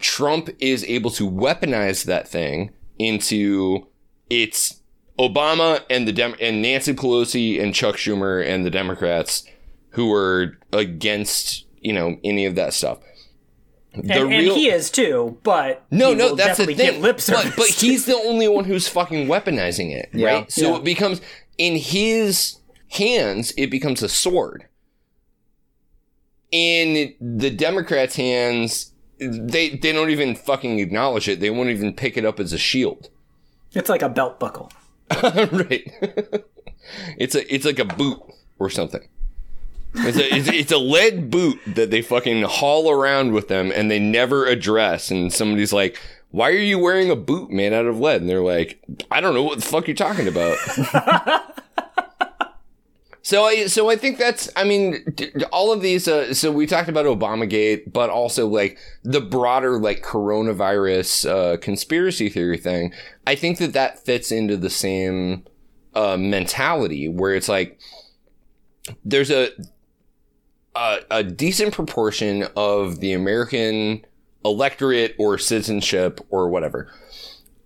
Trump 0.00 0.50
is 0.58 0.84
able 0.84 1.10
to 1.12 1.28
weaponize 1.28 2.04
that 2.04 2.28
thing 2.28 2.72
into 2.98 3.86
it's 4.30 4.77
Obama 5.18 5.82
and 5.90 6.06
the 6.06 6.12
Dem- 6.12 6.36
and 6.40 6.62
Nancy 6.62 6.94
Pelosi 6.94 7.60
and 7.62 7.74
Chuck 7.74 7.96
Schumer 7.96 8.44
and 8.46 8.64
the 8.64 8.70
Democrats 8.70 9.44
who 9.90 10.08
were 10.08 10.58
against 10.72 11.64
you 11.80 11.92
know 11.92 12.18
any 12.24 12.44
of 12.46 12.54
that 12.54 12.72
stuff. 12.74 12.98
The 13.94 14.00
and, 14.22 14.32
and 14.32 14.46
he 14.46 14.68
is 14.70 14.90
too, 14.90 15.38
but 15.42 15.84
no, 15.90 16.10
he 16.10 16.14
no, 16.14 16.28
will 16.30 16.36
that's 16.36 16.58
the 16.58 16.66
thing. 16.66 16.76
Get 16.76 17.00
lip 17.00 17.20
but, 17.26 17.52
but 17.56 17.66
he's 17.66 18.04
the 18.04 18.14
only 18.14 18.46
one 18.46 18.64
who's 18.64 18.86
fucking 18.98 19.26
weaponizing 19.26 19.90
it, 19.92 20.10
Yeah. 20.12 20.26
right? 20.26 20.52
So 20.52 20.70
Yeah. 20.72 20.76
it 20.76 20.84
becomes 20.84 21.20
in 21.56 21.76
his 21.76 22.58
hands, 22.90 23.52
it 23.56 23.70
becomes 23.70 24.02
a 24.02 24.08
sword. 24.08 24.66
In 26.50 27.14
the 27.20 27.50
Democrats' 27.50 28.16
hands, 28.16 28.92
they 29.18 29.70
they 29.70 29.92
don't 29.92 30.10
even 30.10 30.34
fucking 30.36 30.78
acknowledge 30.78 31.28
it. 31.28 31.40
They 31.40 31.50
won't 31.50 31.70
even 31.70 31.92
pick 31.92 32.16
it 32.16 32.24
up 32.24 32.38
as 32.40 32.52
a 32.52 32.58
shield. 32.58 33.10
it's 33.74 33.88
like 33.90 34.02
a 34.02 34.08
belt 34.08 34.38
buckle. 34.40 34.70
right. 35.52 35.90
it's 37.18 37.34
a 37.34 37.54
it's 37.54 37.64
like 37.64 37.78
a 37.78 37.84
boot 37.84 38.20
or 38.58 38.70
something. 38.70 39.06
It's 39.94 40.18
a 40.18 40.34
it's, 40.34 40.48
it's 40.48 40.72
a 40.72 40.78
lead 40.78 41.30
boot 41.30 41.58
that 41.66 41.90
they 41.90 42.02
fucking 42.02 42.42
haul 42.42 42.90
around 42.90 43.32
with 43.32 43.48
them 43.48 43.72
and 43.74 43.90
they 43.90 43.98
never 43.98 44.46
address. 44.46 45.10
And 45.10 45.32
somebody's 45.32 45.72
like, 45.72 45.98
"Why 46.30 46.50
are 46.50 46.52
you 46.52 46.78
wearing 46.78 47.10
a 47.10 47.16
boot 47.16 47.50
made 47.50 47.72
out 47.72 47.86
of 47.86 47.98
lead?" 47.98 48.20
And 48.20 48.28
they're 48.28 48.42
like, 48.42 48.82
"I 49.10 49.20
don't 49.20 49.34
know 49.34 49.42
what 49.42 49.60
the 49.60 49.64
fuck 49.64 49.88
you're 49.88 49.96
talking 49.96 50.28
about." 50.28 50.58
So 53.28 53.44
I 53.44 53.66
so 53.66 53.90
I 53.90 53.96
think 53.96 54.16
that's 54.16 54.48
I 54.56 54.64
mean 54.64 55.04
all 55.52 55.70
of 55.70 55.82
these 55.82 56.08
uh, 56.08 56.32
so 56.32 56.50
we 56.50 56.66
talked 56.66 56.88
about 56.88 57.04
Obamagate 57.04 57.92
but 57.92 58.08
also 58.08 58.48
like 58.48 58.78
the 59.04 59.20
broader 59.20 59.78
like 59.78 60.02
coronavirus 60.02 61.28
uh, 61.28 61.56
conspiracy 61.58 62.30
theory 62.30 62.56
thing 62.56 62.90
I 63.26 63.34
think 63.34 63.58
that 63.58 63.74
that 63.74 64.02
fits 64.02 64.32
into 64.32 64.56
the 64.56 64.70
same 64.70 65.44
uh, 65.94 66.16
mentality 66.16 67.06
where 67.06 67.34
it's 67.34 67.50
like 67.50 67.78
there's 69.04 69.30
a, 69.30 69.50
a 70.74 71.00
a 71.10 71.22
decent 71.22 71.74
proportion 71.74 72.46
of 72.56 73.00
the 73.00 73.12
American 73.12 74.06
electorate 74.42 75.14
or 75.18 75.36
citizenship 75.36 76.26
or 76.30 76.48
whatever 76.48 76.90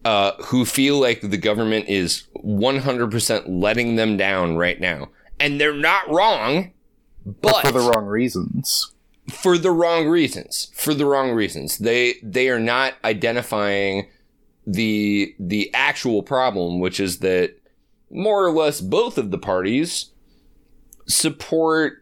uh, 0.04 0.32
who 0.46 0.64
feel 0.64 0.98
like 0.98 1.20
the 1.20 1.36
government 1.36 1.88
is 1.88 2.26
100% 2.44 3.44
letting 3.46 3.94
them 3.94 4.16
down 4.16 4.56
right 4.56 4.80
now. 4.80 5.08
And 5.42 5.60
they're 5.60 5.74
not 5.74 6.08
wrong, 6.08 6.72
but 7.26 7.66
for 7.66 7.72
the 7.72 7.80
wrong 7.80 8.06
reasons. 8.06 8.92
for 9.30 9.58
the 9.58 9.70
wrong 9.70 10.06
reasons. 10.08 10.70
For 10.74 10.94
the 10.94 11.04
wrong 11.06 11.32
reasons. 11.32 11.78
They 11.78 12.14
they 12.22 12.48
are 12.48 12.60
not 12.60 12.94
identifying 13.04 14.08
the 14.66 15.34
the 15.38 15.70
actual 15.74 16.22
problem, 16.22 16.78
which 16.80 17.00
is 17.00 17.18
that 17.18 17.56
more 18.10 18.44
or 18.46 18.52
less 18.52 18.80
both 18.80 19.18
of 19.18 19.30
the 19.30 19.38
parties 19.38 20.10
support 21.06 21.98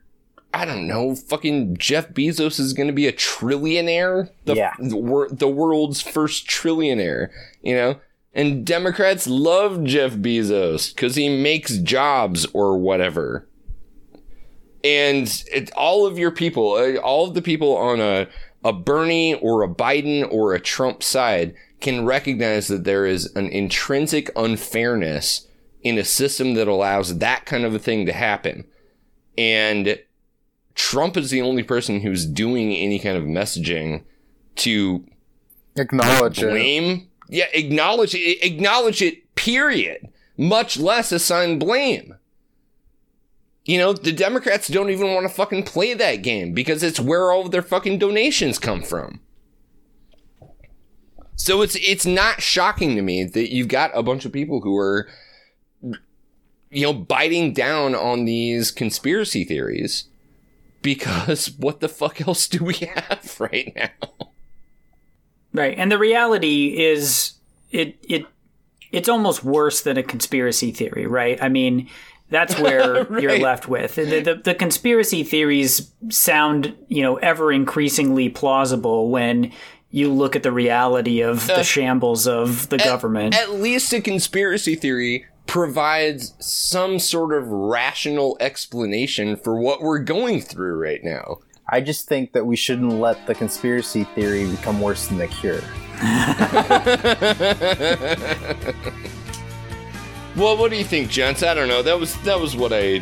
I 0.53 0.65
don't 0.65 0.89
know, 0.89 1.15
fucking 1.15 1.77
Jeff 1.77 2.09
Bezos 2.09 2.59
is 2.59 2.73
going 2.73 2.89
to 2.89 2.93
be 2.93 3.07
a 3.07 3.13
trillionaire, 3.13 4.31
the, 4.47 4.57
Yeah. 4.57 4.75
the, 4.81 5.29
the 5.31 5.47
world's 5.49 6.01
first 6.03 6.49
trillionaire, 6.49 7.29
you 7.63 7.73
know? 7.77 8.01
And 8.33 8.65
Democrats 8.65 9.27
love 9.27 9.83
Jeff 9.85 10.13
Bezos 10.13 10.95
cuz 10.97 11.17
he 11.17 11.29
makes 11.29 11.79
jobs 11.79 12.47
or 12.53 12.79
whatever 12.79 13.49
and 14.83 15.45
it, 15.53 15.71
all 15.73 16.07
of 16.07 16.19
your 16.19 16.31
people, 16.31 16.73
uh, 16.73 16.97
all 16.97 17.29
of 17.29 17.35
the 17.35 17.43
people 17.43 17.77
on 17.77 18.01
a 18.01 18.29
a 18.63 18.73
Bernie 18.73 19.35
or 19.35 19.63
a 19.63 19.69
Biden 19.69 20.31
or 20.31 20.55
a 20.55 20.61
Trump 20.61 21.03
side 21.03 21.55
can 21.81 22.05
recognize 22.05 22.69
that 22.69 22.85
there 22.85 23.07
is 23.07 23.35
an 23.35 23.49
intrinsic 23.49 24.31
unfairness 24.37 25.47
in 25.83 25.97
a 25.97 26.05
system 26.05 26.53
that 26.55 26.69
allows 26.69 27.19
that 27.19 27.47
kind 27.47 27.65
of 27.65 27.75
a 27.75 27.79
thing 27.79 28.05
to 28.05 28.13
happen. 28.13 28.67
And 29.39 29.99
Trump 30.75 31.17
is 31.17 31.31
the 31.31 31.41
only 31.41 31.63
person 31.63 32.01
who's 32.01 32.27
doing 32.27 32.75
any 32.75 32.99
kind 32.99 33.17
of 33.17 33.25
messaging 33.25 34.05
to 34.57 35.07
Acknowledge 35.77 36.43
it. 36.43 37.10
Yeah, 37.31 37.47
acknowledge 37.55 38.15
it, 38.15 38.45
acknowledge 38.45 39.01
it, 39.01 39.35
period. 39.37 40.09
Much 40.37 40.77
less 40.77 41.13
assign 41.13 41.59
blame. 41.59 42.17
You 43.65 43.79
know, 43.79 43.93
the 43.93 44.13
Democrats 44.13 44.69
don't 44.69 44.91
even 44.91 45.15
want 45.15 45.29
to 45.29 45.33
fucking 45.35 45.63
play 45.63 45.95
that 45.95 46.17
game 46.17 46.53
because 46.53 46.83
it's 46.83 46.99
where 46.99 47.31
all 47.31 47.43
of 47.43 47.53
their 47.53 47.63
fucking 47.63 47.99
donations 47.99 48.59
come 48.59 48.83
from. 48.83 49.21
So 51.37 51.63
it's 51.63 51.77
it's 51.77 52.05
not 52.05 52.43
shocking 52.43 52.97
to 52.97 53.03
me 53.03 53.25
that 53.25 53.53
you've 53.53 53.69
got 53.69 53.91
a 53.95 54.03
bunch 54.03 54.25
of 54.25 54.33
people 54.33 54.61
who 54.61 54.77
are 54.77 55.09
you 55.83 56.83
know 56.83 56.93
biting 56.93 57.53
down 57.53 57.95
on 57.95 58.25
these 58.25 58.71
conspiracy 58.71 59.45
theories 59.45 60.05
because 60.83 61.51
what 61.59 61.81
the 61.81 61.89
fuck 61.89 62.21
else 62.27 62.49
do 62.49 62.65
we 62.65 62.75
have 62.95 63.37
right 63.39 63.73
now? 63.77 64.29
Right. 65.53 65.77
And 65.77 65.91
the 65.91 65.99
reality 65.99 66.79
is 66.79 67.35
it 67.71 67.97
it 68.09 68.27
it's 68.93 69.09
almost 69.09 69.45
worse 69.45 69.83
than 69.83 69.97
a 69.97 70.03
conspiracy 70.03 70.73
theory, 70.73 71.07
right? 71.07 71.41
I 71.43 71.49
mean, 71.49 71.89
that's 72.29 72.59
where 72.61 73.13
you're 73.21 73.39
left 73.39 73.69
with. 73.69 73.97
The, 73.97 74.21
the, 74.21 74.35
the 74.43 74.55
conspiracy 74.55 75.23
theories 75.23 75.91
sound, 76.09 76.77
you 76.89 77.03
know, 77.03 77.17
ever 77.17 77.53
increasingly 77.53 78.29
plausible 78.29 79.11
when 79.11 79.53
you 79.91 80.13
look 80.13 80.37
at 80.37 80.43
the 80.43 80.53
reality 80.53 81.21
of 81.21 81.49
uh, 81.51 81.57
the 81.57 81.65
shambles 81.65 82.27
of 82.27 82.69
the 82.69 82.79
government. 82.79 83.35
At 83.35 83.53
least 83.53 83.93
a 83.93 84.01
conspiracy 84.01 84.77
theory 84.77 85.27
provides 85.47 86.35
some 86.39 87.01
sort 87.01 87.33
of 87.33 87.49
rational 87.49 88.37
explanation 88.39 89.37
for 89.37 89.61
what 89.61 89.83
we're 89.83 89.99
going 89.99 90.41
through 90.41 90.77
right 90.77 91.03
now. 91.03 91.39
I 91.71 91.81
just 91.81 92.09
think 92.09 92.33
that 92.33 92.45
we 92.45 92.57
shouldn't 92.57 92.93
let 92.93 93.27
the 93.27 93.35
conspiracy 93.35 94.05
theory 94.05 94.51
become 94.51 94.81
worse 94.81 95.07
than 95.07 95.19
the 95.19 95.29
cure. 95.29 95.63
Well, 100.37 100.57
what 100.57 100.71
do 100.71 100.77
you 100.77 100.85
think, 100.85 101.11
gents? 101.11 101.43
I 101.43 101.55
don't 101.55 101.69
know. 101.69 101.83
That 101.83 101.99
was 101.99 102.17
that 102.23 102.39
was 102.39 102.57
what 102.57 102.73
I 102.73 102.99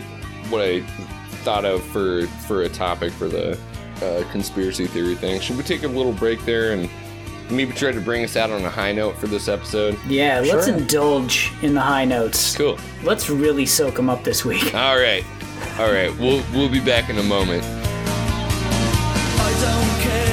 what 0.48 0.62
I 0.62 0.80
thought 1.44 1.64
of 1.64 1.84
for 1.84 2.26
for 2.46 2.62
a 2.62 2.68
topic 2.68 3.12
for 3.12 3.28
the 3.28 3.58
uh, 4.02 4.24
conspiracy 4.32 4.86
theory 4.86 5.14
thing. 5.14 5.40
Should 5.40 5.56
we 5.56 5.62
take 5.62 5.82
a 5.82 5.88
little 5.88 6.12
break 6.12 6.42
there 6.44 6.72
and 6.72 6.88
maybe 7.50 7.72
try 7.72 7.92
to 7.92 8.00
bring 8.00 8.24
us 8.24 8.34
out 8.34 8.50
on 8.50 8.64
a 8.64 8.70
high 8.70 8.92
note 8.92 9.16
for 9.18 9.26
this 9.26 9.46
episode? 9.46 9.98
yeah, 10.08 10.40
let's 10.40 10.68
indulge 10.68 11.52
in 11.60 11.74
the 11.74 11.80
high 11.80 12.06
notes. 12.06 12.56
Cool. 12.56 12.78
Let's 13.02 13.28
really 13.28 13.66
soak 13.66 13.96
them 13.96 14.08
up 14.08 14.24
this 14.24 14.44
week. 14.44 14.74
All 14.74 14.96
right. 14.96 15.24
All 15.78 15.92
right. 15.92 16.16
We'll 16.18 16.42
we'll 16.54 16.70
be 16.70 16.80
back 16.80 17.10
in 17.10 17.18
a 17.18 17.22
moment. 17.22 17.62
Don't 19.60 20.00
care 20.00 20.27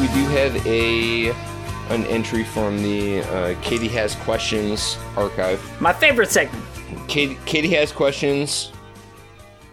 we 0.00 0.08
do 0.08 0.26
have 0.26 0.66
a 0.66 1.28
an 1.90 2.04
entry 2.06 2.42
from 2.42 2.82
the 2.82 3.20
uh, 3.20 3.54
Katie 3.62 3.88
has 3.88 4.14
questions 4.16 4.98
archive. 5.16 5.60
My 5.80 5.92
favorite 5.92 6.30
segment. 6.30 6.64
Katie, 7.06 7.38
Katie 7.44 7.70
has 7.70 7.92
questions. 7.92 8.72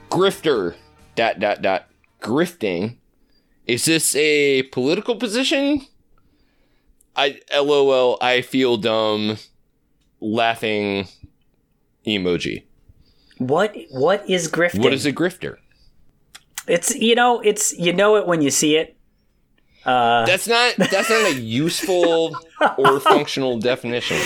Grifter. 0.10 0.76
Dot 1.16 1.40
dot 1.40 1.62
dot. 1.62 1.88
Grifting. 2.22 2.98
Is 3.66 3.86
this 3.86 4.16
a 4.16 4.64
political 4.64 5.16
position? 5.16 5.82
I 7.16 7.40
LOL. 7.54 8.18
I 8.22 8.42
feel 8.42 8.78
dumb. 8.78 9.38
Laughing 10.20 11.08
emoji. 12.06 12.66
What 13.40 13.76
what 13.90 14.30
is 14.30 14.52
grifting? 14.52 14.84
What 14.84 14.94
is 14.94 15.06
a 15.06 15.14
grifter? 15.14 15.58
It's 16.68 16.94
you 16.96 17.16
know, 17.16 17.40
it's 17.40 17.74
you 17.74 17.92
know 17.92 18.18
it 18.18 18.28
when 18.28 18.42
you 18.42 18.52
see 18.52 18.76
it. 18.76 18.98
Uh, 19.86 20.26
That's 20.26 20.48
not 20.48 20.76
that's 20.78 21.10
not 21.10 21.32
a 21.32 21.34
useful 21.34 22.36
or 22.78 23.00
functional 23.00 23.58
definition. 23.60 24.18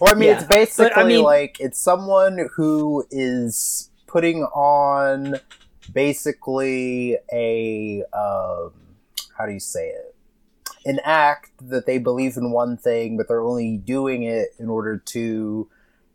Well, 0.00 0.12
I 0.12 0.14
mean, 0.14 0.28
Yeah, 0.28 0.38
it's 0.38 0.44
but, 0.44 0.56
I 0.56 0.58
basically 0.60 1.04
mean- 1.04 1.22
like 1.24 1.56
it's 1.60 1.80
someone 1.80 2.48
who 2.56 3.06
is 3.10 3.90
putting 4.06 4.42
on 4.44 5.36
basically 5.92 7.16
a 7.32 8.02
um, 8.12 8.72
how 9.36 9.46
do 9.46 9.52
you 9.52 9.60
say 9.60 9.88
it? 9.88 10.14
An 10.84 11.00
act 11.04 11.50
that 11.68 11.86
they 11.86 11.98
believe 11.98 12.36
in 12.36 12.50
one 12.50 12.76
thing, 12.76 13.16
but 13.16 13.28
they're 13.28 13.42
only 13.42 13.76
doing 13.76 14.22
it 14.22 14.48
in 14.58 14.68
order 14.68 14.96
to 14.98 15.68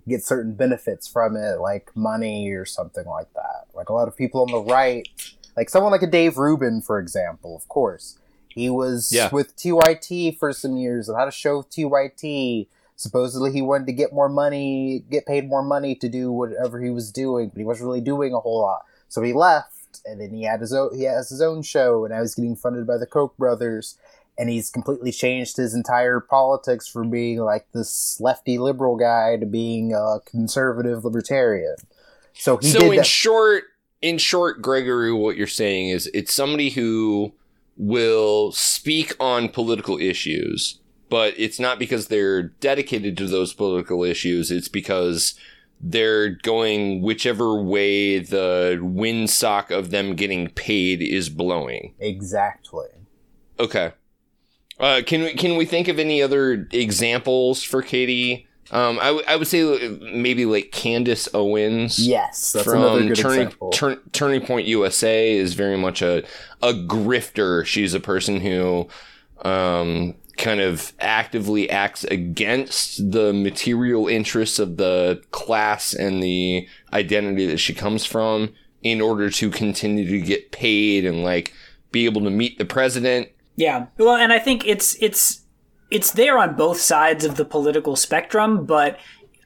get 0.08 0.24
certain 0.24 0.54
benefits 0.56 1.08
from 1.08 1.36
it, 1.36 1.60
like 1.60 1.89
money 1.96 2.50
or 2.52 2.66
something 2.66 3.06
like 3.06 3.32
that. 3.34 3.66
Like 3.74 3.89
a 3.89 3.94
lot 3.94 4.08
of 4.08 4.18
people 4.18 4.41
on 4.41 4.52
the 4.52 4.62
right, 4.74 5.08
like 5.56 5.70
someone 5.70 5.91
like 5.91 6.02
a 6.02 6.08
Dave 6.08 6.38
Rubin, 6.38 6.82
for 6.82 7.00
example, 7.00 7.56
of 7.56 7.68
course. 7.68 8.18
He 8.54 8.70
was 8.70 9.12
Yeah. 9.12 9.30
with 9.32 9.56
TYT 9.56 10.32
for 10.32 10.54
some 10.54 10.78
years 10.78 11.10
and 11.10 11.18
had 11.18 11.28
a 11.28 11.32
show 11.32 11.58
with 11.58 11.70
TYT. 11.70 12.68
Supposedly 12.95 13.51
he 13.51 13.62
wanted 13.62 13.88
to 13.88 13.93
get 13.93 14.14
more 14.14 14.30
money, 14.30 15.04
get 15.10 15.26
paid 15.26 15.47
more 15.49 15.64
money 15.64 15.95
to 15.95 16.08
do 16.08 16.32
whatever 16.32 16.80
he 16.82 16.89
was 16.89 17.12
doing, 17.12 17.49
but 17.49 17.58
he 17.58 17.66
wasn't 17.66 17.88
really 17.88 18.01
doing 18.01 18.34
a 18.34 18.39
whole 18.39 18.62
lot. 18.62 18.84
So 19.10 19.22
he 19.22 19.34
left, 19.34 20.01
and 20.06 20.22
then 20.22 20.32
he 20.32 20.43
had 20.43 20.62
his 20.62 20.74
own, 20.74 20.95
he 20.95 21.04
has 21.04 21.30
his 21.30 21.41
own 21.41 21.64
show, 21.64 22.06
and 22.06 22.14
now 22.14 22.22
he's 22.22 22.36
getting 22.36 22.56
funded 22.56 22.86
by 22.86 22.97
the 22.97 23.08
Koch 23.08 23.36
brothers, 23.38 23.97
and 24.38 24.49
he's 24.49 24.70
completely 24.70 25.12
changed 25.12 25.58
his 25.58 25.74
entire 25.74 26.20
politics 26.20 26.88
from 26.88 27.10
being 27.10 27.39
like 27.39 27.66
this 27.74 28.20
lefty 28.22 28.58
liberal 28.58 28.95
guy 28.95 29.38
to 29.38 29.45
being 29.45 29.93
a 29.93 30.20
conservative 30.26 31.04
libertarian. 31.04 31.76
So 32.34 32.58
he 32.58 32.68
so 32.68 32.91
in 32.91 32.97
that. 32.97 33.06
short 33.06 33.66
in 34.01 34.18
short 34.18 34.62
gregory 34.62 35.14
what 35.14 35.38
you're 35.38 35.47
saying 35.47 35.89
is 35.89 36.10
it's 36.14 36.34
somebody 36.34 36.70
who 36.70 37.32
will 37.78 38.51
speak 38.51 39.13
on 39.19 39.49
political 39.49 39.97
issues 39.97 40.80
but 41.09 41.34
it's 41.38 41.59
not 41.59 41.80
because 41.80 42.07
they're 42.07 42.43
dedicated 42.43 43.17
to 43.17 43.28
those 43.28 43.53
political 43.53 44.03
issues 44.03 44.51
it's 44.51 44.67
because 44.67 45.36
they're 45.84 46.30
going 46.30 47.01
whichever 47.01 47.61
way 47.61 48.17
the 48.17 48.80
windsock 48.82 49.69
of 49.69 49.91
them 49.91 50.15
getting 50.15 50.49
paid 50.49 51.01
is 51.01 51.30
blowing. 51.30 51.93
Exactly. 51.99 52.88
Okay. 53.59 53.91
Uh, 54.80 55.01
can 55.05 55.24
we 55.24 55.34
can 55.34 55.57
we 55.57 55.65
think 55.65 55.88
of 55.89 55.99
any 55.99 56.21
other 56.21 56.67
examples 56.71 57.61
for 57.61 57.82
Katie? 57.82 58.47
Um, 58.74 58.97
I, 58.99 59.05
w- 59.05 59.24
I 59.28 59.36
would 59.36 59.47
say 59.47 59.61
uh, 59.61 59.97
maybe 60.01 60.45
like 60.45 60.71
Candace 60.71 61.30
Owens. 61.36 61.99
Yes, 61.99 62.53
that's 62.53 62.65
another 62.67 62.99
from 62.99 63.07
good 63.09 63.17
Turning 63.17 63.41
example. 63.41 63.69
Turn, 63.69 63.99
Turning 64.13 64.41
Point 64.41 64.65
USA 64.67 65.32
is 65.32 65.53
very 65.53 65.78
much 65.78 66.01
a 66.01 66.24
a 66.63 66.74
grifter. 66.74 67.63
She's 67.65 67.93
a 67.93 67.99
person 67.99 68.41
who 68.41 68.88
um, 69.45 70.15
kind 70.38 70.59
of 70.59 70.91
actively 70.99 71.69
acts 71.69 72.03
against 72.05 73.11
the 73.11 73.32
material 73.32 74.07
interests 74.07 74.57
of 74.57 74.78
the 74.78 75.21
class 75.30 75.93
and 75.93 76.24
the 76.24 76.67
identity 76.91 77.45
that 77.45 77.59
she 77.59 77.76
comes 77.76 78.05
from 78.05 78.53
in 78.82 79.01
order 79.01 79.30
to 79.30 79.51
continue 79.51 80.07
to 80.07 80.19
get 80.19 80.51
paid 80.51 81.05
and 81.05 81.24
like 81.24 81.53
be 81.91 82.05
able 82.05 82.21
to 82.21 82.32
meet 82.32 82.57
the 82.57 82.65
president. 82.65 83.30
Yeah. 83.55 83.86
Well, 83.99 84.15
and 84.15 84.34
I 84.34 84.39
think 84.39 84.65
it's 84.65 84.95
it's 84.99 85.43
it's 85.94 86.12
there 86.12 86.38
on 86.38 86.56
both 86.56 86.80
sides 86.80 87.24
of 87.24 87.36
the 87.36 87.46
political 87.46 87.96
spectrum, 87.96 88.66
but 88.66 89.00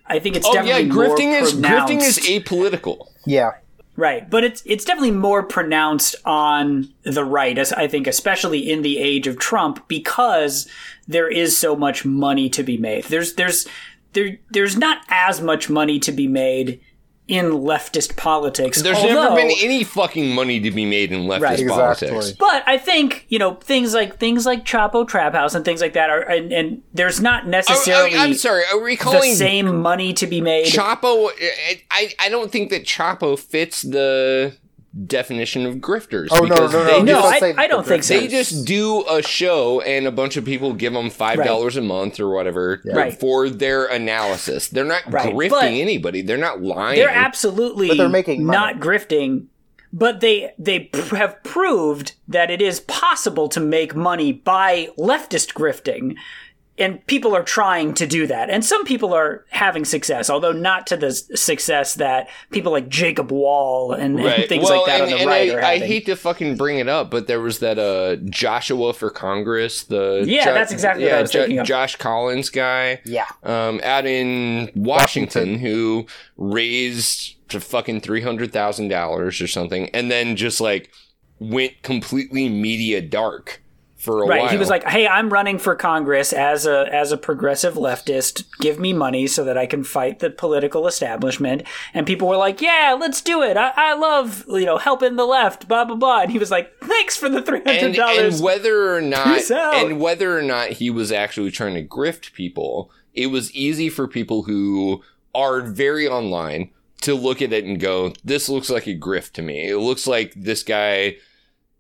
I 0.08 0.20
think 0.20 0.36
it's 0.36 0.46
Oh 0.48 0.54
yeah, 0.54 0.64
definitely 0.64 0.92
more 0.96 1.06
grifting 1.18 1.42
is 1.42 1.54
grifting 1.54 2.02
is 2.02 2.18
apolitical. 2.20 3.08
yeah, 3.26 3.52
right, 3.96 4.30
but 4.30 4.44
it's 4.44 4.64
it's 4.66 4.86
definitely 4.86 5.12
more 5.12 5.44
pronounced 5.44 6.16
on 6.26 6.90
the 7.04 7.26
right, 7.26 7.58
as 7.58 7.74
I 7.74 7.88
think, 7.88 8.08
especially 8.08 8.70
in 8.72 8.82
the 8.82 8.98
age 9.00 9.28
of 9.28 9.38
Trump, 9.38 9.88
because 9.88 10.68
there 11.08 11.30
is 11.30 11.58
so 11.58 11.76
much 11.76 12.06
money 12.06 12.50
to 12.50 12.64
be 12.64 12.78
made. 12.78 13.04
There's 13.06 13.34
there's 13.34 13.68
there 14.14 14.38
there's 14.52 14.78
not 14.78 15.00
as 15.10 15.42
much 15.42 15.70
money 15.70 16.00
to 16.00 16.12
be 16.12 16.28
made 16.28 16.80
in 17.28 17.52
leftist 17.52 18.16
politics. 18.16 18.82
There's 18.82 19.04
never 19.04 19.36
been 19.36 19.52
any 19.62 19.84
fucking 19.84 20.34
money 20.34 20.60
to 20.62 20.72
be 20.72 20.86
made 20.86 21.12
in 21.12 21.24
leftist 21.24 21.42
Right. 21.42 21.60
Exactly. 21.60 22.10
politics. 22.10 22.38
But 22.40 22.64
I 22.66 22.78
think 22.78 23.26
you 23.30 23.38
know 23.40 23.56
things 23.56 23.94
like 23.94 24.18
things 24.18 24.46
like 24.46 24.64
Chapo 24.66 25.08
Trap 25.08 25.34
House 25.34 25.54
and 25.56 25.66
things 25.66 25.82
like 25.82 25.94
that 25.94 26.10
are, 26.10 26.22
and, 26.22 26.52
and 26.52 26.82
there's 26.94 27.20
not 27.22 27.44
Oh, 27.44 27.48
oh 27.48 27.50
necessarily 27.50 28.16
oh, 28.16 28.20
I'm 28.20 28.34
sorry. 28.34 28.64
Are 28.72 28.80
we 28.80 28.96
calling 28.96 29.32
the 29.32 29.36
same 29.36 29.82
money 29.82 30.14
to 30.14 30.28
be 30.28 30.42
made. 30.42 30.68
Chapo? 30.68 31.30
I, 31.42 31.82
I 31.92 32.14
I 32.20 32.30
don't 32.30 32.52
think 32.52 32.70
that 32.70 32.86
Chapo 32.86 33.38
fits 33.38 33.82
the 33.82 34.56
definition 35.06 35.66
of 35.66 35.76
grifters. 35.76 36.28
Oh, 36.32 36.40
no, 36.46 36.56
because 36.56 36.74
no, 36.74 36.80
no, 36.80 36.86
they 36.86 36.98
you 36.98 37.04
no, 37.04 37.22
don't 37.22 37.32
just, 37.32 37.44
I, 37.60 37.64
I 37.64 37.68
don't 37.68 37.84
the 37.84 37.90
think 37.90 38.04
so. 38.04 38.20
they 38.20 38.28
just 38.28 38.66
do 38.66 39.06
a 39.10 39.22
show 39.22 39.82
and 39.82 40.08
a 40.08 40.12
bunch 40.12 40.38
of 40.38 40.46
people 40.46 40.74
give 40.74 40.94
them 40.94 41.10
five 41.10 41.44
dollars 41.44 41.78
a 41.78 41.82
month 41.82 42.20
or 42.20 42.30
whatever 42.30 42.82
Right. 42.86 43.14
for 43.18 43.50
their 43.50 43.86
analysis. 43.86 44.68
They're 44.70 44.84
not 44.86 45.04
Right, 45.12 45.34
grifting 45.34 45.50
but- 45.50 45.64
anybody. 45.66 46.22
They're 46.22 46.38
not 46.38 46.62
lying. 46.62 46.98
They're 47.00 47.10
absolutely 47.10 47.90
But 47.90 47.98
they're 47.98 48.10
making 48.10 48.44
money. 48.46 48.58
not 48.58 48.80
grifting, 48.80 49.46
but 49.94 50.20
they 50.20 50.52
they 50.58 50.80
pr- 50.82 51.16
have 51.16 51.44
proved 51.44 52.14
that 52.28 52.50
it 52.50 52.62
is 52.62 52.80
possible 52.82 53.48
to 53.50 53.60
make 53.60 53.96
money 53.96 54.32
by 54.32 54.90
leftist 54.98 55.54
grifting. 55.54 56.16
And 56.78 57.06
people 57.08 57.36
are 57.36 57.44
trying 57.44 57.94
to 57.96 58.06
do 58.06 58.28
that. 58.28 58.50
And 58.50 58.64
some 58.64 58.86
people 58.86 59.14
are 59.14 59.46
having 59.50 59.84
success, 59.84 60.30
although 60.30 60.52
not 60.52 60.86
to 60.88 60.98
the 60.98 61.12
success 61.12 61.96
that 61.96 62.30
people 62.52 62.72
like 62.72 62.88
Jacob 62.88 63.32
Wohl 63.32 63.94
and, 63.94 64.20
and 64.20 64.48
things 64.48 64.66
well, 64.66 64.82
like 64.82 64.88
that 64.88 65.02
and, 65.02 65.04
on 65.04 65.10
the 65.10 65.18
and 65.18 65.28
right 65.28 65.52
I, 65.52 65.56
are 65.56 65.64
I 65.64 65.78
hate 65.80 66.06
to 66.06 66.16
fucking 66.16 66.56
bring 66.56 66.78
it 66.78 66.88
up, 66.88 67.10
but 67.10 67.28
there 67.28 67.42
was 67.42 67.60
that 67.60 67.80
uh 67.80 68.18
Joshua 68.30 68.94
for 68.94 69.10
Congress, 69.10 69.84
the 69.84 70.24
Yeah, 70.28 70.54
that's 70.54 70.72
exactly 70.72 71.06
what 71.06 71.14
I 71.14 71.22
was 71.22 71.32
thinking 71.32 71.60
of. 71.60 71.66
Josh 71.66 71.96
Collins 71.96 72.50
guy. 72.50 73.02
yeah. 73.06 73.26
um, 73.44 73.80
out 73.84 74.06
in 74.06 74.72
Washington, 74.76 75.60
who 75.60 76.06
raised 76.38 77.36
to 77.50 77.60
fucking 77.60 78.02
three 78.02 78.22
hundred 78.22 78.52
thousand 78.52 78.90
dollars 78.90 79.42
or 79.42 79.48
something, 79.48 79.90
and 79.90 80.12
then 80.12 80.36
just 80.36 80.62
like 80.62 80.92
went 81.40 81.82
completely 81.82 82.50
media 82.50 83.02
dark 83.02 83.62
for 83.98 84.22
a 84.24 84.28
Right. 84.28 84.42
while. 84.44 84.50
He 84.50 84.58
was 84.58 84.70
like, 84.70 84.88
"Hey, 84.88 85.08
I'm 85.08 85.30
running 85.32 85.58
for 85.58 85.76
Congress 85.76 86.32
as 86.32 86.66
a 86.66 86.88
as 86.94 87.12
a 87.12 87.18
progressive 87.18 87.74
leftist. 87.74 88.44
Give 88.60 88.80
me 88.80 88.94
money 88.94 89.26
so 89.28 89.44
that 89.44 89.58
I 89.58 89.66
can 89.66 89.84
fight 89.84 90.20
the 90.20 90.30
political 90.30 90.88
establishment." 90.88 91.64
And 91.94 92.06
people 92.06 92.28
were 92.28 92.38
like, 92.38 92.62
"Yeah, 92.62 92.96
let's 93.00 93.22
do 93.22 93.42
it. 93.42 93.58
I, 93.58 93.72
I 93.76 93.94
love 93.96 94.46
you 94.50 94.66
know 94.66 94.78
helping 94.78 95.16
the 95.16 95.26
left." 95.26 95.68
Blah 95.68 95.86
blah 95.86 95.96
blah. 95.96 96.22
And 96.22 96.32
he 96.32 96.38
was 96.40 96.52
like, 96.52 96.72
"Thanks 96.84 97.18
for 97.18 97.28
the 97.28 97.42
three 97.42 97.62
hundred 97.66 97.96
dollars." 97.96 98.36
and 98.36 98.44
whether 98.44 98.96
or 98.96 99.02
not 99.02 99.50
and 99.52 100.00
whether 100.00 100.38
or 100.38 100.42
not 100.44 100.70
he 100.70 100.90
was 100.90 101.12
actually 101.12 101.52
trying 101.52 101.74
to 101.74 101.84
grift 101.84 102.34
people, 102.34 102.92
it 103.14 103.28
was 103.28 103.52
easy 103.54 103.90
for 103.90 104.08
people 104.08 104.44
who 104.44 105.02
are 105.34 105.62
very 105.62 106.08
online 106.08 106.70
to 107.02 107.14
look 107.14 107.42
at 107.42 107.54
it 107.54 107.64
and 107.66 107.80
go, 107.80 108.14
"This 108.24 108.48
looks 108.50 108.70
like 108.70 108.88
a 108.88 108.96
grift 108.96 109.34
to 109.34 109.42
me. 109.42 109.70
It 109.70 109.78
looks 109.78 110.06
like 110.08 110.34
this 110.36 110.64
guy." 110.64 111.18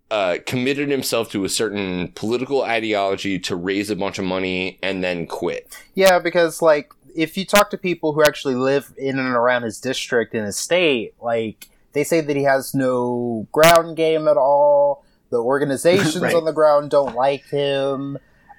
Uh, 0.10 0.38
committed 0.46 0.90
himself 0.90 1.30
to 1.30 1.44
a 1.44 1.50
certain 1.50 2.08
political 2.16 2.64
ideology 2.64 3.38
to 3.38 3.58
raise 3.58 3.90
a 3.90 3.96
bunch 3.96 4.18
of 4.18 4.24
money 4.24 4.80
and 4.82 5.04
then 5.04 5.28
quit. 5.28 5.78
Yeah, 5.96 6.18
because 6.20 6.62
like 6.62 6.94
if 7.14 7.36
you 7.36 7.46
talk 7.46 7.70
to 7.72 7.78
people 7.78 8.14
who 8.14 8.24
actually 8.24 8.56
live 8.56 8.94
in 8.98 9.20
and 9.20 9.36
around 9.36 9.64
his 9.64 9.82
district 9.82 10.34
and 10.34 10.46
his 10.46 10.56
state, 10.58 11.14
like 11.20 11.68
they 11.92 12.06
say 12.06 12.22
that 12.22 12.36
he 12.38 12.44
has 12.44 12.74
no 12.74 13.48
ground 13.52 13.98
game 13.98 14.28
at 14.28 14.38
all. 14.38 15.04
The 15.30 15.40
organizations 15.44 16.18
Right. 16.22 16.36
on 16.36 16.46
the 16.46 16.54
ground 16.54 16.90
don't 16.92 17.16
like 17.16 17.46
him. 17.50 18.18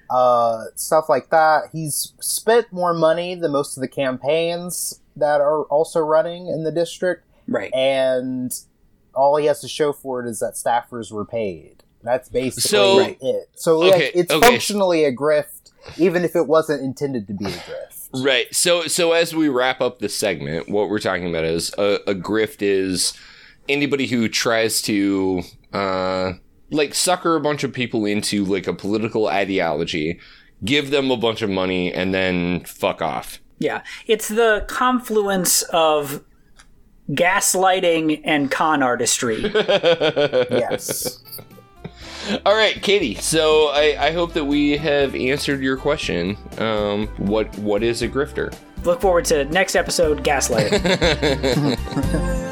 Uh, 0.09 0.65
stuff 0.75 1.09
like 1.09 1.29
that. 1.29 1.69
He's 1.71 2.13
spent 2.19 2.71
more 2.71 2.93
money 2.93 3.33
than 3.35 3.51
most 3.51 3.77
of 3.77 3.81
the 3.81 3.87
campaigns 3.87 4.99
that 5.15 5.41
are 5.41 5.63
also 5.63 5.99
running 5.99 6.47
in 6.47 6.63
the 6.63 6.71
district, 6.71 7.25
right. 7.47 7.73
and 7.73 8.51
all 9.19 9.35
he 9.37 9.45
has 9.47 9.59
to 9.61 9.67
show 9.67 9.91
for 9.93 10.23
it 10.25 10.29
is 10.29 10.39
that 10.39 10.53
staffers 10.53 11.11
were 11.11 11.25
paid. 11.25 11.83
That's 12.01 12.29
basically 12.29 12.69
So- 12.69 12.99
it. 13.21 13.49
So 13.55 13.83
yeah, 13.83 13.93
Okay, 13.95 14.11
it's 14.15 14.31
okay. 14.33 14.47
functionally 14.49 15.03
a 15.03 15.13
grift, 15.13 15.71
even 15.97 16.23
if 16.23 16.35
it 16.35 16.47
wasn't 16.47 16.81
intended 16.83 17.27
to 17.27 17.33
be 17.33 17.45
a 17.45 17.49
grift. 17.49 18.23
Right. 18.25 18.47
So 18.55 18.87
so 18.87 19.11
as 19.11 19.35
we 19.35 19.49
wrap 19.49 19.81
up 19.81 19.99
this 19.99 20.17
segment, 20.17 20.69
what 20.69 20.89
we're 20.89 20.99
talking 20.99 21.29
about 21.29 21.43
is 21.43 21.71
a, 21.77 21.99
a 22.07 22.15
grift 22.15 22.61
is 22.61 23.13
anybody 23.67 24.07
who 24.07 24.27
tries 24.29 24.81
to 24.83 25.41
uh 25.73 26.31
like 26.71 26.93
sucker 26.95 27.35
a 27.35 27.39
bunch 27.41 27.63
of 27.63 27.73
people 27.73 28.05
into 28.05 28.45
like 28.45 28.65
a 28.67 28.73
political 28.73 29.27
ideology, 29.27 30.19
give 30.65 30.89
them 30.91 31.11
a 31.11 31.17
bunch 31.17 31.41
of 31.41 31.49
money 31.49 31.93
and 31.93 32.13
then 32.13 32.61
fuck 32.65 33.01
off. 33.01 33.39
Yeah, 33.59 33.81
it's 34.07 34.29
the 34.29 34.63
confluence 34.67 35.63
of 35.73 36.23
gaslighting 37.11 38.21
and 38.23 38.49
con 38.51 38.81
artistry. 38.83 39.51
Yes. 40.51 41.19
All 42.45 42.53
right, 42.55 42.79
Katie. 42.81 43.15
So 43.15 43.69
I, 43.69 43.95
I 44.07 44.11
hope 44.11 44.33
that 44.33 44.45
we 44.45 44.77
have 44.77 45.15
answered 45.15 45.61
your 45.61 45.77
question. 45.77 46.37
Um, 46.59 47.07
what 47.17 47.57
what 47.59 47.81
is 47.81 48.01
a 48.01 48.07
grifter? 48.07 48.53
Look 48.83 49.01
forward 49.01 49.25
to 49.25 49.45
next 49.45 49.75
episode, 49.75 50.23
gaslighting. 50.23 50.79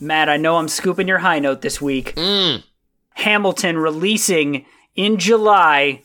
Matt, 0.00 0.28
I 0.28 0.36
know 0.36 0.56
I'm 0.56 0.68
scooping 0.68 1.08
your 1.08 1.18
high 1.18 1.38
note 1.38 1.62
this 1.62 1.80
week. 1.80 2.18
Hamilton 3.14 3.78
releasing 3.78 4.66
in 4.94 5.18
July. 5.18 6.02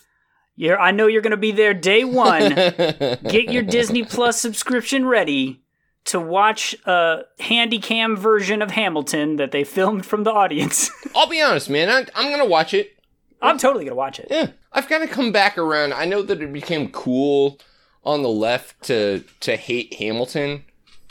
You're, 0.55 0.79
I 0.79 0.91
know 0.91 1.07
you're 1.07 1.21
going 1.21 1.31
to 1.31 1.37
be 1.37 1.51
there 1.51 1.73
day 1.73 2.03
one. 2.03 2.49
Get 2.55 3.51
your 3.51 3.63
Disney 3.63 4.03
Plus 4.03 4.39
subscription 4.39 5.05
ready 5.05 5.61
to 6.05 6.19
watch 6.19 6.75
a 6.85 7.21
handy 7.39 7.79
cam 7.79 8.15
version 8.15 8.61
of 8.61 8.71
Hamilton 8.71 9.37
that 9.37 9.51
they 9.51 9.63
filmed 9.63 10.05
from 10.05 10.23
the 10.23 10.31
audience. 10.31 10.89
I'll 11.15 11.29
be 11.29 11.41
honest, 11.41 11.69
man. 11.69 11.89
I, 11.89 12.05
I'm 12.15 12.31
gonna 12.31 12.45
watch 12.45 12.73
it. 12.73 12.97
I'm 13.41 13.57
totally 13.57 13.85
going 13.85 13.93
to 13.93 13.95
watch 13.95 14.19
it. 14.19 14.27
Yeah, 14.29 14.51
I've 14.71 14.87
got 14.87 14.99
to 14.99 15.07
come 15.07 15.31
back 15.31 15.57
around. 15.57 15.93
I 15.93 16.05
know 16.05 16.21
that 16.21 16.41
it 16.41 16.53
became 16.53 16.91
cool 16.91 17.59
on 18.03 18.21
the 18.21 18.29
left 18.29 18.83
to 18.83 19.23
to 19.39 19.55
hate 19.55 19.95
Hamilton 19.95 20.63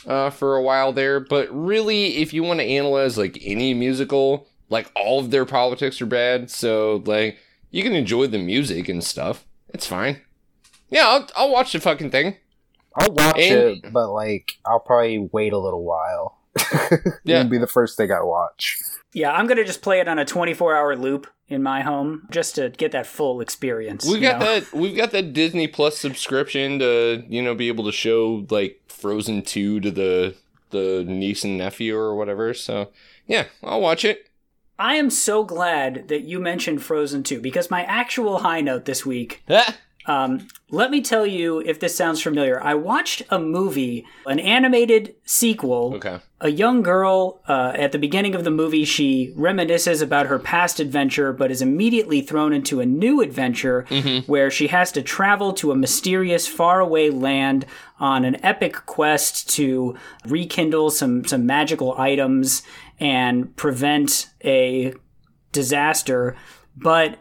uh, 0.06 0.30
for 0.30 0.56
a 0.56 0.62
while 0.62 0.92
there, 0.92 1.20
but 1.20 1.48
really, 1.50 2.18
if 2.18 2.32
you 2.32 2.42
want 2.42 2.60
to 2.60 2.66
analyze 2.66 3.18
like 3.18 3.38
any 3.42 3.74
musical, 3.74 4.46
like 4.68 4.90
all 4.94 5.20
of 5.20 5.30
their 5.30 5.44
politics 5.44 6.00
are 6.00 6.06
bad. 6.06 6.50
So 6.50 7.02
like, 7.04 7.38
you 7.70 7.82
can 7.82 7.94
enjoy 7.94 8.26
the 8.26 8.38
music 8.38 8.88
and 8.88 9.02
stuff. 9.02 9.44
It's 9.68 9.86
fine. 9.86 10.20
Yeah, 10.88 11.06
I'll, 11.06 11.28
I'll 11.36 11.50
watch 11.52 11.72
the 11.72 11.80
fucking 11.80 12.10
thing. 12.10 12.36
I'll 12.96 13.12
watch 13.12 13.38
And- 13.38 13.84
it, 13.84 13.92
but 13.92 14.10
like 14.12 14.52
I'll 14.66 14.80
probably 14.80 15.18
wait 15.32 15.52
a 15.52 15.58
little 15.58 15.84
while. 15.84 16.38
Yeah. 17.24 17.40
It'll 17.40 17.50
be 17.50 17.58
the 17.58 17.66
first 17.68 17.96
thing 17.96 18.10
I 18.10 18.22
watch. 18.22 18.76
Yeah, 19.12 19.30
I'm 19.32 19.46
gonna 19.46 19.64
just 19.64 19.82
play 19.82 20.00
it 20.00 20.08
on 20.08 20.18
a 20.18 20.24
24 20.24 20.76
hour 20.76 20.96
loop 20.96 21.28
in 21.48 21.62
my 21.62 21.82
home 21.82 22.26
just 22.30 22.54
to 22.56 22.70
get 22.70 22.90
that 22.92 23.06
full 23.06 23.40
experience. 23.40 24.04
We've 24.06 24.20
got 24.20 24.40
know? 24.40 24.46
that. 24.60 24.72
We've 24.72 24.96
got 24.96 25.10
that 25.12 25.32
Disney 25.32 25.68
Plus 25.68 25.98
subscription 25.98 26.78
to 26.80 27.24
you 27.28 27.42
know 27.42 27.54
be 27.54 27.68
able 27.68 27.84
to 27.84 27.92
show 27.92 28.46
like 28.50 28.80
Frozen 28.88 29.42
two 29.42 29.78
to 29.80 29.90
the 29.90 30.34
the 30.70 31.04
niece 31.06 31.44
and 31.44 31.58
nephew 31.58 31.96
or 31.96 32.14
whatever. 32.16 32.52
So 32.54 32.90
yeah, 33.26 33.46
I'll 33.62 33.80
watch 33.80 34.04
it. 34.04 34.28
I 34.80 34.94
am 34.94 35.10
so 35.10 35.44
glad 35.44 36.08
that 36.08 36.22
you 36.22 36.40
mentioned 36.40 36.82
Frozen 36.82 37.24
2 37.24 37.42
because 37.42 37.70
my 37.70 37.84
actual 37.84 38.38
high 38.38 38.62
note 38.62 38.86
this 38.86 39.04
week 39.04 39.44
Um, 40.06 40.48
let 40.70 40.90
me 40.90 41.02
tell 41.02 41.26
you 41.26 41.60
if 41.60 41.78
this 41.78 41.94
sounds 41.94 42.22
familiar. 42.22 42.62
I 42.62 42.74
watched 42.74 43.22
a 43.30 43.38
movie, 43.38 44.06
an 44.26 44.38
animated 44.40 45.14
sequel. 45.24 45.94
Okay. 45.96 46.18
A 46.40 46.48
young 46.48 46.82
girl, 46.82 47.42
uh, 47.46 47.72
at 47.74 47.92
the 47.92 47.98
beginning 47.98 48.34
of 48.34 48.44
the 48.44 48.50
movie, 48.50 48.84
she 48.84 49.34
reminisces 49.36 50.02
about 50.02 50.26
her 50.26 50.38
past 50.38 50.80
adventure, 50.80 51.32
but 51.32 51.50
is 51.50 51.60
immediately 51.60 52.22
thrown 52.22 52.52
into 52.52 52.80
a 52.80 52.86
new 52.86 53.20
adventure 53.20 53.84
where 54.26 54.50
she 54.50 54.68
has 54.68 54.90
to 54.92 55.02
travel 55.02 55.52
to 55.54 55.70
a 55.70 55.76
mysterious, 55.76 56.46
faraway 56.46 57.10
land 57.10 57.66
on 57.98 58.24
an 58.24 58.42
epic 58.44 58.86
quest 58.86 59.50
to 59.50 59.96
rekindle 60.24 60.90
some, 60.90 61.26
some 61.26 61.44
magical 61.44 61.94
items 61.98 62.62
and 63.00 63.56
prevent 63.56 64.28
a 64.44 64.94
disaster. 65.52 66.36
But 66.76 67.18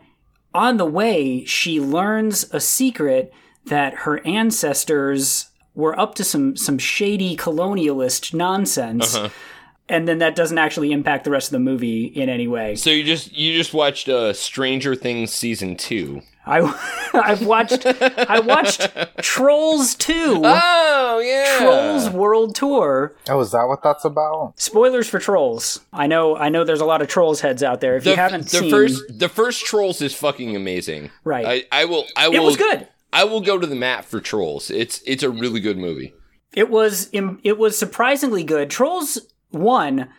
on 0.54 0.78
the 0.78 0.86
way, 0.86 1.46
she 1.46 1.80
learns 1.80 2.52
a 2.54 2.60
secret 2.60 3.34
that 3.66 3.94
her 3.94 4.26
ancestors 4.26 5.50
were 5.74 5.98
up 6.00 6.16
to 6.16 6.24
some 6.24 6.56
some 6.56 6.78
shady 6.78 7.38
colonialist 7.38 8.34
nonsense. 8.34 9.18
And 9.88 10.08
then 10.08 10.20
that 10.20 10.36
doesn't 10.36 10.58
actually 10.60 10.92
impact 10.92 11.24
the 11.24 11.32
rest 11.32 11.48
of 11.48 11.54
the 11.54 11.60
movie 11.60 12.06
in 12.06 12.30
any 12.30 12.48
way. 12.48 12.76
So 12.76 12.92
you 12.92 13.04
just 13.04 13.36
you 13.36 13.58
just 13.58 13.74
watched 13.74 14.08
uh, 14.08 14.34
Stranger 14.34 14.94
Things 14.96 15.32
season 15.32 15.76
two. 15.76 16.22
I 16.50 17.10
I've 17.14 17.46
watched 17.46 17.86
I 17.86 18.40
watched 18.40 18.90
Trolls 19.22 19.96
2. 19.96 20.42
Oh 21.02 21.20
yeah. 21.20 21.58
Trolls 21.58 22.10
World 22.12 22.56
Tour. 22.56 23.16
Oh, 23.30 23.40
is 23.40 23.52
that 23.52 23.64
what 23.68 23.82
that's 23.82 24.06
about? 24.06 24.54
Spoilers 24.58 25.08
for 25.10 25.20
Trolls. 25.20 25.82
I 25.92 26.08
know 26.08 26.36
I 26.36 26.50
know 26.50 26.64
there's 26.64 26.82
a 26.82 26.86
lot 26.86 27.02
of 27.02 27.08
Trolls 27.08 27.42
heads 27.42 27.64
out 27.64 27.82
there. 27.82 27.98
If 27.98 28.04
The, 28.04 28.12
you 28.12 28.16
haven't 28.16 28.44
the 28.50 28.58
seen 28.58 28.72
first 28.72 29.02
the 29.20 29.30
first 29.30 29.66
Trolls 29.66 30.02
is 30.02 30.14
fucking 30.14 30.56
amazing. 30.56 31.10
Right. 31.24 31.66
I, 31.72 31.82
I 31.82 31.86
will 31.86 32.06
I 32.16 32.28
will 32.30 32.36
It 32.36 32.44
was 32.44 32.58
good. 32.58 32.88
I 33.12 33.24
will 33.24 33.42
go 33.42 33.58
to 33.58 33.66
the 33.66 33.76
mat 33.76 34.06
for 34.06 34.20
Trolls. 34.22 34.70
It's 34.70 35.02
it's 35.06 35.24
a 35.24 35.30
really 35.30 35.60
good 35.60 35.78
movie. 35.78 36.14
It 36.54 36.70
was 36.70 37.10
it 37.12 37.58
was 37.58 37.78
surprisingly 37.78 38.44
good. 38.44 38.70
Trolls 38.70 39.20
1 39.50 40.10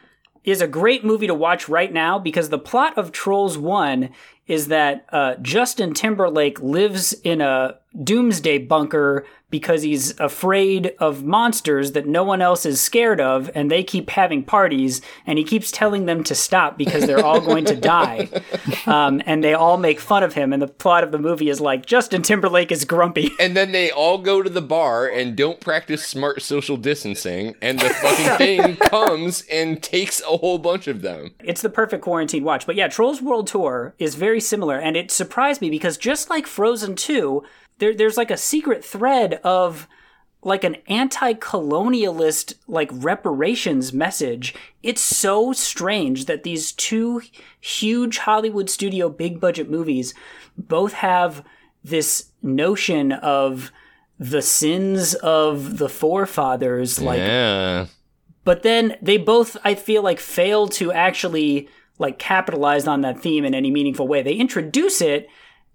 is 0.44 0.60
a 0.60 0.66
great 0.68 1.04
movie 1.04 1.26
to 1.26 1.34
watch 1.34 1.68
right 1.68 1.92
now 1.92 2.18
because 2.18 2.48
the 2.48 2.58
plot 2.58 2.96
of 2.96 3.12
Trolls 3.12 3.58
1 3.58 4.10
is 4.50 4.66
that 4.66 5.06
uh, 5.12 5.36
Justin 5.36 5.94
Timberlake 5.94 6.60
lives 6.60 7.12
in 7.12 7.40
a 7.40 7.76
doomsday 8.02 8.58
bunker 8.58 9.24
because 9.50 9.82
he's 9.82 10.18
afraid 10.20 10.94
of 11.00 11.24
monsters 11.24 11.92
that 11.92 12.06
no 12.06 12.22
one 12.22 12.40
else 12.40 12.64
is 12.64 12.80
scared 12.80 13.20
of 13.20 13.50
and 13.52 13.68
they 13.68 13.82
keep 13.82 14.10
having 14.10 14.44
parties 14.44 15.02
and 15.26 15.38
he 15.38 15.44
keeps 15.44 15.72
telling 15.72 16.06
them 16.06 16.22
to 16.22 16.34
stop 16.34 16.78
because 16.78 17.04
they're 17.06 17.24
all 17.24 17.40
going 17.40 17.64
to 17.64 17.74
die 17.74 18.28
um, 18.86 19.20
and 19.26 19.42
they 19.42 19.52
all 19.52 19.76
make 19.76 19.98
fun 19.98 20.22
of 20.22 20.34
him 20.34 20.52
and 20.52 20.62
the 20.62 20.68
plot 20.68 21.02
of 21.02 21.10
the 21.10 21.18
movie 21.18 21.48
is 21.48 21.60
like 21.60 21.84
justin 21.84 22.22
timberlake 22.22 22.70
is 22.70 22.84
grumpy 22.84 23.30
And 23.40 23.56
then 23.56 23.72
they 23.72 23.90
all 23.90 24.18
go 24.18 24.42
to 24.42 24.50
the 24.50 24.60
bar 24.60 25.08
and 25.08 25.34
don't 25.34 25.60
practice 25.60 26.06
smart 26.06 26.42
social 26.42 26.76
distancing, 26.76 27.54
and 27.62 27.80
the 27.80 27.88
fucking 27.88 28.36
thing 28.36 28.76
comes 28.88 29.44
and 29.50 29.82
takes 29.82 30.20
a 30.20 30.36
whole 30.36 30.58
bunch 30.58 30.86
of 30.86 31.00
them. 31.00 31.30
It's 31.42 31.62
the 31.62 31.70
perfect 31.70 32.02
quarantine 32.02 32.44
watch. 32.44 32.66
But 32.66 32.76
yeah, 32.76 32.88
Trolls 32.88 33.22
World 33.22 33.46
Tour 33.46 33.94
is 33.98 34.14
very 34.14 34.39
similar, 34.40 34.78
and 34.78 34.96
it 34.96 35.10
surprised 35.10 35.60
me 35.60 35.70
because 35.70 35.96
just 35.96 36.30
like 36.30 36.46
Frozen 36.46 36.96
2, 36.96 37.42
there, 37.78 37.94
there's 37.94 38.16
like 38.16 38.30
a 38.30 38.36
secret 38.36 38.84
thread 38.84 39.34
of 39.44 39.86
like 40.42 40.64
an 40.64 40.76
anti-colonialist 40.88 42.54
like 42.66 42.88
reparations 42.92 43.92
message. 43.92 44.54
It's 44.82 45.02
so 45.02 45.52
strange 45.52 46.24
that 46.26 46.44
these 46.44 46.72
two 46.72 47.22
huge 47.60 48.18
Hollywood 48.18 48.70
studio 48.70 49.08
big 49.10 49.38
budget 49.38 49.70
movies 49.70 50.14
both 50.56 50.94
have 50.94 51.44
this 51.84 52.30
notion 52.42 53.12
of 53.12 53.70
the 54.18 54.42
sins 54.42 55.14
of 55.14 55.78
the 55.78 55.88
forefathers 55.88 57.00
like 57.00 57.18
yeah. 57.18 57.86
but 58.44 58.62
then 58.62 58.94
they 59.00 59.16
both 59.16 59.56
i 59.64 59.74
feel 59.74 60.02
like 60.02 60.20
fail 60.20 60.68
to 60.68 60.92
actually 60.92 61.66
like 62.00 62.18
capitalized 62.18 62.88
on 62.88 63.02
that 63.02 63.20
theme 63.20 63.44
in 63.44 63.54
any 63.54 63.70
meaningful 63.70 64.08
way. 64.08 64.22
They 64.22 64.34
introduce 64.34 65.00
it 65.00 65.28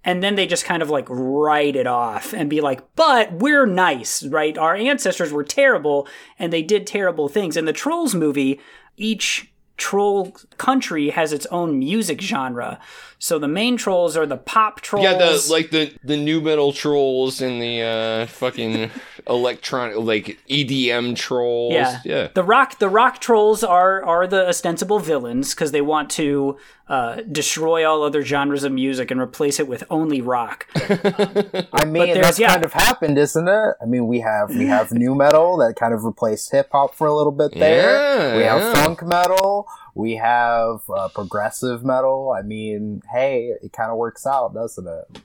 and 0.03 0.21
then 0.21 0.35
they 0.35 0.45
just 0.47 0.65
kind 0.65 0.81
of 0.81 0.89
like 0.89 1.05
write 1.09 1.75
it 1.75 1.87
off 1.87 2.33
and 2.33 2.49
be 2.49 2.61
like 2.61 2.81
but 2.95 3.31
we're 3.33 3.65
nice 3.65 4.23
right? 4.25 4.57
Our 4.57 4.75
ancestors 4.75 5.31
were 5.31 5.43
terrible 5.43 6.07
and 6.37 6.51
they 6.51 6.63
did 6.63 6.87
terrible 6.87 7.29
things. 7.29 7.55
In 7.55 7.65
the 7.65 7.73
trolls 7.73 8.15
movie 8.15 8.59
each 8.97 9.51
troll 9.77 10.33
country 10.57 11.09
has 11.09 11.33
its 11.33 11.45
own 11.47 11.77
music 11.77 12.21
genre. 12.21 12.79
So 13.19 13.39
the 13.39 13.47
main 13.47 13.77
trolls 13.77 14.15
are 14.15 14.25
the 14.25 14.37
pop 14.37 14.81
trolls 14.81 15.03
Yeah, 15.03 15.17
the 15.17 15.47
like 15.49 15.71
the 15.71 15.93
the 16.03 16.17
nu 16.17 16.41
metal 16.41 16.71
trolls 16.71 17.41
and 17.41 17.61
the 17.61 17.81
uh 17.81 18.25
fucking 18.27 18.89
electronic 19.27 19.97
like 19.97 20.39
EDM 20.49 21.15
trolls. 21.15 21.73
Yeah. 21.73 21.99
Yeah. 22.03 22.27
The 22.33 22.43
rock 22.43 22.79
the 22.79 22.89
rock 22.89 23.19
trolls 23.19 23.63
are 23.63 24.03
are 24.03 24.27
the 24.27 24.47
ostensible 24.47 24.99
villains 24.99 25.53
because 25.53 25.71
they 25.71 25.81
want 25.81 26.09
to 26.11 26.57
uh, 26.87 27.21
destroy 27.31 27.89
all 27.89 28.03
other 28.03 28.23
genres 28.23 28.63
of 28.63 28.71
music 28.71 29.09
and 29.09 29.19
replace 29.19 29.59
it 29.59 29.67
with 29.67 29.83
only 29.89 30.21
rock. 30.21 30.67
I 31.73 31.85
mean, 31.85 32.21
that's 32.21 32.37
yeah. 32.37 32.49
kind 32.49 32.63
of 32.63 32.73
happened, 32.73 33.17
isn't 33.17 33.47
it? 33.47 33.73
I 33.81 33.85
mean, 33.85 34.07
we 34.07 34.19
have 34.19 34.49
we 34.49 34.67
have 34.67 34.91
nu 34.91 35.15
metal 35.15 35.57
that 35.57 35.75
kind 35.75 35.93
of 35.93 36.03
replaced 36.03 36.51
hip 36.51 36.69
hop 36.71 36.93
for 36.93 37.07
a 37.07 37.15
little 37.15 37.31
bit 37.31 37.53
there. 37.53 38.29
Yeah, 38.31 38.37
we 38.37 38.43
have 38.43 38.61
yeah. 38.61 38.73
funk 38.73 39.03
metal. 39.03 39.67
We 39.95 40.17
have 40.17 40.81
uh, 40.89 41.07
progressive 41.07 41.83
metal. 41.83 42.35
I 42.37 42.41
mean, 42.41 43.01
hey, 43.11 43.53
it 43.63 43.71
kind 43.73 43.89
of 43.89 43.97
works 43.97 44.27
out, 44.27 44.53
doesn't 44.53 44.87
it? 44.87 45.21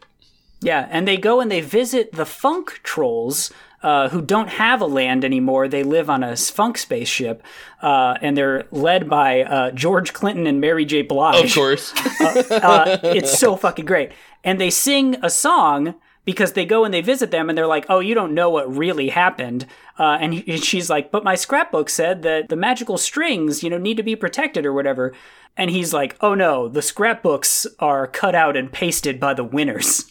Yeah, 0.61 0.89
and 0.91 1.07
they 1.09 1.17
go 1.17 1.41
and 1.41 1.51
they 1.51 1.61
visit 1.61 2.13
the 2.13 2.27
funk 2.27 2.81
trolls. 2.83 3.51
Uh, 3.83 4.11
who 4.11 4.21
don't 4.21 4.49
have 4.49 4.83
a 4.83 4.87
land 4.87 5.25
anymore? 5.25 5.67
They 5.67 5.83
live 5.83 6.11
on 6.11 6.23
a 6.23 6.37
funk 6.37 6.77
spaceship, 6.77 7.43
uh, 7.81 8.19
and 8.21 8.37
they're 8.37 8.67
led 8.71 9.09
by 9.09 9.43
uh, 9.43 9.71
George 9.71 10.13
Clinton 10.13 10.47
and 10.47 10.61
Mary 10.61 10.85
J. 10.85 11.01
Blige. 11.01 11.47
Of 11.47 11.55
course. 11.55 11.95
uh, 12.21 12.99
it's 13.03 13.39
so 13.39 13.57
fucking 13.57 13.87
great. 13.87 14.13
And 14.45 14.61
they 14.61 14.69
sing 14.69 15.17
a 15.23 15.31
song 15.31 15.95
because 16.25 16.53
they 16.53 16.67
go 16.67 16.85
and 16.85 16.93
they 16.93 17.01
visit 17.01 17.31
them 17.31 17.49
and 17.49 17.57
they're 17.57 17.67
like, 17.67 17.87
oh, 17.89 18.01
you 18.01 18.15
don't 18.15 18.35
know 18.35 18.51
what 18.51 18.75
really 18.75 19.09
happened. 19.09 19.67
Uh, 19.99 20.19
and 20.21 20.35
he, 20.35 20.59
she's 20.59 20.91
like, 20.91 21.11
but 21.11 21.25
my 21.25 21.35
scrapbook 21.35 21.89
said 21.89 22.23
that 22.23 22.49
the 22.49 22.57
magical 22.57 22.99
strings, 22.99 23.63
you 23.63 23.71
know, 23.71 23.79
need 23.79 23.97
to 23.97 24.03
be 24.03 24.15
protected 24.15 24.67
or 24.67 24.73
whatever. 24.73 25.15
And 25.57 25.71
he's 25.71 25.93
like, 25.93 26.17
oh 26.21 26.35
no, 26.35 26.69
the 26.69 26.83
scrapbooks 26.83 27.67
are 27.79 28.07
cut 28.07 28.35
out 28.35 28.57
and 28.57 28.71
pasted 28.71 29.19
by 29.19 29.35
the 29.35 29.45
winners. 29.45 30.11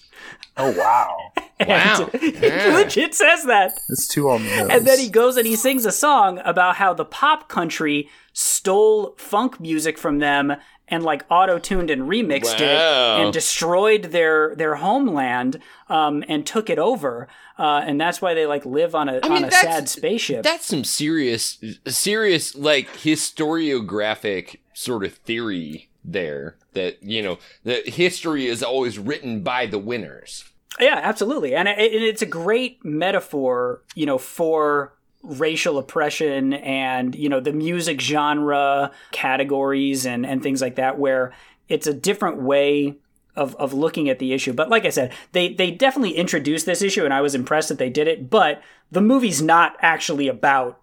Oh 0.60 0.72
wow, 0.78 1.32
Wow. 1.68 2.10
And 2.22 2.34
Yeah. 2.43 2.70
he 2.72 2.78
legit 2.78 3.16
says 3.16 3.43
that. 3.45 3.72
it's 3.89 4.07
too 4.07 4.30
on 4.30 4.43
the 4.43 4.49
nose. 4.55 4.70
And 4.72 4.88
then 4.88 4.99
he 4.99 5.10
goes 5.10 5.36
and 5.38 5.45
he 5.47 5.55
sings 5.55 5.86
a 5.86 5.91
song 5.91 6.39
about 6.45 6.76
how 6.78 6.93
the 6.93 7.05
pop 7.05 7.49
country 7.49 8.10
stole 8.34 9.16
funk 9.18 9.60
music 9.60 9.97
from 9.97 10.20
them 10.20 10.53
and 10.88 11.03
like 11.03 11.24
auto-tuned 11.30 11.89
and 11.91 12.03
remixed 12.03 12.60
Wow. 12.60 13.18
it 13.20 13.24
and 13.26 13.34
destroyed 13.34 14.03
their 14.05 14.55
their 14.55 14.76
homeland 14.76 15.60
um, 15.89 16.24
and 16.28 16.45
took 16.45 16.70
it 16.70 16.80
over. 16.80 17.28
Uh, 17.57 17.82
and 17.86 17.99
that's 17.99 18.22
why 18.22 18.34
they 18.34 18.45
like 18.45 18.66
live 18.66 18.95
on 18.95 19.10
a 19.10 19.14
mean, 19.22 19.32
on 19.32 19.43
a 19.43 19.51
sad 19.51 19.88
spaceship. 19.89 20.43
That's 20.43 20.66
some 20.66 20.84
serious 20.86 21.62
serious 21.88 22.55
like 22.55 22.88
historiographic 22.93 24.57
sort 24.74 25.03
of 25.03 25.14
theory 25.16 25.89
there 26.12 26.55
that 26.74 27.01
you 27.03 27.22
know 27.22 27.38
that 27.64 27.88
history 27.89 28.47
is 28.47 28.64
always 28.64 28.99
written 28.99 29.41
by 29.41 29.66
the 29.66 29.80
winners. 29.80 30.45
Yeah, 30.80 30.99
absolutely, 31.01 31.55
and, 31.55 31.68
it's 31.68 32.22
a 32.22 32.28
great 32.28 32.84
metaphor, 32.86 33.82
you 33.95 34.05
know, 34.05 34.18
for 34.18 34.93
racial 35.22 35.78
oppression 35.78 36.53
and 36.53 37.14
you 37.14 37.28
know 37.28 37.41
the 37.41 37.51
music 37.51 37.99
genre 37.99 38.91
categories 39.12 40.05
and 40.05 40.26
and 40.26 40.41
things 40.41 40.62
like 40.62 40.76
that, 40.76 40.97
where 40.97 41.34
it's 41.68 41.88
a 41.88 41.93
different 41.93 42.41
way 42.41 42.95
of 43.36 43.55
of 43.55 43.74
looking 43.74 44.10
at 44.10 44.20
the 44.20 44.34
issue. 44.34 44.53
But 44.53 44.70
like 44.70 44.86
I 44.86 44.89
said, 44.89 45.14
they 45.32 45.53
they 45.53 45.72
definitely 45.72 46.14
introduced 46.14 46.66
this 46.66 46.82
issue, 46.82 47.05
and 47.05 47.14
I 47.14 47.22
was 47.22 47.36
impressed 47.36 47.70
that 47.70 47.78
they 47.78 47.89
did 47.89 48.07
it. 48.07 48.30
But 48.30 48.62
the 48.91 49.01
movie's 49.01 49.41
not 49.41 49.76
actually 49.82 50.28
about 50.28 50.80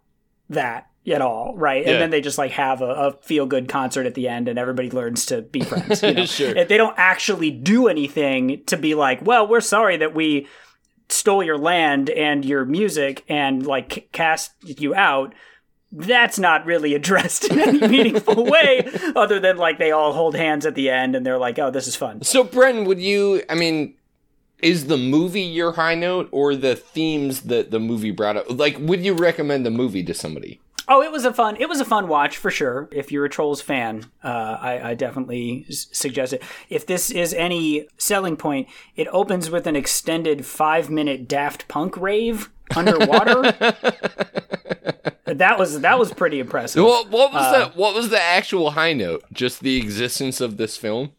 that 0.48 0.90
at 1.14 1.22
all, 1.22 1.54
right? 1.56 1.84
Yeah. 1.84 1.92
And 1.92 2.02
then 2.02 2.10
they 2.10 2.20
just 2.20 2.38
like 2.38 2.52
have 2.52 2.82
a, 2.82 2.86
a 2.86 3.12
feel 3.12 3.46
good 3.46 3.68
concert 3.68 4.06
at 4.06 4.14
the 4.14 4.28
end, 4.28 4.48
and 4.48 4.58
everybody 4.58 4.90
learns 4.90 5.26
to 5.26 5.42
be 5.42 5.60
friends. 5.60 6.02
You 6.02 6.14
know? 6.14 6.26
Sure. 6.26 6.56
If 6.56 6.68
they 6.68 6.76
don't 6.76 6.94
actually 6.98 7.50
do 7.50 7.88
anything 7.88 8.62
to 8.66 8.76
be 8.76 8.94
like, 8.94 9.20
well, 9.22 9.46
we're 9.46 9.60
sorry 9.60 9.96
that 9.98 10.14
we 10.14 10.48
stole 11.08 11.42
your 11.42 11.58
land 11.58 12.10
and 12.10 12.44
your 12.44 12.64
music 12.64 13.24
and 13.28 13.64
like 13.64 14.08
cast 14.12 14.52
you 14.62 14.94
out. 14.94 15.34
That's 15.92 16.38
not 16.38 16.66
really 16.66 16.94
addressed 16.96 17.44
in 17.44 17.60
any 17.60 17.88
meaningful 17.88 18.44
way, 18.44 18.90
other 19.14 19.38
than 19.38 19.56
like 19.56 19.78
they 19.78 19.92
all 19.92 20.12
hold 20.12 20.34
hands 20.34 20.66
at 20.66 20.74
the 20.74 20.90
end 20.90 21.14
and 21.14 21.24
they're 21.24 21.38
like, 21.38 21.58
"Oh, 21.58 21.70
this 21.70 21.86
is 21.86 21.94
fun." 21.94 22.22
So, 22.22 22.44
Bren, 22.44 22.84
would 22.86 23.00
you? 23.00 23.42
I 23.48 23.54
mean, 23.54 23.94
is 24.58 24.86
the 24.86 24.96
movie 24.96 25.42
your 25.42 25.72
high 25.72 25.94
note 25.94 26.28
or 26.32 26.56
the 26.56 26.74
themes 26.74 27.42
that 27.42 27.70
the 27.70 27.78
movie 27.78 28.10
brought 28.10 28.36
up? 28.36 28.46
Like, 28.48 28.76
would 28.80 29.04
you 29.04 29.14
recommend 29.14 29.64
the 29.64 29.70
movie 29.70 30.02
to 30.02 30.12
somebody? 30.12 30.60
Oh, 30.88 31.02
it 31.02 31.10
was 31.10 31.24
a 31.24 31.32
fun. 31.32 31.56
It 31.58 31.68
was 31.68 31.80
a 31.80 31.84
fun 31.84 32.06
watch 32.06 32.36
for 32.36 32.50
sure. 32.50 32.88
If 32.92 33.10
you're 33.10 33.24
a 33.24 33.28
Trolls 33.28 33.60
fan, 33.60 34.04
uh, 34.22 34.56
I, 34.60 34.90
I 34.90 34.94
definitely 34.94 35.66
s- 35.68 35.88
suggest 35.90 36.32
it. 36.32 36.42
If 36.68 36.86
this 36.86 37.10
is 37.10 37.34
any 37.34 37.88
selling 37.98 38.36
point, 38.36 38.68
it 38.94 39.08
opens 39.10 39.50
with 39.50 39.66
an 39.66 39.74
extended 39.74 40.46
five 40.46 40.88
minute 40.88 41.26
Daft 41.26 41.66
Punk 41.66 41.96
rave 41.96 42.50
underwater. 42.76 43.42
that 45.26 45.58
was 45.58 45.80
that 45.80 45.98
was 45.98 46.12
pretty 46.12 46.38
impressive. 46.40 46.84
What, 46.84 47.10
what 47.10 47.32
was 47.32 47.42
Uh, 47.42 47.58
the 47.68 47.72
what 47.78 47.94
was 47.94 48.10
the 48.10 48.20
actual 48.20 48.70
high 48.70 48.92
note? 48.92 49.24
Just 49.32 49.60
the 49.60 49.76
existence 49.76 50.40
of 50.40 50.56
this 50.56 50.76
film. 50.76 51.12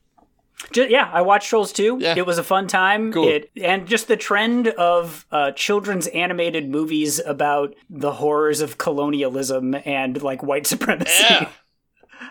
Ju- 0.72 0.88
yeah, 0.90 1.10
I 1.14 1.22
watched 1.22 1.50
Trolls 1.50 1.72
2. 1.72 2.00
Yeah. 2.02 2.16
It 2.18 2.26
was 2.26 2.38
a 2.38 2.44
fun 2.44 2.68
time. 2.68 3.12
Cool. 3.12 3.28
It 3.28 3.52
and 3.62 3.88
just 3.88 4.08
the 4.08 4.18
trend 4.18 4.70
of 4.70 5.26
uh, 5.32 5.52
children's 5.52 6.08
animated 6.08 6.70
movies 6.70 7.20
about 7.26 7.76
the 7.90 8.14
horrors 8.14 8.62
of 8.62 8.78
colonialism 8.78 9.76
and 9.86 10.22
like 10.22 10.42
white 10.44 10.68
supremacy. 10.74 11.24
Yeah. 11.30 11.50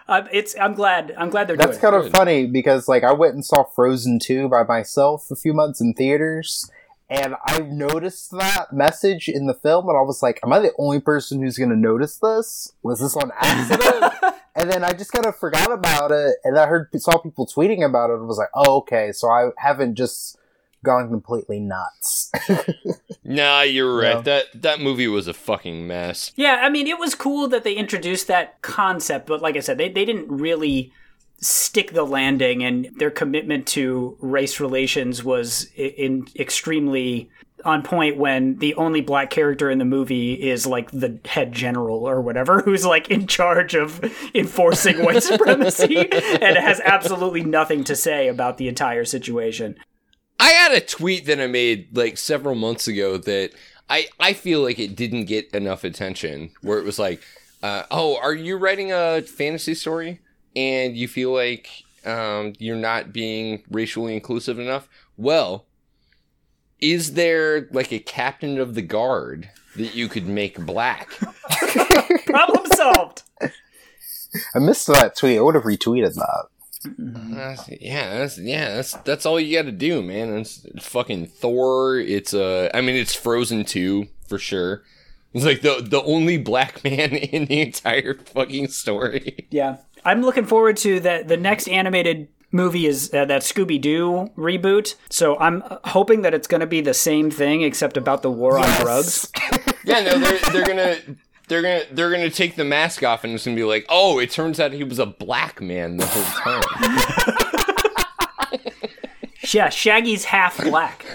Uh, 0.08 0.26
it's 0.32 0.54
I'm 0.60 0.74
glad 0.74 1.12
I'm 1.18 1.30
glad 1.30 1.48
they're 1.48 1.56
That's 1.56 1.78
doing 1.78 1.92
kind 1.92 2.06
of 2.06 2.12
funny 2.12 2.46
because 2.46 2.86
like 2.86 3.02
I 3.02 3.12
went 3.12 3.34
and 3.34 3.44
saw 3.44 3.64
Frozen 3.64 4.20
2 4.20 4.48
by 4.48 4.62
myself 4.62 5.30
a 5.32 5.36
few 5.36 5.52
months 5.52 5.80
in 5.80 5.94
theaters 5.94 6.70
and 7.08 7.34
I 7.44 7.60
noticed 7.60 8.32
that 8.32 8.72
message 8.72 9.28
in 9.28 9.46
the 9.46 9.54
film 9.54 9.88
and 9.88 9.96
I 9.96 10.02
was 10.02 10.22
like, 10.22 10.40
am 10.42 10.52
I 10.52 10.58
the 10.58 10.72
only 10.78 11.00
person 11.00 11.40
who's 11.40 11.56
going 11.56 11.70
to 11.70 11.76
notice 11.76 12.18
this? 12.18 12.72
Was 12.82 13.00
this 13.00 13.16
on 13.16 13.30
accident? 13.40 14.12
and 14.56 14.70
then 14.70 14.82
I 14.82 14.92
just 14.92 15.12
kind 15.12 15.26
of 15.26 15.36
forgot 15.36 15.70
about 15.70 16.10
it 16.10 16.36
and 16.44 16.58
I 16.58 16.66
heard 16.66 16.88
saw 16.96 17.18
people 17.18 17.46
tweeting 17.46 17.84
about 17.84 18.10
it 18.10 18.14
and 18.14 18.26
was 18.26 18.38
like, 18.38 18.50
"Oh, 18.54 18.78
okay, 18.78 19.12
so 19.12 19.28
I 19.28 19.50
haven't 19.58 19.94
just 19.94 20.38
gone 20.84 21.08
completely 21.08 21.60
nuts." 21.60 22.32
Nah, 23.28 23.62
you're 23.62 23.92
right. 23.92 24.14
Yeah. 24.14 24.20
That 24.20 24.62
that 24.62 24.80
movie 24.80 25.08
was 25.08 25.26
a 25.26 25.34
fucking 25.34 25.84
mess. 25.84 26.30
Yeah, 26.36 26.60
I 26.62 26.70
mean 26.70 26.86
it 26.86 26.98
was 26.98 27.16
cool 27.16 27.48
that 27.48 27.64
they 27.64 27.74
introduced 27.74 28.28
that 28.28 28.62
concept, 28.62 29.26
but 29.26 29.42
like 29.42 29.56
I 29.56 29.60
said, 29.60 29.78
they 29.78 29.88
they 29.88 30.04
didn't 30.04 30.28
really 30.28 30.92
stick 31.38 31.92
the 31.92 32.04
landing 32.04 32.64
and 32.64 32.88
their 32.96 33.10
commitment 33.10 33.66
to 33.66 34.16
race 34.20 34.58
relations 34.60 35.22
was 35.22 35.70
in 35.76 36.26
extremely 36.36 37.30
on 37.64 37.82
point 37.82 38.16
when 38.16 38.56
the 38.58 38.74
only 38.76 39.00
black 39.00 39.28
character 39.28 39.70
in 39.70 39.78
the 39.78 39.84
movie 39.84 40.34
is 40.34 40.66
like 40.66 40.90
the 40.92 41.18
head 41.24 41.52
general 41.52 42.08
or 42.08 42.20
whatever 42.20 42.60
who's 42.64 42.86
like 42.86 43.10
in 43.10 43.26
charge 43.26 43.74
of 43.74 44.02
enforcing 44.34 45.04
white 45.04 45.22
supremacy 45.22 46.10
and 46.10 46.56
has 46.56 46.80
absolutely 46.84 47.42
nothing 47.42 47.84
to 47.84 47.96
say 47.96 48.28
about 48.28 48.56
the 48.56 48.68
entire 48.68 49.04
situation. 49.04 49.76
I 50.38 50.50
had 50.50 50.72
a 50.72 50.80
tweet 50.80 51.26
that 51.26 51.40
I 51.40 51.46
made 51.46 51.96
like 51.96 52.18
several 52.18 52.54
months 52.54 52.86
ago 52.86 53.16
that 53.18 53.52
I 53.88 54.08
I 54.20 54.32
feel 54.32 54.62
like 54.62 54.78
it 54.78 54.94
didn't 54.94 55.24
get 55.24 55.50
enough 55.52 55.82
attention. 55.82 56.50
Where 56.60 56.78
it 56.78 56.84
was 56.84 56.98
like, 56.98 57.22
uh, 57.62 57.84
"Oh, 57.90 58.18
are 58.18 58.34
you 58.34 58.58
writing 58.58 58.92
a 58.92 59.22
fantasy 59.22 59.74
story 59.74 60.20
and 60.56 60.96
you 60.96 61.06
feel 61.06 61.32
like 61.32 61.68
um, 62.04 62.54
you're 62.58 62.74
not 62.76 63.12
being 63.12 63.62
racially 63.70 64.14
inclusive 64.14 64.58
enough?" 64.58 64.88
Well, 65.16 65.66
is 66.80 67.14
there 67.14 67.68
like 67.72 67.92
a 67.92 67.98
captain 68.00 68.58
of 68.58 68.74
the 68.74 68.82
guard 68.82 69.48
that 69.76 69.94
you 69.94 70.08
could 70.08 70.26
make 70.26 70.58
black? 70.66 71.10
Problem 72.26 72.66
solved. 72.74 73.22
I 74.54 74.58
missed 74.58 74.86
that 74.88 75.16
tweet. 75.16 75.38
I 75.38 75.40
would 75.40 75.54
have 75.54 75.64
retweeted 75.64 76.14
that. 76.14 76.44
That's- 76.98 77.68
yeah, 77.80 78.18
that's 78.18 78.38
yeah, 78.38 78.74
that's 78.76 78.92
that's 78.98 79.26
all 79.26 79.40
you 79.40 79.56
got 79.56 79.64
to 79.66 79.72
do, 79.72 80.02
man. 80.02 80.36
It's, 80.38 80.64
it's 80.66 80.86
fucking 80.86 81.26
Thor. 81.26 81.98
It's 81.98 82.32
uh, 82.34 82.70
I 82.74 82.80
mean, 82.80 82.96
it's 82.96 83.14
Frozen 83.14 83.64
two 83.64 84.08
for 84.28 84.38
sure. 84.38 84.82
It's 85.32 85.44
like 85.44 85.62
the 85.62 85.80
the 85.82 86.02
only 86.02 86.38
black 86.38 86.84
man 86.84 87.10
in 87.14 87.46
the 87.46 87.60
entire 87.62 88.14
fucking 88.14 88.68
story. 88.68 89.46
Yeah, 89.50 89.78
I'm 90.06 90.22
looking 90.22 90.46
forward 90.46 90.76
to 90.78 91.00
that. 91.00 91.28
The 91.28 91.36
next 91.36 91.68
animated 91.68 92.28
movie 92.52 92.86
is 92.86 93.12
uh, 93.12 93.24
that 93.26 93.42
Scooby 93.42 93.80
Doo 93.80 94.30
reboot. 94.36 94.94
So 95.10 95.36
I'm 95.38 95.62
uh, 95.66 95.78
hoping 95.84 96.22
that 96.22 96.32
it's 96.32 96.46
going 96.46 96.60
to 96.60 96.66
be 96.66 96.80
the 96.80 96.94
same 96.94 97.30
thing 97.30 97.62
except 97.62 97.96
about 97.96 98.22
the 98.22 98.30
war 98.30 98.58
on 98.58 98.80
drugs. 98.80 99.30
Yeah, 99.84 100.00
no, 100.00 100.18
they're 100.18 100.38
they're 100.50 100.66
gonna 100.66 100.96
they're 101.46 101.62
gonna 101.62 101.84
they're 101.92 102.10
gonna 102.10 102.28
take 102.28 102.56
the 102.56 102.64
mask 102.64 103.04
off 103.04 103.22
and 103.22 103.32
it's 103.34 103.44
gonna 103.44 103.54
be 103.54 103.62
like, 103.62 103.86
oh, 103.88 104.18
it 104.18 104.32
turns 104.32 104.58
out 104.58 104.72
he 104.72 104.82
was 104.82 104.98
a 104.98 105.06
black 105.06 105.60
man 105.60 105.96
the 105.98 106.06
whole 106.06 106.24
time. 106.24 106.62
Yeah, 109.54 109.68
Shaggy's 109.68 110.24
half 110.24 110.58
black. 110.64 111.04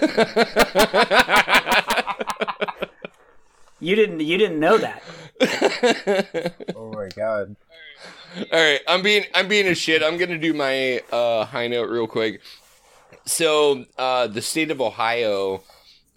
you 3.80 3.94
didn't 3.94 4.20
you 4.20 4.38
didn't 4.38 4.58
know 4.58 4.78
that. 4.78 5.02
Oh 6.74 6.92
my 6.92 7.08
god. 7.14 7.56
All 8.34 8.46
right, 8.50 8.80
I'm 8.88 9.02
being 9.02 9.24
I'm 9.34 9.46
being 9.46 9.66
a 9.66 9.74
shit. 9.74 10.02
I'm 10.02 10.16
gonna 10.16 10.38
do 10.38 10.54
my 10.54 11.00
uh, 11.12 11.44
high 11.44 11.68
note 11.68 11.90
real 11.90 12.06
quick. 12.06 12.40
So 13.26 13.84
uh, 13.98 14.26
the 14.26 14.40
state 14.40 14.70
of 14.70 14.80
Ohio 14.80 15.62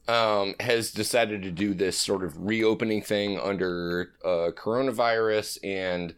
um, 0.07 0.55
has 0.61 0.91
decided 0.91 1.41
to 1.43 1.51
do 1.51 1.74
this 1.74 1.97
sort 1.97 2.24
of 2.24 2.47
reopening 2.47 3.01
thing 3.01 3.38
under 3.38 4.13
uh, 4.24 4.51
coronavirus, 4.55 5.57
and 5.61 6.16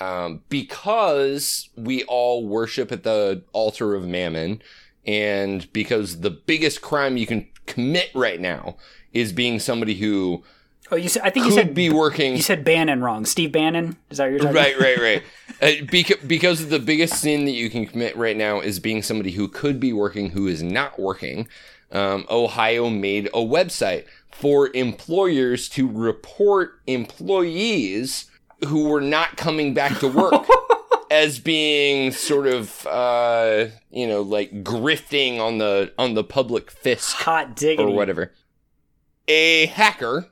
um, 0.00 0.42
because 0.50 1.70
we 1.76 2.04
all 2.04 2.46
worship 2.46 2.92
at 2.92 3.02
the 3.02 3.42
altar 3.52 3.94
of 3.94 4.06
Mammon, 4.06 4.60
and 5.06 5.72
because 5.72 6.20
the 6.20 6.30
biggest 6.30 6.82
crime 6.82 7.16
you 7.16 7.26
can 7.26 7.48
commit 7.64 8.10
right 8.14 8.40
now 8.40 8.76
is 9.14 9.32
being 9.32 9.58
somebody 9.58 9.94
who 9.94 10.44
Oh, 10.90 10.96
you 10.96 11.08
said 11.08 11.22
I 11.24 11.30
think 11.30 11.46
you 11.46 11.52
said 11.52 11.74
be 11.74 11.90
working 11.90 12.34
you 12.34 12.42
said 12.42 12.64
Bannon 12.64 13.02
wrong. 13.02 13.26
Steve 13.26 13.52
Bannon 13.52 13.96
is 14.10 14.18
that 14.18 14.24
what 14.24 14.30
you're 14.30 14.38
talking 14.38 14.54
right, 14.54 14.78
right, 14.78 14.98
right. 14.98 15.22
Uh, 15.60 15.72
because 15.90 16.18
because 16.24 16.68
the 16.68 16.78
biggest 16.78 17.14
sin 17.14 17.44
that 17.44 17.50
you 17.50 17.68
can 17.68 17.84
commit 17.84 18.16
right 18.16 18.36
now 18.36 18.60
is 18.60 18.78
being 18.78 19.02
somebody 19.02 19.32
who 19.32 19.48
could 19.48 19.80
be 19.80 19.92
working 19.92 20.30
who 20.30 20.46
is 20.46 20.62
not 20.62 21.00
working. 21.00 21.48
Um, 21.90 22.26
Ohio 22.30 22.88
made 22.90 23.26
a 23.28 23.38
website 23.40 24.04
for 24.30 24.70
employers 24.72 25.68
to 25.70 25.88
report 25.88 26.80
employees 26.86 28.30
who 28.68 28.88
were 28.88 29.00
not 29.00 29.36
coming 29.36 29.74
back 29.74 29.98
to 29.98 30.06
work 30.06 30.46
as 31.10 31.40
being 31.40 32.12
sort 32.12 32.46
of 32.46 32.86
uh, 32.86 33.66
you 33.90 34.06
know 34.06 34.22
like 34.22 34.62
grifting 34.62 35.40
on 35.40 35.58
the 35.58 35.92
on 35.98 36.14
the 36.14 36.22
public 36.22 36.72
fisc 36.72 37.14
Hot 37.14 37.56
diggity. 37.56 37.82
or 37.82 37.94
whatever. 37.94 38.32
A 39.26 39.66
hacker 39.66 40.26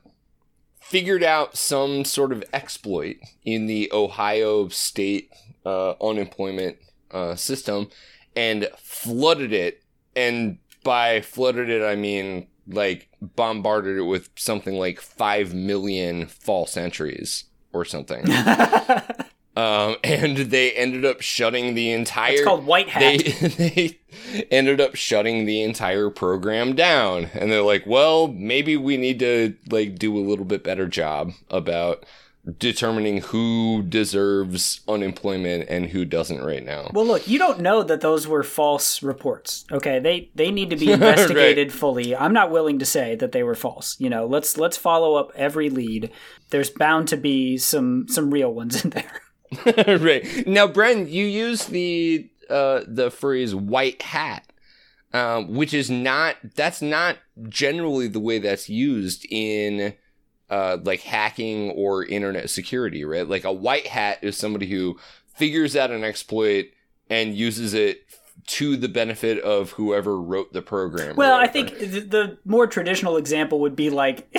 figured 0.89 1.23
out 1.23 1.57
some 1.57 2.05
sort 2.05 2.31
of 2.31 2.43
exploit 2.53 3.17
in 3.43 3.67
the 3.67 3.89
Ohio 3.91 4.69
state 4.69 5.29
uh, 5.65 5.91
unemployment 6.01 6.77
uh, 7.11 7.35
system 7.35 7.89
and 8.37 8.69
flooded 8.77 9.51
it. 9.51 9.83
And 10.15 10.59
by 10.85 11.19
flooded 11.19 11.69
it, 11.69 11.83
I 11.83 11.95
mean 11.95 12.47
like 12.67 13.09
bombarded 13.21 13.97
it 13.97 14.03
with 14.03 14.29
something 14.37 14.75
like 14.75 15.01
5 15.01 15.53
million 15.53 16.27
false 16.27 16.77
entries 16.77 17.45
or 17.73 17.83
something. 17.83 18.25
um, 19.57 19.95
and 20.03 20.37
they 20.37 20.71
ended 20.73 21.03
up 21.03 21.21
shutting 21.21 21.73
the 21.73 21.91
entire 21.91 22.33
It's 22.33 22.43
called 22.43 22.65
White 22.65 22.89
Hat. 22.89 23.23
they 23.23 23.47
they 23.47 23.99
ended 24.51 24.79
up 24.79 24.95
shutting 24.95 25.45
the 25.45 25.61
entire 25.63 26.09
program 26.09 26.75
down 26.75 27.25
and 27.33 27.51
they're 27.51 27.61
like 27.61 27.85
well 27.85 28.27
maybe 28.27 28.77
we 28.77 28.97
need 28.97 29.19
to 29.19 29.55
like 29.69 29.97
do 29.97 30.17
a 30.17 30.19
little 30.19 30.45
bit 30.45 30.63
better 30.63 30.87
job 30.87 31.31
about 31.49 32.05
determining 32.59 33.21
who 33.21 33.83
deserves 33.83 34.79
unemployment 34.87 35.67
and 35.69 35.87
who 35.87 36.05
doesn't 36.05 36.41
right 36.41 36.63
now 36.63 36.89
Well, 36.93 37.05
look, 37.05 37.27
you 37.27 37.37
don't 37.37 37.59
know 37.59 37.83
that 37.83 37.99
those 37.99 38.25
were 38.25 38.41
false 38.43 39.03
reports. 39.03 39.65
Okay, 39.69 39.99
they 39.99 40.29
they 40.33 40.49
need 40.51 40.69
to 40.69 40.77
be 40.77 40.91
investigated 40.97 41.73
fully. 41.73 42.15
I'm 42.15 42.31
not 42.33 42.49
willing 42.51 42.79
to 42.79 42.85
say 42.85 43.15
that 43.15 43.33
they 43.33 43.43
were 43.43 43.55
false. 43.55 43.99
You 43.99 44.09
know, 44.09 44.25
let's 44.25 44.57
let's 44.57 44.77
follow 44.77 45.15
up 45.15 45.31
every 45.35 45.69
lead. 45.69 46.09
There's 46.51 46.69
bound 46.69 47.09
to 47.09 47.17
be 47.17 47.57
some 47.57 48.07
some 48.07 48.31
real 48.31 48.53
ones 48.53 48.83
in 48.85 48.91
there. 48.91 49.11
right. 49.65 50.45
Now 50.47 50.67
bren 50.67 51.09
you 51.09 51.25
use 51.25 51.65
the 51.65 52.29
uh 52.49 52.81
the 52.87 53.11
phrase 53.11 53.55
white 53.55 54.01
hat 54.01 54.45
um 55.13 55.53
which 55.53 55.73
is 55.73 55.89
not 55.89 56.35
that's 56.55 56.81
not 56.81 57.17
generally 57.49 58.07
the 58.07 58.19
way 58.19 58.39
that's 58.39 58.69
used 58.69 59.25
in 59.29 59.93
uh 60.49 60.77
like 60.83 61.01
hacking 61.01 61.71
or 61.71 62.03
internet 62.05 62.49
security 62.49 63.05
right? 63.05 63.27
Like 63.27 63.43
a 63.45 63.53
white 63.53 63.87
hat 63.87 64.19
is 64.21 64.37
somebody 64.37 64.67
who 64.67 64.97
figures 65.35 65.75
out 65.75 65.91
an 65.91 66.03
exploit 66.03 66.65
and 67.09 67.35
uses 67.35 67.73
it 67.73 68.01
to 68.47 68.77
the 68.77 68.87
benefit 68.87 69.39
of 69.43 69.71
whoever 69.71 70.19
wrote 70.19 70.53
the 70.53 70.61
program. 70.61 71.15
Well, 71.15 71.35
I 71.37 71.47
think 71.47 71.77
the, 71.79 71.99
the 71.99 72.37
more 72.45 72.65
traditional 72.65 73.17
example 73.17 73.59
would 73.59 73.75
be 73.75 73.89
like 73.89 74.27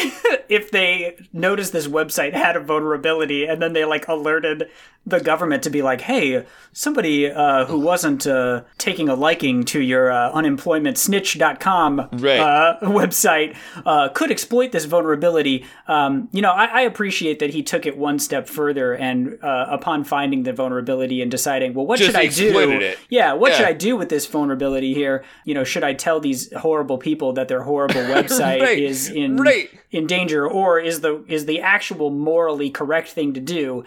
if 0.48 0.70
they 0.70 1.16
noticed 1.32 1.72
this 1.72 1.86
website 1.86 2.32
had 2.32 2.56
a 2.56 2.61
vulnerability 2.61 3.44
and 3.44 3.61
then 3.61 3.74
they 3.74 3.84
like 3.84 4.09
alerted 4.09 4.68
the 5.06 5.20
government 5.20 5.62
to 5.62 5.70
be 5.70 5.80
like, 5.82 6.00
hey, 6.02 6.44
somebody 6.72 7.30
uh, 7.30 7.64
who 7.66 7.78
wasn't 7.78 8.26
uh, 8.26 8.62
taking 8.76 9.09
a 9.09 9.14
liking 9.14 9.64
to 9.64 9.80
your 9.80 10.11
uh, 10.11 10.32
unemploymentsnitch.com 10.32 12.09
Right. 12.12 12.40
uh, 12.40 12.78
website 12.82 13.56
uh, 13.86 14.09
could 14.11 14.30
exploit 14.30 14.72
this 14.72 14.84
vulnerability. 14.84 15.64
Um, 15.86 16.28
you 16.32 16.42
know, 16.42 16.50
I, 16.50 16.64
I 16.66 16.80
appreciate 16.82 17.38
that 17.38 17.50
he 17.50 17.62
took 17.62 17.86
it 17.86 17.96
one 17.96 18.18
step 18.18 18.48
further 18.48 18.94
and 18.94 19.38
uh, 19.42 19.66
upon 19.70 20.04
finding 20.04 20.42
the 20.42 20.52
vulnerability 20.52 21.22
and 21.22 21.30
deciding, 21.30 21.74
well, 21.74 21.86
what 21.86 21.98
Just 21.98 22.11
should 22.11 22.16
I 22.16 22.26
do? 22.26 22.59
it. 22.80 22.98
Yeah, 23.09 23.32
what 23.34 23.54
should 23.54 23.66
I 23.66 23.72
do 23.72 23.96
with 23.99 24.09
this 24.09 24.26
vulnerability 24.26 24.94
here? 24.94 25.24
You 25.44 25.55
know, 25.55 25.64
should 25.64 25.84
I 25.84 25.92
tell 25.94 26.20
these 26.20 26.53
horrible 26.55 26.99
people 26.99 27.32
that 27.34 27.49
their 27.49 27.62
horrible 27.62 27.94
website 28.03 28.61
Right, 28.61 28.78
is 28.78 29.09
in 29.11 29.36
right. 29.36 29.68
in 29.90 30.07
danger, 30.07 30.46
or 30.49 30.78
is 30.80 31.01
the 31.01 31.24
is 31.28 31.46
the 31.46 31.61
actual 31.61 32.11
morally 32.11 32.70
correct 32.70 33.09
thing 33.11 33.34
to 33.34 33.40
do 33.40 33.84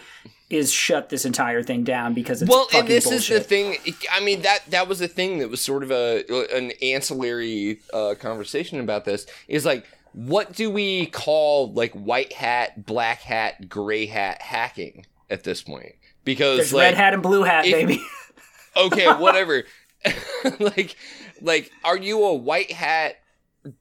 is 0.50 0.70
shut 0.70 1.08
this 1.08 1.24
entire 1.24 1.64
thing 1.64 1.82
down 1.86 2.14
because 2.14 2.42
it's 2.42 2.52
well, 2.52 2.68
and 2.74 2.86
this 2.86 3.06
bullshit. 3.06 3.22
is 3.38 3.44
the 3.44 3.44
thing. 3.48 3.78
I 4.12 4.20
mean 4.20 4.42
that 4.42 4.60
that 4.70 4.88
was 4.88 5.00
a 5.02 5.08
thing 5.08 5.40
that 5.40 5.50
was 5.50 5.62
sort 5.62 5.82
of 5.82 5.92
a 5.92 6.24
an 6.56 6.72
ancillary 6.82 7.80
uh, 7.94 8.16
conversation 8.20 8.80
about 8.82 9.06
this. 9.06 9.26
Is 9.48 9.66
like, 9.66 9.86
what 10.14 10.52
do 10.52 10.70
we 10.70 11.06
call 11.06 11.72
like 11.72 11.94
white 11.94 12.34
hat, 12.34 12.86
black 12.86 13.22
hat, 13.22 13.70
gray 13.70 14.08
hat 14.08 14.42
hacking 14.42 15.06
at 15.30 15.46
this 15.46 15.62
point? 15.64 15.96
Because 16.26 16.58
There's 16.58 16.74
like, 16.74 16.84
red 16.84 16.94
hat 16.96 17.14
and 17.14 17.24
blue 17.24 17.44
hat, 17.44 17.66
if- 17.66 17.72
baby. 17.72 18.04
okay, 18.78 19.08
whatever. 19.14 19.64
like, 20.60 20.96
like, 21.42 21.72
are 21.84 21.98
you 21.98 22.24
a 22.24 22.34
white 22.34 22.72
hat 22.72 23.18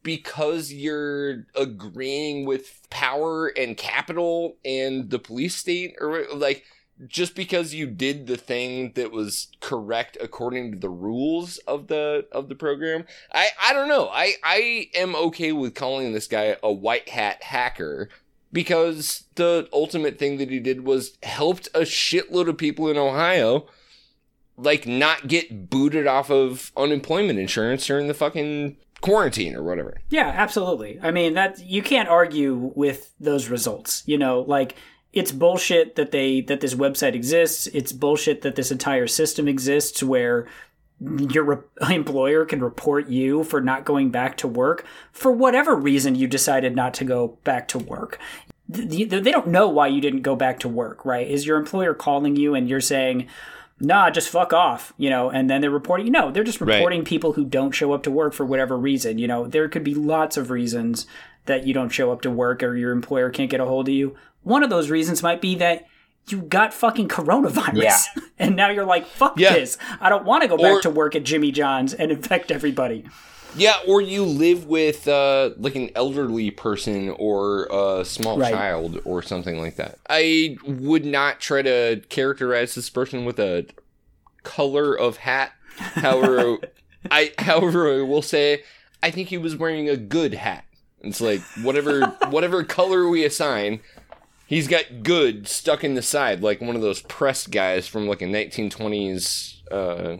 because 0.02 0.72
you're 0.72 1.46
agreeing 1.54 2.44
with 2.44 2.82
power 2.90 3.48
and 3.48 3.76
capital 3.76 4.56
and 4.64 5.10
the 5.10 5.18
police 5.18 5.56
state, 5.56 5.94
or 6.00 6.26
like, 6.34 6.64
just 7.06 7.34
because 7.34 7.72
you 7.72 7.86
did 7.86 8.26
the 8.26 8.36
thing 8.36 8.92
that 8.94 9.10
was 9.10 9.48
correct 9.60 10.18
according 10.20 10.72
to 10.72 10.78
the 10.78 10.90
rules 10.90 11.58
of 11.58 11.86
the 11.86 12.26
of 12.30 12.48
the 12.48 12.54
program? 12.54 13.04
I 13.32 13.48
I 13.62 13.72
don't 13.72 13.88
know. 13.88 14.08
I 14.08 14.34
I 14.42 14.90
am 14.94 15.16
okay 15.16 15.52
with 15.52 15.74
calling 15.74 16.12
this 16.12 16.26
guy 16.26 16.56
a 16.62 16.72
white 16.72 17.08
hat 17.08 17.42
hacker. 17.42 18.08
Because 18.52 19.26
the 19.36 19.68
ultimate 19.72 20.18
thing 20.18 20.38
that 20.38 20.50
he 20.50 20.58
did 20.58 20.84
was 20.84 21.16
helped 21.22 21.68
a 21.68 21.82
shitload 21.82 22.48
of 22.48 22.58
people 22.58 22.88
in 22.88 22.98
Ohio 22.98 23.68
like 24.56 24.86
not 24.86 25.26
get 25.28 25.70
booted 25.70 26.06
off 26.06 26.30
of 26.30 26.72
unemployment 26.76 27.38
insurance 27.38 27.86
during 27.86 28.08
the 28.08 28.14
fucking 28.14 28.76
quarantine 29.00 29.54
or 29.54 29.62
whatever. 29.62 29.96
Yeah, 30.10 30.28
absolutely. 30.28 30.98
I 31.02 31.10
mean 31.10 31.34
that 31.34 31.60
you 31.60 31.82
can't 31.82 32.08
argue 32.08 32.72
with 32.74 33.12
those 33.18 33.48
results. 33.48 34.02
You 34.06 34.18
know, 34.18 34.40
like 34.40 34.76
it's 35.12 35.32
bullshit 35.32 35.96
that 35.96 36.10
they 36.12 36.40
that 36.42 36.60
this 36.60 36.74
website 36.74 37.14
exists. 37.14 37.66
It's 37.68 37.92
bullshit 37.92 38.42
that 38.42 38.56
this 38.56 38.70
entire 38.70 39.06
system 39.06 39.48
exists 39.48 40.02
where 40.02 40.46
your 41.00 41.44
re- 41.44 41.56
employer 41.94 42.44
can 42.44 42.60
report 42.62 43.08
you 43.08 43.42
for 43.42 43.62
not 43.62 43.86
going 43.86 44.10
back 44.10 44.36
to 44.36 44.46
work 44.46 44.84
for 45.12 45.32
whatever 45.32 45.74
reason 45.74 46.14
you 46.14 46.26
decided 46.26 46.76
not 46.76 46.92
to 46.94 47.04
go 47.04 47.38
back 47.42 47.66
to 47.68 47.78
work. 47.78 48.18
Th- 48.70 49.08
th- 49.08 49.24
They 49.24 49.32
don't 49.32 49.48
know 49.48 49.66
why 49.68 49.86
you 49.88 50.02
didn't 50.02 50.20
go 50.22 50.36
back 50.36 50.58
to 50.60 50.68
work, 50.68 51.06
right? 51.06 51.26
Is 51.26 51.46
your 51.46 51.56
employer 51.56 51.94
calling 51.94 52.36
you 52.36 52.54
and 52.54 52.68
you're 52.68 52.82
saying, 52.82 53.26
nah, 53.80 54.10
just 54.10 54.28
fuck 54.28 54.52
off, 54.52 54.92
you 54.98 55.08
know, 55.10 55.30
and 55.30 55.48
then 55.50 55.60
they're 55.60 55.70
reporting. 55.70 56.12
No, 56.12 56.30
they're 56.30 56.44
just 56.44 56.60
Right. 56.60 56.74
reporting 56.74 57.04
people 57.04 57.32
who 57.32 57.44
don't 57.44 57.72
show 57.72 57.92
up 57.92 58.02
to 58.04 58.10
work 58.10 58.32
for 58.34 58.44
whatever 58.44 58.76
reason. 58.76 59.18
You 59.18 59.26
know, 59.26 59.46
there 59.46 59.68
could 59.68 59.82
be 59.84 59.94
lots 59.94 60.36
of 60.36 60.50
reasons 60.50 61.06
that 61.46 61.66
you 61.66 61.72
don't 61.74 61.88
show 61.88 62.12
up 62.12 62.20
to 62.22 62.30
work 62.30 62.62
or 62.62 62.76
your 62.76 62.92
employer 62.92 63.30
can't 63.30 63.50
get 63.50 63.60
a 63.60 63.64
hold 63.64 63.88
of 63.88 63.94
you. 63.94 64.14
One 64.42 64.62
of 64.62 64.70
those 64.70 64.90
reasons 64.90 65.22
might 65.22 65.40
be 65.40 65.54
that 65.56 65.86
you 66.28 66.42
got 66.42 66.72
fucking 66.74 67.08
coronavirus. 67.08 67.82
Yeah. 67.82 67.98
And 68.38 68.56
now 68.56 68.70
you're 68.70 68.86
like, 68.86 69.06
fuck 69.06 69.38
Yeah. 69.38 69.52
this. 69.52 69.76
I 70.00 70.08
don't 70.08 70.24
want 70.24 70.42
to 70.42 70.48
go 70.48 70.56
back 70.56 70.80
to 70.82 70.90
work 70.90 71.14
at 71.14 71.24
Jimmy 71.24 71.50
John's 71.52 71.92
and 71.92 72.10
infect 72.10 72.50
everybody. 72.50 73.04
Yeah, 73.56 73.74
or 73.86 74.00
you 74.00 74.24
live 74.24 74.66
with 74.66 75.08
uh, 75.08 75.50
like 75.56 75.74
an 75.74 75.90
elderly 75.96 76.50
person 76.50 77.10
or 77.18 77.66
a 77.70 78.04
small 78.04 78.38
Right. 78.38 78.52
child 78.52 79.00
or 79.04 79.22
something 79.22 79.58
like 79.58 79.76
that. 79.76 79.98
I 80.08 80.56
would 80.64 81.04
not 81.04 81.40
try 81.40 81.62
to 81.62 82.00
characterize 82.08 82.74
this 82.74 82.88
person 82.90 83.24
with 83.24 83.38
a 83.40 83.66
color 84.44 84.96
of 84.98 85.18
hat. 85.18 85.52
However, 85.76 86.58
I 87.10 87.32
however 87.38 87.98
I 87.98 88.02
will 88.02 88.22
say 88.22 88.62
I 89.02 89.10
think 89.10 89.28
he 89.28 89.38
was 89.38 89.56
wearing 89.56 89.88
a 89.88 89.96
good 89.96 90.34
hat. 90.34 90.64
It's 91.00 91.20
like 91.20 91.40
whatever 91.62 92.06
whatever 92.30 92.62
color 92.62 93.08
we 93.08 93.24
assign, 93.24 93.80
he's 94.46 94.68
got 94.68 95.02
good 95.02 95.48
stuck 95.48 95.82
in 95.82 95.94
the 95.94 96.02
side 96.02 96.40
like 96.42 96.60
one 96.60 96.76
of 96.76 96.82
those 96.82 97.02
pressed 97.02 97.50
guys 97.50 97.88
from 97.88 98.06
like 98.06 98.22
a 98.22 98.26
1920s 98.26 99.54
uh 99.72 100.16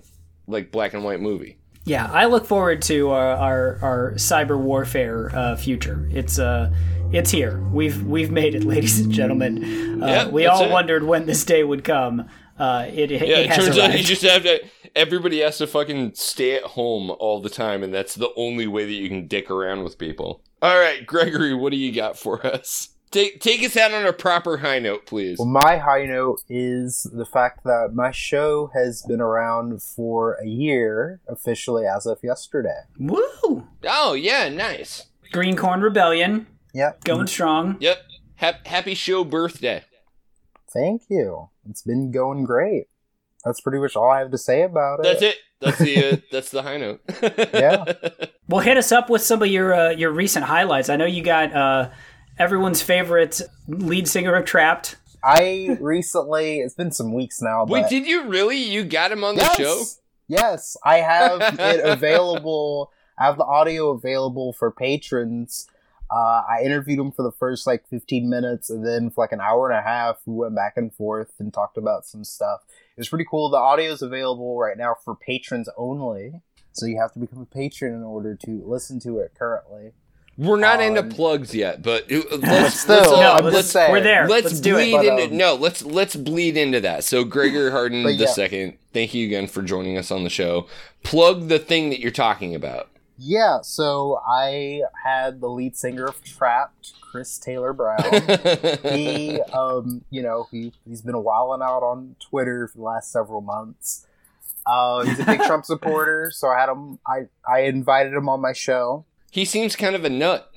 like 0.47 0.73
black 0.73 0.95
and 0.95 1.05
white 1.05 1.21
movie. 1.21 1.59
Yeah, 1.91 2.09
I 2.13 2.27
look 2.27 2.47
forward 2.47 2.83
to 2.83 3.11
our 3.11 3.35
our, 3.37 3.79
our 3.83 4.13
cyber 4.13 4.57
warfare 4.57 5.35
uh, 5.35 5.57
future. 5.57 6.09
It's 6.13 6.39
uh, 6.39 6.73
it's 7.11 7.33
here. 7.33 7.61
We've 7.73 8.01
we've 8.05 8.31
made 8.31 8.55
it, 8.55 8.63
ladies 8.75 9.01
and 9.01 9.11
gentlemen. 9.11 10.01
Uh, 10.01 10.07
Yeah, 10.07 10.29
we 10.29 10.47
all 10.47 10.67
it. 10.67 10.71
wondered 10.71 11.03
when 11.03 11.27
this 11.27 11.45
day 11.45 11.65
would 11.65 11.83
come. 11.83 12.29
Uh, 12.57 12.87
it, 12.89 13.11
it, 13.11 13.27
Yeah, 13.27 13.39
it 13.39 13.55
turns 13.57 13.77
out 13.77 13.99
you 13.99 14.05
just 14.05 14.23
have 14.23 14.45
to. 14.45 14.61
Everybody 14.95 15.41
has 15.41 15.59
to 15.59 15.67
fucking 15.67 16.13
stay 16.15 16.55
at 16.55 16.63
home 16.63 17.11
all 17.11 17.41
the 17.41 17.51
time, 17.51 17.83
and 17.83 17.93
that's 17.93 18.15
the 18.15 18.31
only 18.37 18.69
way 18.69 18.85
that 18.85 18.93
you 18.93 19.09
can 19.09 19.27
dick 19.27 19.51
around 19.51 19.83
with 19.83 19.99
people. 19.99 20.45
All 20.63 20.79
right, 20.79 21.05
Gregory, 21.05 21.55
what 21.55 21.73
do 21.73 21.77
you 21.77 21.93
got 21.93 22.17
for 22.17 22.47
us? 22.47 22.91
Take 23.11 23.41
take 23.41 23.63
us 23.65 23.77
out 23.77 23.93
on 23.93 24.07
a 24.07 24.13
proper 24.13 24.59
high 24.59 24.79
note, 24.79 25.05
please. 25.07 25.39
Well, 25.39 25.49
my 25.49 25.79
high 25.79 26.07
note 26.07 26.43
is 26.49 27.09
the 27.13 27.25
fact 27.25 27.65
that 27.65 27.91
my 27.93 28.13
show 28.13 28.71
has 28.73 29.03
been 29.03 29.21
around 29.21 29.83
for 29.83 30.35
a 30.35 30.47
year, 30.47 31.21
officially 31.27 31.87
as 31.87 32.07
of 32.07 32.19
yesterday. 32.23 32.83
Woo! 33.01 33.67
Oh 33.85 34.13
yeah, 34.13 34.49
nice. 34.49 35.07
Green 35.33 35.57
Corn 35.57 35.81
Rebellion 35.81 36.47
Yep. 36.73 37.03
going 37.05 37.27
strong. 37.27 37.77
Yep. 37.81 37.99
Hap- 38.37 38.67
happy 38.67 38.95
show 38.95 39.25
birthday. 39.25 39.83
Thank 40.73 41.03
you. 41.09 41.49
It's 41.69 41.83
been 41.83 42.13
going 42.13 42.45
great. 42.45 42.87
That's 43.45 43.61
pretty 43.61 43.79
much 43.81 43.97
all 43.97 44.09
I 44.11 44.21
have 44.21 44.31
to 44.31 44.39
say 44.39 44.63
about 44.63 45.01
it. 45.01 45.03
That's 45.03 45.23
it. 45.23 45.37
That's 45.61 45.79
the 45.79 46.13
uh, 46.13 46.17
that's 46.31 46.51
the 46.51 46.63
high 46.63 46.77
note. 46.77 47.01
Yeah. 47.53 47.93
Well, 48.49 48.59
hit 48.63 48.77
us 48.77 48.91
up 48.91 49.09
with 49.09 49.23
some 49.23 49.43
of 49.43 49.49
your 49.49 49.73
uh, 49.73 49.91
your 49.91 50.11
recent 50.11 50.45
highlights. 50.45 50.89
I 50.89 50.97
know 50.97 51.05
you 51.07 51.23
got 51.23 51.53
uh, 51.55 51.91
everyone's 52.39 52.83
favorite 52.83 53.41
lead 53.69 54.09
singer 54.09 54.35
of 54.35 54.45
Trapt. 54.45 54.97
I 55.23 55.77
recently, 55.81 56.61
it's 56.61 56.75
been 56.75 56.93
some 56.93 57.13
weeks 57.13 57.43
now, 57.43 57.65
but 57.67 57.73
Wait, 57.73 57.89
did 57.89 58.07
you 58.07 58.29
really? 58.29 58.57
You 58.57 58.85
got 58.85 59.13
him 59.13 59.23
on 59.23 59.37
the 59.37 59.43
yes, 59.43 59.57
show? 59.57 59.83
Yes, 60.29 60.77
I 60.85 60.99
have 60.99 61.41
it 61.59 61.81
available. 61.85 62.93
I 63.19 63.27
have 63.27 63.37
the 63.37 63.45
audio 63.45 63.91
available 63.91 64.53
for 64.53 64.71
patrons. 64.71 65.67
Uh, 66.11 66.43
I 66.49 66.63
interviewed 66.65 66.99
him 66.99 67.13
for 67.13 67.23
the 67.23 67.31
first 67.33 67.67
like 67.67 67.87
15 67.89 68.29
minutes, 68.29 68.71
and 68.71 68.85
then 68.85 69.11
for 69.11 69.23
like 69.23 69.33
an 69.33 69.41
hour 69.41 69.71
and 69.71 69.79
a 69.79 69.83
half, 69.83 70.17
we 70.27 70.35
went 70.35 70.57
back 70.57 70.75
and 70.77 70.93
forth 70.93 71.33
and 71.39 71.53
talked 71.53 71.77
about 71.77 72.07
some 72.07 72.25
stuff. 72.25 72.63
It 72.97 73.01
was 73.01 73.09
pretty 73.09 73.27
cool. 73.31 73.51
The 73.51 73.59
audio 73.59 73.93
is 73.93 74.03
available 74.03 74.59
right 74.59 74.77
now 74.77 74.97
for 75.05 75.15
patrons 75.15 75.69
only, 75.77 76.41
so 76.73 76.87
you 76.87 76.99
have 76.99 77.13
to 77.13 77.19
become 77.19 77.43
a 77.43 77.47
patron 77.47 77.95
in 77.95 78.03
order 78.03 78.35
to 78.35 78.63
listen 78.65 78.99
to 79.01 79.19
it 79.19 79.35
currently. 79.39 79.93
We're 80.39 80.59
not 80.59 80.81
into 80.81 81.01
Um, 81.01 81.09
plugs 81.11 81.55
yet, 81.55 81.83
but 81.83 82.07
let's, 82.11 82.81
still, 82.81 82.97
let's, 82.97 83.09
uh, 83.13 83.21
No, 83.21 83.33
I'm 83.35 83.45
let's- 83.45 83.57
just 83.57 83.71
saying. 83.73 83.93
we're 83.93 84.01
there. 84.01 84.27
let's, 84.29 84.45
Let's 84.47 84.61
do 84.61 84.77
it. 84.79 84.91
bleed 84.91 84.93
But, 84.93 85.05
into 85.07 85.25
um, 85.33 85.37
no 85.37 85.55
let's 85.55 85.83
let's 85.83 86.17
bleed 86.17 86.57
into 86.57 86.81
that 86.81 87.05
so 87.05 87.25
gregor 87.25 87.71
harden 87.77 88.03
the 88.05 88.13
yeah. 88.15 88.27
second 88.27 88.79
thank 88.95 89.13
you 89.13 89.27
again 89.27 89.47
for 89.49 89.61
joining 89.63 89.99
us 89.99 90.11
on 90.11 90.25
the 90.25 90.31
show 90.31 90.67
plug 91.03 91.49
the 91.49 91.59
thing 91.59 91.91
that 91.91 92.01
you're 92.01 92.11
talking 92.11 92.55
about 92.55 92.89
Yeah, 93.19 93.61
so 93.63 94.21
I 94.27 94.81
had 95.05 95.41
the 95.43 95.49
lead 95.49 95.77
singer 95.77 96.07
of 96.07 96.23
Trapt, 96.25 96.93
Chris 97.03 97.37
Taylor 97.39 97.75
Brown. 97.75 98.01
he 98.95 99.43
um 99.53 100.05
you 100.11 100.23
know 100.23 100.47
he 100.51 100.73
he's 100.89 101.03
been 101.03 101.23
wilding 101.23 101.63
out 101.63 101.83
on 101.83 102.17
twitter 102.21 102.67
for 102.69 102.79
the 102.79 102.85
last 102.85 103.13
several 103.13 103.41
months 103.43 104.07
uh 104.67 105.03
he's 105.05 105.19
a 105.21 105.25
big 105.25 105.41
trump 105.43 105.65
supporter 105.67 106.31
so 106.33 106.49
i 106.49 106.59
had 106.59 106.69
him 106.71 106.99
i 107.07 107.23
i 107.47 107.61
invited 107.61 108.13
him 108.15 108.29
on 108.29 108.41
my 108.41 108.53
show 108.53 109.05
he 109.31 109.45
seems 109.45 109.77
kind 109.77 109.95
of 109.95 110.05
a 110.05 110.11
nut. 110.11 110.51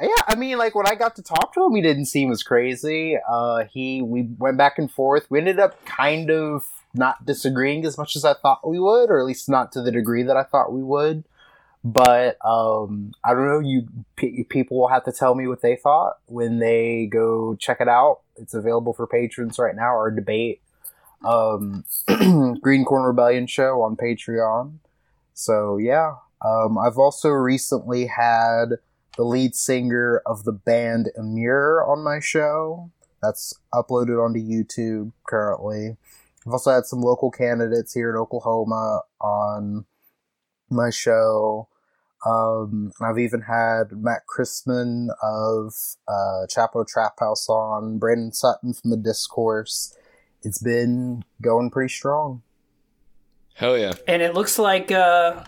Yeah 0.00 0.08
i 0.28 0.34
mean 0.34 0.58
like 0.58 0.74
when 0.74 0.86
i 0.86 0.94
got 0.94 1.16
to 1.16 1.22
talk 1.22 1.54
to 1.54 1.64
him 1.64 1.74
he 1.74 1.80
didn't 1.80 2.06
seem 2.06 2.30
as 2.30 2.42
crazy. 2.42 3.16
Uh 3.28 3.64
he 3.64 4.02
we 4.02 4.28
went 4.38 4.58
back 4.58 4.78
and 4.78 4.90
forth. 4.90 5.26
We 5.30 5.38
ended 5.38 5.58
up 5.58 5.84
kind 5.86 6.30
of 6.30 6.66
not 6.94 7.24
disagreeing 7.26 7.84
as 7.86 7.96
much 7.98 8.16
as 8.16 8.24
i 8.24 8.34
thought 8.34 8.68
we 8.68 8.78
would 8.78 9.10
or 9.10 9.18
at 9.18 9.26
least 9.26 9.48
not 9.48 9.72
to 9.72 9.82
the 9.82 9.90
degree 9.90 10.22
that 10.22 10.36
i 10.36 10.42
thought 10.42 10.72
we 10.72 10.82
would. 10.82 11.24
But 11.82 12.36
um 12.44 13.12
i 13.24 13.32
don't 13.32 13.46
know 13.46 13.60
you 13.60 13.86
pe 14.16 14.42
people 14.44 14.78
will 14.78 14.88
have 14.88 15.04
to 15.04 15.12
tell 15.12 15.34
me 15.34 15.46
what 15.46 15.62
they 15.62 15.76
thought 15.76 16.18
when 16.26 16.58
they 16.58 17.06
go 17.06 17.56
check 17.56 17.80
it 17.80 17.88
out. 17.88 18.20
It's 18.36 18.54
available 18.54 18.92
for 18.92 19.06
patrons 19.06 19.58
right 19.58 19.74
now 19.74 19.94
our 19.96 20.10
debate 20.10 20.60
um 21.24 21.84
green 22.60 22.84
corn 22.84 23.04
rebellion 23.04 23.46
show 23.46 23.80
on 23.80 23.96
patreon. 23.96 24.74
So 25.32 25.78
yeah, 25.78 26.16
um, 26.44 26.78
I've 26.78 26.98
also 26.98 27.28
recently 27.30 28.06
had 28.06 28.76
the 29.16 29.24
lead 29.24 29.54
singer 29.54 30.22
of 30.26 30.44
the 30.44 30.52
band 30.52 31.10
Emmure 31.18 31.86
on 31.86 32.04
my 32.04 32.20
show. 32.20 32.90
That's 33.22 33.54
uploaded 33.72 34.22
onto 34.22 34.40
YouTube 34.40 35.12
currently. 35.26 35.96
I've 36.46 36.52
also 36.52 36.70
had 36.70 36.84
some 36.84 37.00
local 37.00 37.30
candidates 37.30 37.94
here 37.94 38.10
in 38.10 38.16
Oklahoma 38.16 39.02
on 39.20 39.86
my 40.70 40.90
show. 40.90 41.68
Um, 42.24 42.92
I've 43.00 43.18
even 43.18 43.42
had 43.42 43.92
Matt 43.92 44.22
Christman 44.26 45.08
of 45.22 45.74
uh, 46.08 46.46
Chapo 46.46 46.86
Trap 46.86 47.14
House 47.20 47.48
on, 47.48 47.98
Brandon 47.98 48.32
Sutton 48.32 48.74
from 48.74 48.90
the 48.90 48.96
Discourse. 48.96 49.96
It's 50.42 50.58
been 50.58 51.24
going 51.40 51.70
pretty 51.70 51.92
strong. 51.92 52.42
Hell 53.54 53.78
yeah. 53.78 53.94
And 54.06 54.22
it 54.22 54.34
looks 54.34 54.58
like 54.58 54.92
uh, 54.92 55.44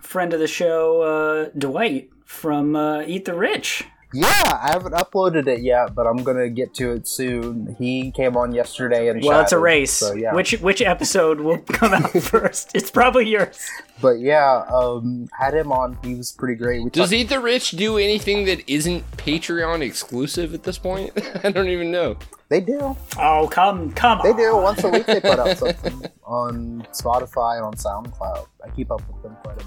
friend 0.00 0.32
of 0.34 0.40
the 0.40 0.46
show, 0.48 1.02
uh, 1.02 1.50
Dwight 1.58 2.10
from 2.24 2.76
uh, 2.76 3.02
Eat 3.02 3.24
the 3.24 3.34
Rich. 3.34 3.84
Yeah, 4.12 4.26
I 4.60 4.70
haven't 4.72 4.94
uploaded 4.94 5.46
it 5.46 5.62
yet, 5.62 5.94
but 5.94 6.04
I'm 6.04 6.24
gonna 6.24 6.48
get 6.48 6.74
to 6.74 6.90
it 6.90 7.06
soon. 7.06 7.76
He 7.78 8.10
came 8.10 8.36
on 8.36 8.50
yesterday 8.52 9.06
and 9.08 9.22
Well, 9.22 9.40
it's 9.40 9.52
a 9.52 9.58
race. 9.58 9.92
So 9.92 10.14
yeah, 10.14 10.34
Which 10.34 10.50
which 10.60 10.82
episode 10.82 11.38
will 11.40 11.58
come 11.68 11.92
out 11.94 12.10
first? 12.20 12.72
It's 12.74 12.90
probably 12.90 13.28
yours. 13.28 13.64
but 14.02 14.18
yeah, 14.18 14.64
um, 14.68 15.28
had 15.38 15.54
him 15.54 15.70
on. 15.70 15.96
He 16.02 16.16
was 16.16 16.32
pretty 16.32 16.56
great. 16.56 16.82
We 16.82 16.90
Does 16.90 17.10
talked- 17.10 17.12
Eat 17.12 17.28
the 17.28 17.38
Rich 17.38 17.70
do 17.72 17.98
anything 17.98 18.46
that 18.46 18.68
isn't 18.68 19.08
Patreon 19.16 19.80
exclusive 19.80 20.54
at 20.54 20.64
this 20.64 20.76
point? 20.76 21.12
I 21.44 21.52
don't 21.52 21.68
even 21.68 21.92
know. 21.92 22.16
They 22.50 22.60
do, 22.60 22.96
Oh 23.16 23.48
come 23.50 23.92
come 23.92 24.18
on! 24.20 24.26
they 24.26 24.32
do. 24.34 24.56
Once 24.56 24.82
a 24.84 24.88
week 24.90 25.06
they 25.06 25.20
put 25.20 25.38
out 25.38 25.56
something 25.62 26.02
on 26.24 26.86
Spotify 26.92 27.56
and 27.56 27.64
on 27.64 27.74
SoundCloud. 27.74 28.46
I 28.64 28.68
keep 28.70 28.90
up 28.90 29.00
with 29.08 29.22
them 29.22 29.36
quite 29.42 29.62
a 29.62 29.66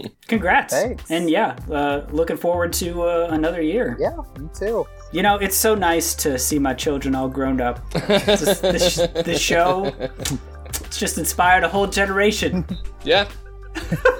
bit. 0.00 0.12
Congrats! 0.28 0.72
Thanks. 0.72 1.10
And 1.10 1.28
yeah, 1.28 1.56
uh, 1.70 2.06
looking 2.10 2.36
forward 2.36 2.72
to 2.74 3.02
uh, 3.02 3.28
another 3.30 3.60
year. 3.60 3.96
Yeah, 4.00 4.16
me 4.38 4.48
too. 4.56 4.86
You 5.12 5.22
know, 5.22 5.36
it's 5.36 5.56
so 5.56 5.74
nice 5.74 6.14
to 6.14 6.38
see 6.38 6.58
my 6.58 6.74
children 6.74 7.14
all 7.14 7.28
grown 7.28 7.60
up. 7.60 7.80
This, 8.22 8.60
this, 8.60 8.96
this 9.24 9.40
show, 9.40 9.92
it's 10.66 10.98
just 10.98 11.18
inspired 11.18 11.64
a 11.64 11.68
whole 11.68 11.86
generation. 11.86 12.64
Yeah. 13.04 13.28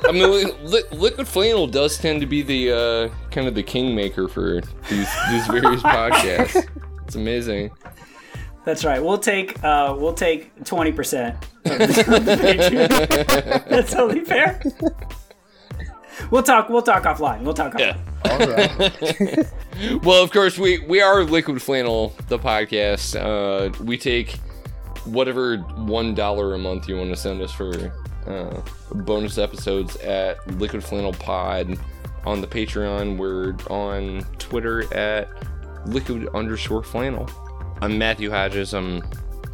I 0.05 0.12
mean, 0.12 0.31
li- 0.31 0.53
li- 0.62 0.83
Liquid 0.93 1.29
Flannel 1.29 1.66
does 1.66 1.99
tend 1.99 2.20
to 2.20 2.27
be 2.27 2.43
the 2.43 2.73
uh, 2.73 3.31
kind 3.31 3.47
of 3.47 3.55
the 3.55 3.62
kingmaker 3.62 4.27
for 4.29 4.61
these 4.89 5.09
these 5.31 5.47
various 5.47 5.83
podcasts. 5.83 6.66
It's 7.13 7.17
amazing. 7.19 7.71
That's 8.65 8.87
right. 8.87 9.05
We'll 9.05 9.19
take 9.19 9.63
uh, 9.63 9.95
we'll 9.99 10.15
take 10.15 10.65
twenty 10.65 10.93
percent 10.93 11.37
of 11.67 11.77
the, 11.77 11.85
of 12.17 12.25
the 12.25 12.37
Patreon. 12.37 13.65
That's 13.69 13.95
only 13.95 14.21
fair. 14.25 14.59
We'll 16.31 16.43
talk. 16.43 16.71
We'll 16.71 16.81
talk 16.81 17.03
offline. 17.03 17.43
We'll 17.43 17.53
talk. 17.53 17.79
Yeah. 17.79 17.99
Offline. 18.25 19.29
All 19.29 19.37
right. 19.37 19.99
Well, 20.05 20.23
of 20.23 20.31
course, 20.31 20.59
we 20.59 20.79
we 20.79 21.03
are 21.03 21.23
Liquid 21.25 21.61
Flannel, 21.61 22.15
the 22.29 22.39
podcast. 22.39 23.15
Uh, 23.15 23.73
we 23.85 23.99
take 23.99 24.39
whatever 25.05 25.59
one 25.59 26.15
dollar 26.15 26.55
a 26.55 26.59
month 26.59 26.89
you 26.89 26.97
want 26.97 27.11
to 27.11 27.17
send 27.17 27.43
us 27.43 27.53
for 27.53 27.93
uh, 28.27 28.61
bonus 28.93 29.37
episodes 29.37 29.97
at 29.97 30.47
Liquid 30.59 30.83
Flannel 30.83 31.13
Pod 31.13 31.79
on 32.25 32.41
the 32.41 32.47
Patreon. 32.47 33.19
We're 33.19 33.55
on 33.69 34.23
Twitter 34.39 34.93
at 34.95 35.29
Liquid 35.87 36.28
underscore 36.35 36.83
Flannel. 36.83 37.28
I'm 37.80 37.99
Matthew 37.99 38.30
Hodges. 38.30 38.74
I'm 38.74 39.03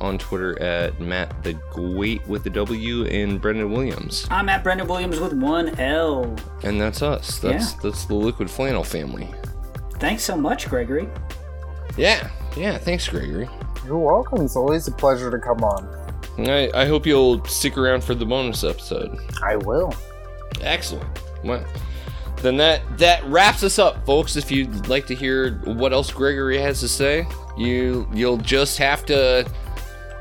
on 0.01 0.16
Twitter 0.18 0.61
at 0.62 1.01
Matt 1.01 1.43
the 1.43 1.55
Great 1.72 2.24
with 2.29 2.45
the 2.45 2.51
W 2.51 3.05
and 3.07 3.41
Brendan 3.41 3.72
Williams, 3.72 4.29
I'm 4.31 4.49
at 4.49 4.62
Brendan 4.62 4.87
Williams 4.87 5.18
with 5.18 5.33
one 5.33 5.70
L. 5.81 6.37
and 6.62 6.81
that's 6.81 7.03
us. 7.03 7.39
That's 7.41 7.72
Yeah. 7.72 7.79
that's 7.83 8.05
the 8.05 8.14
Liquid 8.14 8.49
Flannel 8.49 8.85
family. 8.85 9.29
Thanks 9.99 10.22
so 10.22 10.37
much, 10.37 10.68
Gregory. 10.68 11.09
Yeah, 11.97 12.31
yeah. 12.57 12.79
Thanks, 12.79 13.09
Gregory. 13.09 13.49
You're 13.85 13.99
welcome. 13.99 14.43
It's 14.45 14.55
always 14.55 14.87
a 14.87 14.93
pleasure 14.93 15.31
to 15.33 15.39
come 15.39 15.64
on. 15.64 15.89
I, 16.39 16.70
I 16.72 16.87
hope 16.87 17.05
you'll 17.05 17.45
stick 17.47 17.76
around 17.76 18.05
for 18.05 18.14
the 18.14 18.24
bonus 18.24 18.62
episode. 18.62 19.18
I 19.43 19.57
will. 19.57 19.93
Excellent. 20.61 21.09
Well, 21.43 21.64
then 22.43 22.57
that 22.59 22.82
that 22.99 23.24
wraps 23.24 23.62
us 23.62 23.78
up, 23.78 24.05
folks. 24.07 24.36
If 24.36 24.51
you'd 24.51 24.89
like 24.89 25.07
to 25.07 25.14
hear 25.14 25.59
what 25.64 25.93
else 25.93 26.11
Gregory 26.11 26.59
has 26.59 26.80
to 26.80 26.89
say, 26.89 27.26
you 27.57 28.09
you'll 28.12 28.39
just 28.39 28.78
have 28.78 29.05
to. 29.07 29.49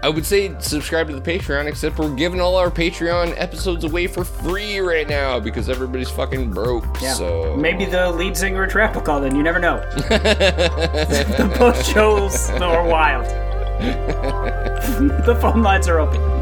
I 0.03 0.09
would 0.09 0.25
say 0.25 0.55
subscribe 0.59 1.07
to 1.07 1.19
the 1.19 1.21
Patreon, 1.21 1.65
except 1.65 1.97
we're 1.97 2.13
giving 2.13 2.39
all 2.39 2.55
our 2.55 2.69
Patreon 2.69 3.33
episodes 3.35 3.83
away 3.83 4.05
for 4.05 4.23
free 4.23 4.79
right 4.79 5.09
now 5.09 5.39
because 5.39 5.69
everybody's 5.69 6.11
fucking 6.11 6.51
broke. 6.51 6.85
Yeah. 7.01 7.13
So 7.13 7.55
Maybe 7.57 7.85
the 7.85 8.11
lead 8.11 8.37
singer 8.37 8.63
of 8.63 8.69
Trap 8.69 8.93
will 8.93 9.01
call 9.01 9.23
in. 9.23 9.35
You 9.35 9.41
never 9.41 9.59
know. 9.59 9.77
the 9.95 11.51
post 11.55 11.91
shows 11.91 12.51
are 12.51 12.87
wild. 12.87 13.25
the 15.25 15.35
phone 15.41 15.63
lines 15.63 15.87
are 15.87 15.99
open. 15.99 16.36